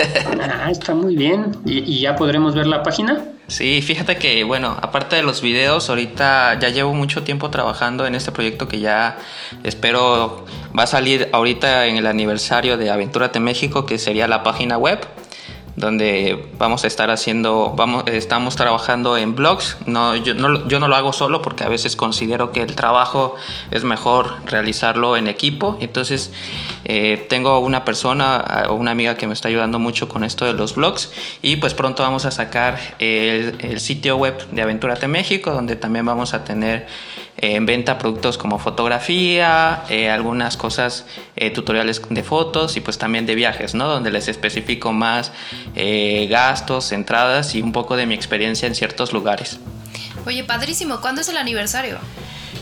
ah, 0.50 0.70
está 0.70 0.94
muy 0.94 1.16
bien. 1.16 1.56
¿Y, 1.64 2.00
ya 2.00 2.16
podremos 2.16 2.54
ver 2.54 2.66
la 2.66 2.82
página? 2.82 3.24
Sí, 3.48 3.80
fíjate 3.80 4.16
que, 4.16 4.42
bueno, 4.44 4.76
aparte 4.80 5.16
de 5.16 5.22
los 5.22 5.40
videos, 5.40 5.88
ahorita 5.88 6.58
ya 6.58 6.68
llevo 6.70 6.94
mucho 6.94 7.22
tiempo 7.22 7.50
trabajando 7.50 8.06
en 8.06 8.14
este 8.14 8.32
proyecto 8.32 8.66
que 8.66 8.80
ya 8.80 9.18
espero 9.62 10.44
va 10.76 10.82
a 10.82 10.86
salir 10.86 11.28
ahorita 11.32 11.86
en 11.86 11.96
el 11.96 12.06
aniversario 12.06 12.76
de 12.76 12.90
Aventúrate 12.90 13.38
México, 13.38 13.86
que 13.86 13.98
sería 13.98 14.26
la 14.26 14.42
página 14.42 14.78
web 14.78 14.98
donde 15.76 16.46
vamos 16.58 16.84
a 16.84 16.86
estar 16.86 17.10
haciendo, 17.10 17.74
vamos, 17.76 18.04
estamos 18.06 18.56
trabajando 18.56 19.16
en 19.18 19.34
blogs. 19.34 19.76
No 19.86 20.16
yo, 20.16 20.34
no, 20.34 20.66
yo 20.66 20.80
no 20.80 20.88
lo 20.88 20.96
hago 20.96 21.12
solo 21.12 21.42
porque 21.42 21.64
a 21.64 21.68
veces 21.68 21.96
considero 21.96 22.50
que 22.50 22.62
el 22.62 22.74
trabajo 22.74 23.36
es 23.70 23.84
mejor 23.84 24.34
realizarlo 24.46 25.16
en 25.16 25.28
equipo. 25.28 25.76
Entonces 25.80 26.32
eh, 26.84 27.26
tengo 27.28 27.58
una 27.58 27.84
persona 27.84 28.64
o 28.70 28.74
una 28.74 28.90
amiga 28.90 29.16
que 29.16 29.26
me 29.26 29.34
está 29.34 29.48
ayudando 29.48 29.78
mucho 29.78 30.08
con 30.08 30.24
esto 30.24 30.46
de 30.46 30.54
los 30.54 30.74
blogs 30.74 31.12
y 31.42 31.56
pues 31.56 31.74
pronto 31.74 32.02
vamos 32.02 32.24
a 32.24 32.30
sacar 32.30 32.78
el, 32.98 33.78
sitio 33.80 34.16
web 34.16 34.48
de 34.50 34.62
Aventúrate 34.62 35.06
México, 35.08 35.50
donde 35.50 35.76
también 35.76 36.06
vamos 36.06 36.32
a 36.32 36.44
tener 36.44 36.86
en 37.38 37.66
venta 37.66 37.98
productos 37.98 38.38
como 38.38 38.58
fotografía, 38.58 39.82
eh, 39.88 40.10
algunas 40.10 40.56
cosas, 40.56 41.06
eh, 41.36 41.50
tutoriales 41.50 42.00
de 42.08 42.22
fotos 42.22 42.76
y 42.76 42.80
pues 42.80 42.98
también 42.98 43.26
de 43.26 43.34
viajes, 43.34 43.74
¿no? 43.74 43.88
Donde 43.88 44.10
les 44.10 44.28
especifico 44.28 44.92
más 44.92 45.32
eh, 45.74 46.26
gastos, 46.30 46.92
entradas 46.92 47.54
y 47.54 47.62
un 47.62 47.72
poco 47.72 47.96
de 47.96 48.06
mi 48.06 48.14
experiencia 48.14 48.66
en 48.66 48.74
ciertos 48.74 49.12
lugares. 49.12 49.58
Oye, 50.24 50.44
padrísimo, 50.44 51.00
¿cuándo 51.00 51.20
es 51.20 51.28
el 51.28 51.36
aniversario? 51.36 51.98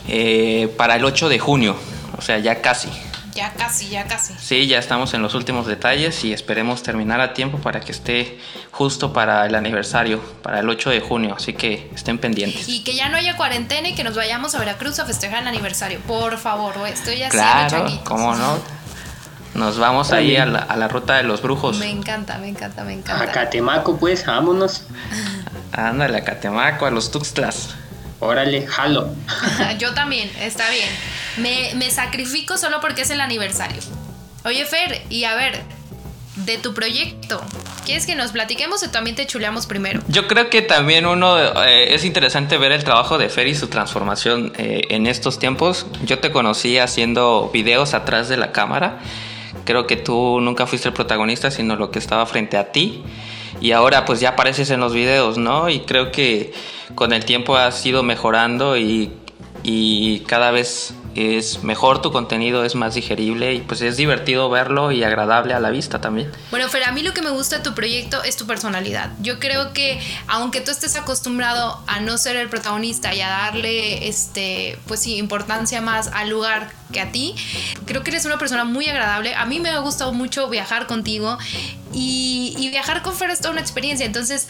Eh, 0.08 0.68
para 0.76 0.96
el 0.96 1.04
8 1.04 1.28
de 1.28 1.38
junio, 1.38 1.76
o 2.18 2.20
sea, 2.20 2.38
ya 2.38 2.60
casi. 2.60 2.90
Ya 3.34 3.52
casi, 3.52 3.88
ya 3.88 4.06
casi. 4.06 4.34
Sí, 4.38 4.66
ya 4.66 4.78
estamos 4.78 5.12
en 5.14 5.22
los 5.22 5.34
últimos 5.34 5.66
detalles 5.66 6.24
y 6.24 6.32
esperemos 6.32 6.82
terminar 6.82 7.20
a 7.20 7.34
tiempo 7.34 7.58
para 7.58 7.80
que 7.80 7.92
esté 7.92 8.38
justo 8.70 9.12
para 9.12 9.44
el 9.46 9.54
aniversario, 9.54 10.20
para 10.42 10.60
el 10.60 10.68
8 10.68 10.90
de 10.90 11.00
junio, 11.00 11.34
así 11.36 11.52
que 11.52 11.90
estén 11.94 12.18
pendientes. 12.18 12.68
Y 12.68 12.84
que 12.84 12.94
ya 12.94 13.08
no 13.08 13.16
haya 13.16 13.36
cuarentena 13.36 13.88
y 13.88 13.94
que 13.94 14.04
nos 14.04 14.14
vayamos 14.14 14.54
a 14.54 14.58
Veracruz 14.58 15.00
a 15.00 15.06
festejar 15.06 15.42
el 15.42 15.48
aniversario, 15.48 15.98
por 16.00 16.38
favor, 16.38 16.74
estoy 16.86 17.22
haciendo 17.22 17.30
Claro, 17.30 18.00
¿cómo 18.04 18.34
no? 18.36 18.58
Nos 19.54 19.78
vamos 19.78 20.12
ahí 20.12 20.36
a 20.36 20.46
la, 20.46 20.58
a 20.58 20.76
la, 20.76 20.88
ruta 20.88 21.16
de 21.16 21.22
los 21.22 21.40
brujos. 21.40 21.78
Me 21.78 21.90
encanta, 21.90 22.38
me 22.38 22.48
encanta, 22.48 22.82
me 22.82 22.92
encanta. 22.92 23.22
A 23.22 23.30
Catemaco, 23.30 23.96
pues, 23.98 24.26
vámonos. 24.26 24.82
Ándale, 25.72 26.18
a 26.18 26.24
Catemaco, 26.24 26.86
a 26.86 26.90
los 26.90 27.12
Tuxtlas. 27.12 27.76
Órale, 28.20 28.66
jalo. 28.66 29.08
Yo 29.78 29.94
también, 29.94 30.30
está 30.40 30.70
bien. 30.70 30.88
Me, 31.36 31.74
me 31.74 31.90
sacrifico 31.90 32.56
solo 32.56 32.80
porque 32.80 33.02
es 33.02 33.10
el 33.10 33.20
aniversario. 33.20 33.80
Oye, 34.44 34.64
Fer, 34.66 35.02
y 35.10 35.24
a 35.24 35.34
ver, 35.34 35.62
de 36.36 36.58
tu 36.58 36.74
proyecto. 36.74 37.42
¿Quieres 37.84 38.06
que 38.06 38.14
nos 38.14 38.32
platiquemos 38.32 38.82
o 38.82 38.90
también 38.90 39.14
te 39.14 39.26
chuleamos 39.26 39.66
primero? 39.66 40.00
Yo 40.08 40.26
creo 40.26 40.48
que 40.48 40.62
también 40.62 41.06
uno 41.06 41.38
eh, 41.64 41.94
es 41.94 42.04
interesante 42.04 42.56
ver 42.56 42.72
el 42.72 42.82
trabajo 42.82 43.18
de 43.18 43.28
Fer 43.28 43.46
y 43.46 43.54
su 43.54 43.68
transformación 43.68 44.52
eh, 44.56 44.82
en 44.88 45.06
estos 45.06 45.38
tiempos. 45.38 45.86
Yo 46.04 46.18
te 46.18 46.30
conocí 46.30 46.78
haciendo 46.78 47.50
videos 47.52 47.94
atrás 47.94 48.28
de 48.28 48.36
la 48.36 48.52
cámara. 48.52 49.00
Creo 49.64 49.86
que 49.86 49.96
tú 49.96 50.40
nunca 50.40 50.66
fuiste 50.66 50.88
el 50.88 50.94
protagonista, 50.94 51.50
sino 51.50 51.76
lo 51.76 51.90
que 51.90 51.98
estaba 51.98 52.24
frente 52.26 52.56
a 52.56 52.72
ti. 52.72 53.02
Y 53.60 53.72
ahora 53.72 54.04
pues 54.04 54.20
ya 54.20 54.30
apareces 54.30 54.70
en 54.70 54.80
los 54.80 54.92
videos, 54.92 55.38
¿no? 55.38 55.68
Y 55.68 55.80
creo 55.80 56.12
que 56.12 56.52
con 56.94 57.12
el 57.12 57.24
tiempo 57.24 57.56
has 57.56 57.84
ido 57.86 58.02
mejorando 58.02 58.76
y, 58.76 59.12
y 59.62 60.20
cada 60.20 60.50
vez 60.50 60.94
es 61.14 61.62
mejor 61.62 62.02
tu 62.02 62.12
contenido, 62.12 62.64
es 62.64 62.74
más 62.74 62.94
digerible 62.94 63.54
y 63.54 63.60
pues 63.60 63.80
es 63.82 63.96
divertido 63.96 64.50
verlo 64.50 64.92
y 64.92 65.04
agradable 65.04 65.54
a 65.54 65.60
la 65.60 65.70
vista 65.70 66.00
también. 66.00 66.30
Bueno, 66.50 66.68
Fer, 66.68 66.84
a 66.84 66.92
mí 66.92 67.02
lo 67.02 67.14
que 67.14 67.22
me 67.22 67.30
gusta 67.30 67.58
de 67.58 67.62
tu 67.62 67.74
proyecto 67.74 68.22
es 68.22 68.36
tu 68.36 68.46
personalidad. 68.46 69.12
Yo 69.20 69.38
creo 69.38 69.72
que 69.72 70.00
aunque 70.26 70.60
tú 70.60 70.70
estés 70.70 70.96
acostumbrado 70.96 71.80
a 71.86 72.00
no 72.00 72.18
ser 72.18 72.36
el 72.36 72.48
protagonista 72.48 73.14
y 73.14 73.20
a 73.20 73.28
darle 73.28 74.08
este, 74.08 74.78
pues 74.86 75.00
sí, 75.00 75.16
importancia 75.16 75.80
más 75.80 76.08
al 76.08 76.30
lugar 76.30 76.70
que 76.92 77.00
a 77.00 77.10
ti, 77.10 77.34
creo 77.86 78.02
que 78.02 78.10
eres 78.10 78.24
una 78.24 78.38
persona 78.38 78.64
muy 78.64 78.86
agradable. 78.88 79.34
A 79.34 79.46
mí 79.46 79.60
me 79.60 79.70
ha 79.70 79.78
gustado 79.78 80.12
mucho 80.12 80.48
viajar 80.48 80.86
contigo 80.86 81.38
y, 81.92 82.68
viajar 82.70 83.02
con 83.02 83.14
Fer 83.14 83.30
es 83.30 83.40
toda 83.40 83.52
una 83.52 83.60
experiencia. 83.60 84.04
Entonces, 84.04 84.48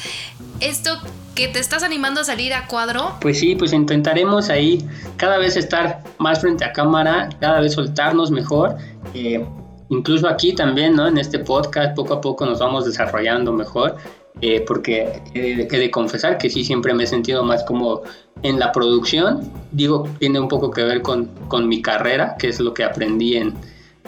esto 0.60 0.98
que 1.34 1.48
te 1.48 1.58
estás 1.58 1.82
animando 1.82 2.20
a 2.20 2.24
salir 2.24 2.54
a 2.54 2.66
cuadro. 2.66 3.16
Pues 3.20 3.38
sí, 3.40 3.54
pues 3.54 3.72
intentaremos 3.72 4.48
ahí 4.48 4.86
cada 5.16 5.36
vez 5.38 5.56
estar 5.56 6.02
más 6.18 6.40
frente 6.40 6.64
a 6.64 6.72
cámara, 6.72 7.28
cada 7.40 7.60
vez 7.60 7.74
soltarnos 7.74 8.30
mejor. 8.30 8.76
Eh, 9.14 9.44
incluso 9.88 10.28
aquí 10.28 10.54
también, 10.54 10.94
¿no? 10.96 11.06
En 11.06 11.18
este 11.18 11.38
podcast, 11.38 11.94
poco 11.94 12.14
a 12.14 12.20
poco 12.20 12.46
nos 12.46 12.60
vamos 12.60 12.86
desarrollando 12.86 13.52
mejor. 13.52 13.96
Eh, 14.40 14.64
porque 14.66 15.22
he 15.32 15.64
de 15.64 15.90
confesar 15.90 16.38
que 16.38 16.50
sí 16.50 16.64
siempre 16.64 16.92
me 16.92 17.04
he 17.04 17.06
sentido 17.06 17.44
más 17.44 17.62
como 17.64 18.02
en 18.42 18.58
la 18.58 18.72
producción. 18.72 19.50
Digo, 19.72 20.08
tiene 20.18 20.40
un 20.40 20.48
poco 20.48 20.70
que 20.70 20.82
ver 20.82 21.02
con, 21.02 21.26
con 21.48 21.68
mi 21.68 21.80
carrera, 21.80 22.36
que 22.38 22.48
es 22.48 22.60
lo 22.60 22.74
que 22.74 22.84
aprendí 22.84 23.36
en, 23.36 23.54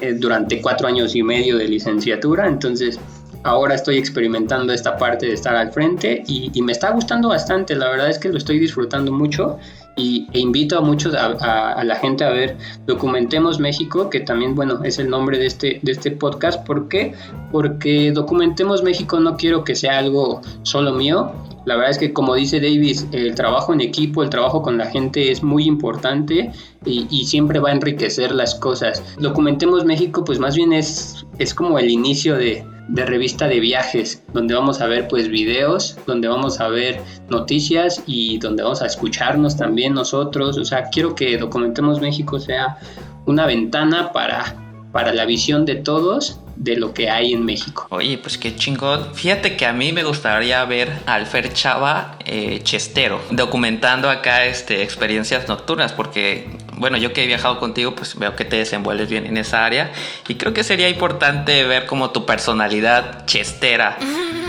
eh, 0.00 0.14
durante 0.14 0.60
cuatro 0.60 0.88
años 0.88 1.14
y 1.14 1.22
medio 1.22 1.56
de 1.56 1.68
licenciatura. 1.68 2.48
Entonces, 2.48 2.98
ahora 3.44 3.76
estoy 3.76 3.98
experimentando 3.98 4.72
esta 4.72 4.96
parte 4.96 5.26
de 5.26 5.34
estar 5.34 5.54
al 5.54 5.72
frente 5.72 6.22
y, 6.26 6.50
y, 6.52 6.62
me 6.62 6.72
está 6.72 6.90
gustando 6.90 7.28
bastante, 7.28 7.76
la 7.76 7.88
verdad 7.88 8.10
es 8.10 8.18
que 8.18 8.28
lo 8.28 8.38
estoy 8.38 8.58
disfrutando 8.58 9.12
mucho 9.12 9.58
y, 9.96 10.28
e 10.32 10.40
invito 10.40 10.78
a 10.78 10.82
muchos, 10.82 11.14
a, 11.14 11.82
la 11.82 11.96
gente 11.96 12.24
a 12.24 12.30
ver 12.30 12.56
Documentemos 12.86 13.58
México, 13.58 14.10
que 14.10 14.20
también, 14.20 14.54
bueno, 14.54 14.80
es 14.84 14.98
el 14.98 15.08
nombre 15.08 15.38
de 15.38 15.46
este, 15.46 15.80
de 15.82 15.92
este 15.92 16.10
podcast. 16.10 16.64
¿Por 16.64 16.88
qué? 16.88 17.14
Porque 17.50 18.12
Documentemos 18.12 18.82
México 18.82 19.18
no 19.18 19.36
quiero 19.36 19.64
que 19.64 19.74
sea 19.74 19.98
algo 19.98 20.42
solo 20.62 20.92
mío. 20.92 21.32
La 21.64 21.74
verdad 21.74 21.90
es 21.90 21.98
que 21.98 22.12
como 22.12 22.34
dice 22.34 22.60
Davis, 22.60 23.06
el 23.12 23.34
trabajo 23.34 23.72
en 23.72 23.80
equipo, 23.80 24.22
el 24.22 24.30
trabajo 24.30 24.62
con 24.62 24.78
la 24.78 24.86
gente 24.86 25.32
es 25.32 25.42
muy 25.42 25.64
importante 25.64 26.52
y, 26.84 27.06
y 27.10 27.24
siempre 27.24 27.58
va 27.58 27.70
a 27.70 27.72
enriquecer 27.72 28.32
las 28.32 28.54
cosas. 28.54 29.02
Documentemos 29.18 29.84
México, 29.84 30.24
pues 30.24 30.38
más 30.38 30.54
bien 30.54 30.72
es, 30.72 31.26
es 31.38 31.54
como 31.54 31.78
el 31.78 31.90
inicio 31.90 32.36
de, 32.36 32.64
de 32.88 33.04
revista 33.04 33.48
de 33.48 33.60
viajes, 33.60 34.22
donde 34.32 34.54
vamos 34.54 34.80
a 34.80 34.86
ver 34.86 35.08
pues 35.08 35.28
videos, 35.28 35.96
donde 36.06 36.28
vamos 36.28 36.60
a 36.60 36.68
ver 36.68 37.00
noticias 37.28 38.02
y 38.06 38.38
donde 38.38 38.62
vamos 38.62 38.82
a 38.82 38.86
escucharnos 38.86 39.56
también 39.56 39.94
nosotros. 39.94 40.56
O 40.58 40.64
sea, 40.64 40.84
quiero 40.90 41.14
que 41.14 41.36
Documentemos 41.36 42.00
México 42.00 42.38
sea 42.38 42.78
una 43.26 43.46
ventana 43.46 44.12
para, 44.12 44.54
para 44.92 45.12
la 45.12 45.24
visión 45.24 45.64
de 45.64 45.76
todos 45.76 46.40
de 46.56 46.76
lo 46.76 46.94
que 46.94 47.10
hay 47.10 47.32
en 47.32 47.44
México. 47.44 47.86
Oye, 47.90 48.18
pues 48.18 48.38
qué 48.38 48.56
chingón. 48.56 49.14
Fíjate 49.14 49.56
que 49.56 49.66
a 49.66 49.72
mí 49.72 49.92
me 49.92 50.04
gustaría 50.04 50.64
ver 50.64 50.90
a 51.06 51.14
Alfer 51.14 51.52
Chava 51.52 52.16
eh, 52.24 52.60
Chestero 52.62 53.20
documentando 53.30 54.08
acá 54.08 54.46
este, 54.46 54.82
experiencias 54.82 55.48
nocturnas, 55.48 55.92
porque 55.92 56.48
bueno, 56.76 56.98
yo 56.98 57.12
que 57.12 57.24
he 57.24 57.26
viajado 57.26 57.58
contigo, 57.58 57.94
pues 57.94 58.18
veo 58.18 58.36
que 58.36 58.44
te 58.44 58.56
desenvuelves 58.56 59.08
bien 59.08 59.26
en 59.26 59.36
esa 59.36 59.64
área 59.64 59.92
y 60.28 60.34
creo 60.34 60.52
que 60.52 60.62
sería 60.62 60.88
importante 60.88 61.64
ver 61.64 61.86
como 61.86 62.10
tu 62.10 62.26
personalidad 62.26 63.24
chestera. 63.26 63.96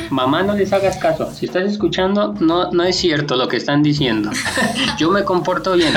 Mamá, 0.10 0.44
no 0.44 0.54
les 0.54 0.72
hagas 0.74 0.98
caso. 0.98 1.32
Si 1.34 1.46
estás 1.46 1.64
escuchando, 1.64 2.34
no, 2.40 2.72
no 2.72 2.84
es 2.84 2.96
cierto 2.96 3.36
lo 3.36 3.48
que 3.48 3.58
están 3.58 3.84
diciendo. 3.84 4.32
yo 4.98 5.10
me 5.10 5.24
comporto 5.24 5.74
bien. 5.74 5.94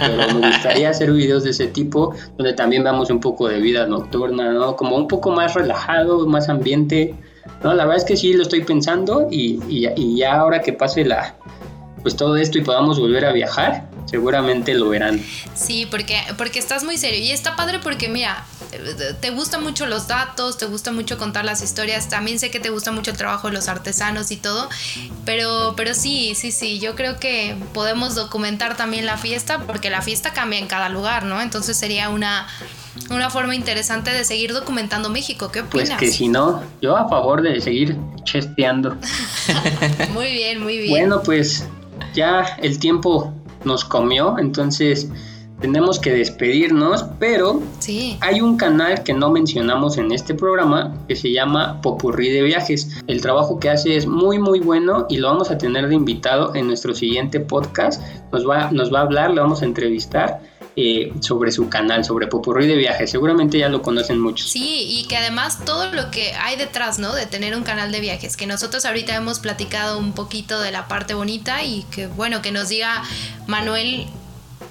Pero 0.00 0.34
me 0.34 0.48
gustaría 0.48 0.90
hacer 0.90 1.12
videos 1.12 1.44
de 1.44 1.50
ese 1.50 1.66
tipo, 1.66 2.14
donde 2.36 2.54
también 2.54 2.82
veamos 2.82 3.10
un 3.10 3.20
poco 3.20 3.48
de 3.48 3.60
vida 3.60 3.86
nocturna, 3.86 4.52
¿no? 4.52 4.76
Como 4.76 4.96
un 4.96 5.08
poco 5.08 5.30
más 5.30 5.54
relajado, 5.54 6.26
más 6.26 6.48
ambiente. 6.48 7.14
No, 7.62 7.74
la 7.74 7.84
verdad 7.84 7.98
es 7.98 8.04
que 8.04 8.16
sí 8.16 8.32
lo 8.32 8.42
estoy 8.42 8.64
pensando 8.64 9.28
y, 9.30 9.60
y, 9.68 9.86
y 9.96 10.18
ya 10.18 10.34
ahora 10.34 10.60
que 10.60 10.72
pase 10.72 11.04
la, 11.04 11.36
pues 12.02 12.16
todo 12.16 12.36
esto 12.36 12.58
y 12.58 12.62
podamos 12.62 12.98
volver 12.98 13.24
a 13.24 13.32
viajar, 13.32 13.88
seguramente 14.06 14.74
lo 14.74 14.88
verán. 14.88 15.22
Sí, 15.54 15.86
porque, 15.90 16.18
porque 16.36 16.58
estás 16.58 16.84
muy 16.84 16.96
serio. 16.96 17.20
Y 17.20 17.30
está 17.30 17.56
padre 17.56 17.78
porque, 17.82 18.08
mira, 18.08 18.44
te 19.20 19.30
gustan 19.30 19.62
mucho 19.62 19.86
los 19.86 20.08
datos, 20.08 20.56
te 20.56 20.66
gusta 20.66 20.92
mucho 20.92 21.18
contar 21.18 21.44
las 21.44 21.62
historias. 21.62 22.08
También 22.08 22.38
sé 22.38 22.50
que 22.50 22.60
te 22.60 22.70
gusta 22.70 22.92
mucho 22.92 23.10
el 23.10 23.16
trabajo 23.16 23.48
de 23.48 23.54
los 23.54 23.68
artesanos 23.68 24.30
y 24.30 24.36
todo. 24.36 24.68
Pero, 25.24 25.74
pero 25.76 25.94
sí, 25.94 26.34
sí, 26.34 26.52
sí. 26.52 26.78
Yo 26.78 26.94
creo 26.94 27.18
que 27.18 27.56
podemos 27.74 28.14
documentar 28.14 28.76
también 28.76 29.06
la 29.06 29.16
fiesta 29.16 29.60
porque 29.66 29.90
la 29.90 30.02
fiesta 30.02 30.32
cambia 30.32 30.58
en 30.58 30.66
cada 30.66 30.88
lugar, 30.88 31.24
¿no? 31.24 31.40
Entonces 31.40 31.76
sería 31.76 32.08
una, 32.08 32.46
una 33.10 33.30
forma 33.30 33.54
interesante 33.54 34.10
de 34.10 34.24
seguir 34.24 34.52
documentando 34.52 35.10
México. 35.10 35.50
¿Qué 35.50 35.60
opinas? 35.60 35.88
Pues 35.90 35.98
que 35.98 36.10
si 36.10 36.28
no, 36.28 36.62
yo 36.80 36.96
a 36.96 37.08
favor 37.08 37.42
de 37.42 37.60
seguir 37.60 37.96
chesteando. 38.24 38.96
muy 40.12 40.32
bien, 40.32 40.60
muy 40.62 40.78
bien. 40.78 40.90
Bueno, 40.90 41.22
pues 41.22 41.66
ya 42.14 42.56
el 42.62 42.78
tiempo 42.78 43.32
nos 43.64 43.84
comió, 43.84 44.38
entonces 44.38 45.10
tenemos 45.60 45.98
que 45.98 46.12
despedirnos, 46.12 47.04
pero 47.18 47.60
sí. 47.78 48.16
hay 48.20 48.40
un 48.40 48.56
canal 48.56 49.02
que 49.04 49.12
no 49.12 49.30
mencionamos 49.30 49.98
en 49.98 50.10
este 50.10 50.34
programa 50.34 50.94
que 51.06 51.16
se 51.16 51.32
llama 51.32 51.80
Popurrí 51.82 52.30
de 52.30 52.42
Viajes. 52.42 53.02
El 53.06 53.20
trabajo 53.20 53.60
que 53.60 53.68
hace 53.68 53.96
es 53.96 54.06
muy 54.06 54.38
muy 54.38 54.60
bueno 54.60 55.06
y 55.10 55.18
lo 55.18 55.28
vamos 55.28 55.50
a 55.50 55.58
tener 55.58 55.88
de 55.88 55.94
invitado 55.94 56.54
en 56.54 56.66
nuestro 56.66 56.94
siguiente 56.94 57.40
podcast. 57.40 58.02
Nos 58.32 58.48
va, 58.48 58.70
nos 58.70 58.92
va 58.92 59.00
a 59.00 59.02
hablar, 59.02 59.30
le 59.32 59.40
vamos 59.40 59.60
a 59.60 59.66
entrevistar. 59.66 60.40
Eh, 60.82 61.12
sobre 61.20 61.52
su 61.52 61.68
canal, 61.68 62.06
sobre 62.06 62.26
Popurrí 62.26 62.66
de 62.66 62.74
Viajes. 62.74 63.10
Seguramente 63.10 63.58
ya 63.58 63.68
lo 63.68 63.82
conocen 63.82 64.18
muchos. 64.18 64.48
Sí, 64.48 64.86
y 64.88 65.06
que 65.08 65.18
además 65.18 65.62
todo 65.66 65.92
lo 65.92 66.10
que 66.10 66.32
hay 66.32 66.56
detrás, 66.56 66.98
¿no? 66.98 67.12
De 67.12 67.26
tener 67.26 67.54
un 67.54 67.64
canal 67.64 67.92
de 67.92 68.00
viajes, 68.00 68.34
que 68.34 68.46
nosotros 68.46 68.86
ahorita 68.86 69.14
hemos 69.14 69.40
platicado 69.40 69.98
un 69.98 70.14
poquito 70.14 70.58
de 70.58 70.70
la 70.70 70.88
parte 70.88 71.12
bonita 71.12 71.62
y 71.64 71.82
que, 71.90 72.06
bueno, 72.06 72.40
que 72.40 72.50
nos 72.50 72.70
diga 72.70 73.02
Manuel 73.46 74.06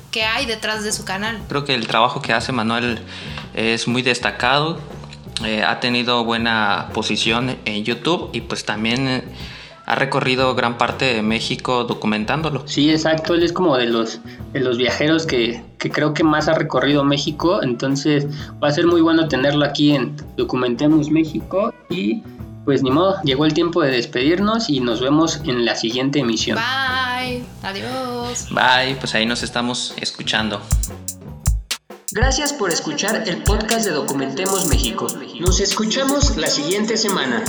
qué 0.10 0.24
hay 0.24 0.48
detrás 0.48 0.84
de 0.84 0.94
su 0.94 1.06
canal. 1.06 1.44
Creo 1.48 1.64
que 1.64 1.76
el 1.76 1.86
trabajo 1.86 2.24
que 2.24 2.34
hace 2.34 2.52
Manuel 2.52 2.98
es 3.54 3.88
muy 3.88 4.02
destacado, 4.02 4.80
eh, 5.46 5.62
ha 5.62 5.80
tenido 5.80 6.24
buena 6.24 6.90
posición 6.92 7.56
en 7.66 7.84
YouTube 7.84 8.32
y 8.34 8.42
pues 8.42 8.66
también... 8.66 9.26
Ha 9.90 9.96
recorrido 9.96 10.54
gran 10.54 10.78
parte 10.78 11.06
de 11.14 11.24
México 11.24 11.84
documentándolo. 11.84 12.64
Sí, 12.68 12.92
exacto, 12.92 13.34
él 13.34 13.42
es 13.42 13.52
como 13.52 13.76
de 13.76 13.88
los, 13.88 14.20
de 14.54 14.60
los 14.60 14.78
viajeros 14.78 15.26
que, 15.26 15.64
que, 15.80 15.90
creo 15.90 16.14
que 16.14 16.24
más 16.24 16.48
ha 16.48 16.54
recorrido 16.54 17.04
México, 17.04 17.64
entonces 17.64 18.28
va 18.64 18.68
a 18.68 18.72
ser 18.72 18.86
muy 18.86 19.02
bueno 19.02 19.28
tenerlo 19.28 19.66
aquí 19.66 19.96
en 19.96 20.16
Documentemos 20.38 21.10
México 21.10 21.74
y 21.90 22.22
pues 22.66 22.84
ni 22.84 22.92
modo, 22.92 23.20
llegó 23.24 23.46
el 23.46 23.54
tiempo 23.56 23.82
de 23.82 23.90
despedirnos 23.90 24.70
y 24.70 24.80
nos 24.80 25.02
vemos 25.02 25.42
en 25.46 25.66
la 25.66 25.76
siguiente 25.76 26.20
emisión. 26.20 26.56
Bye, 26.56 27.44
adiós. 27.64 28.48
Bye, 28.52 28.96
pues 29.00 29.16
ahí 29.16 29.26
nos 29.26 29.42
estamos 29.42 29.96
escuchando. 30.00 30.62
Gracias 32.12 32.54
por 32.54 32.72
escuchar 32.72 33.24
el 33.28 33.42
podcast 33.42 33.86
de 33.88 33.92
Documentemos 33.94 34.68
México. 34.68 35.08
Nos 35.40 35.60
escuchamos 35.60 36.38
la 36.38 36.48
siguiente 36.48 36.96
semana. 36.96 37.44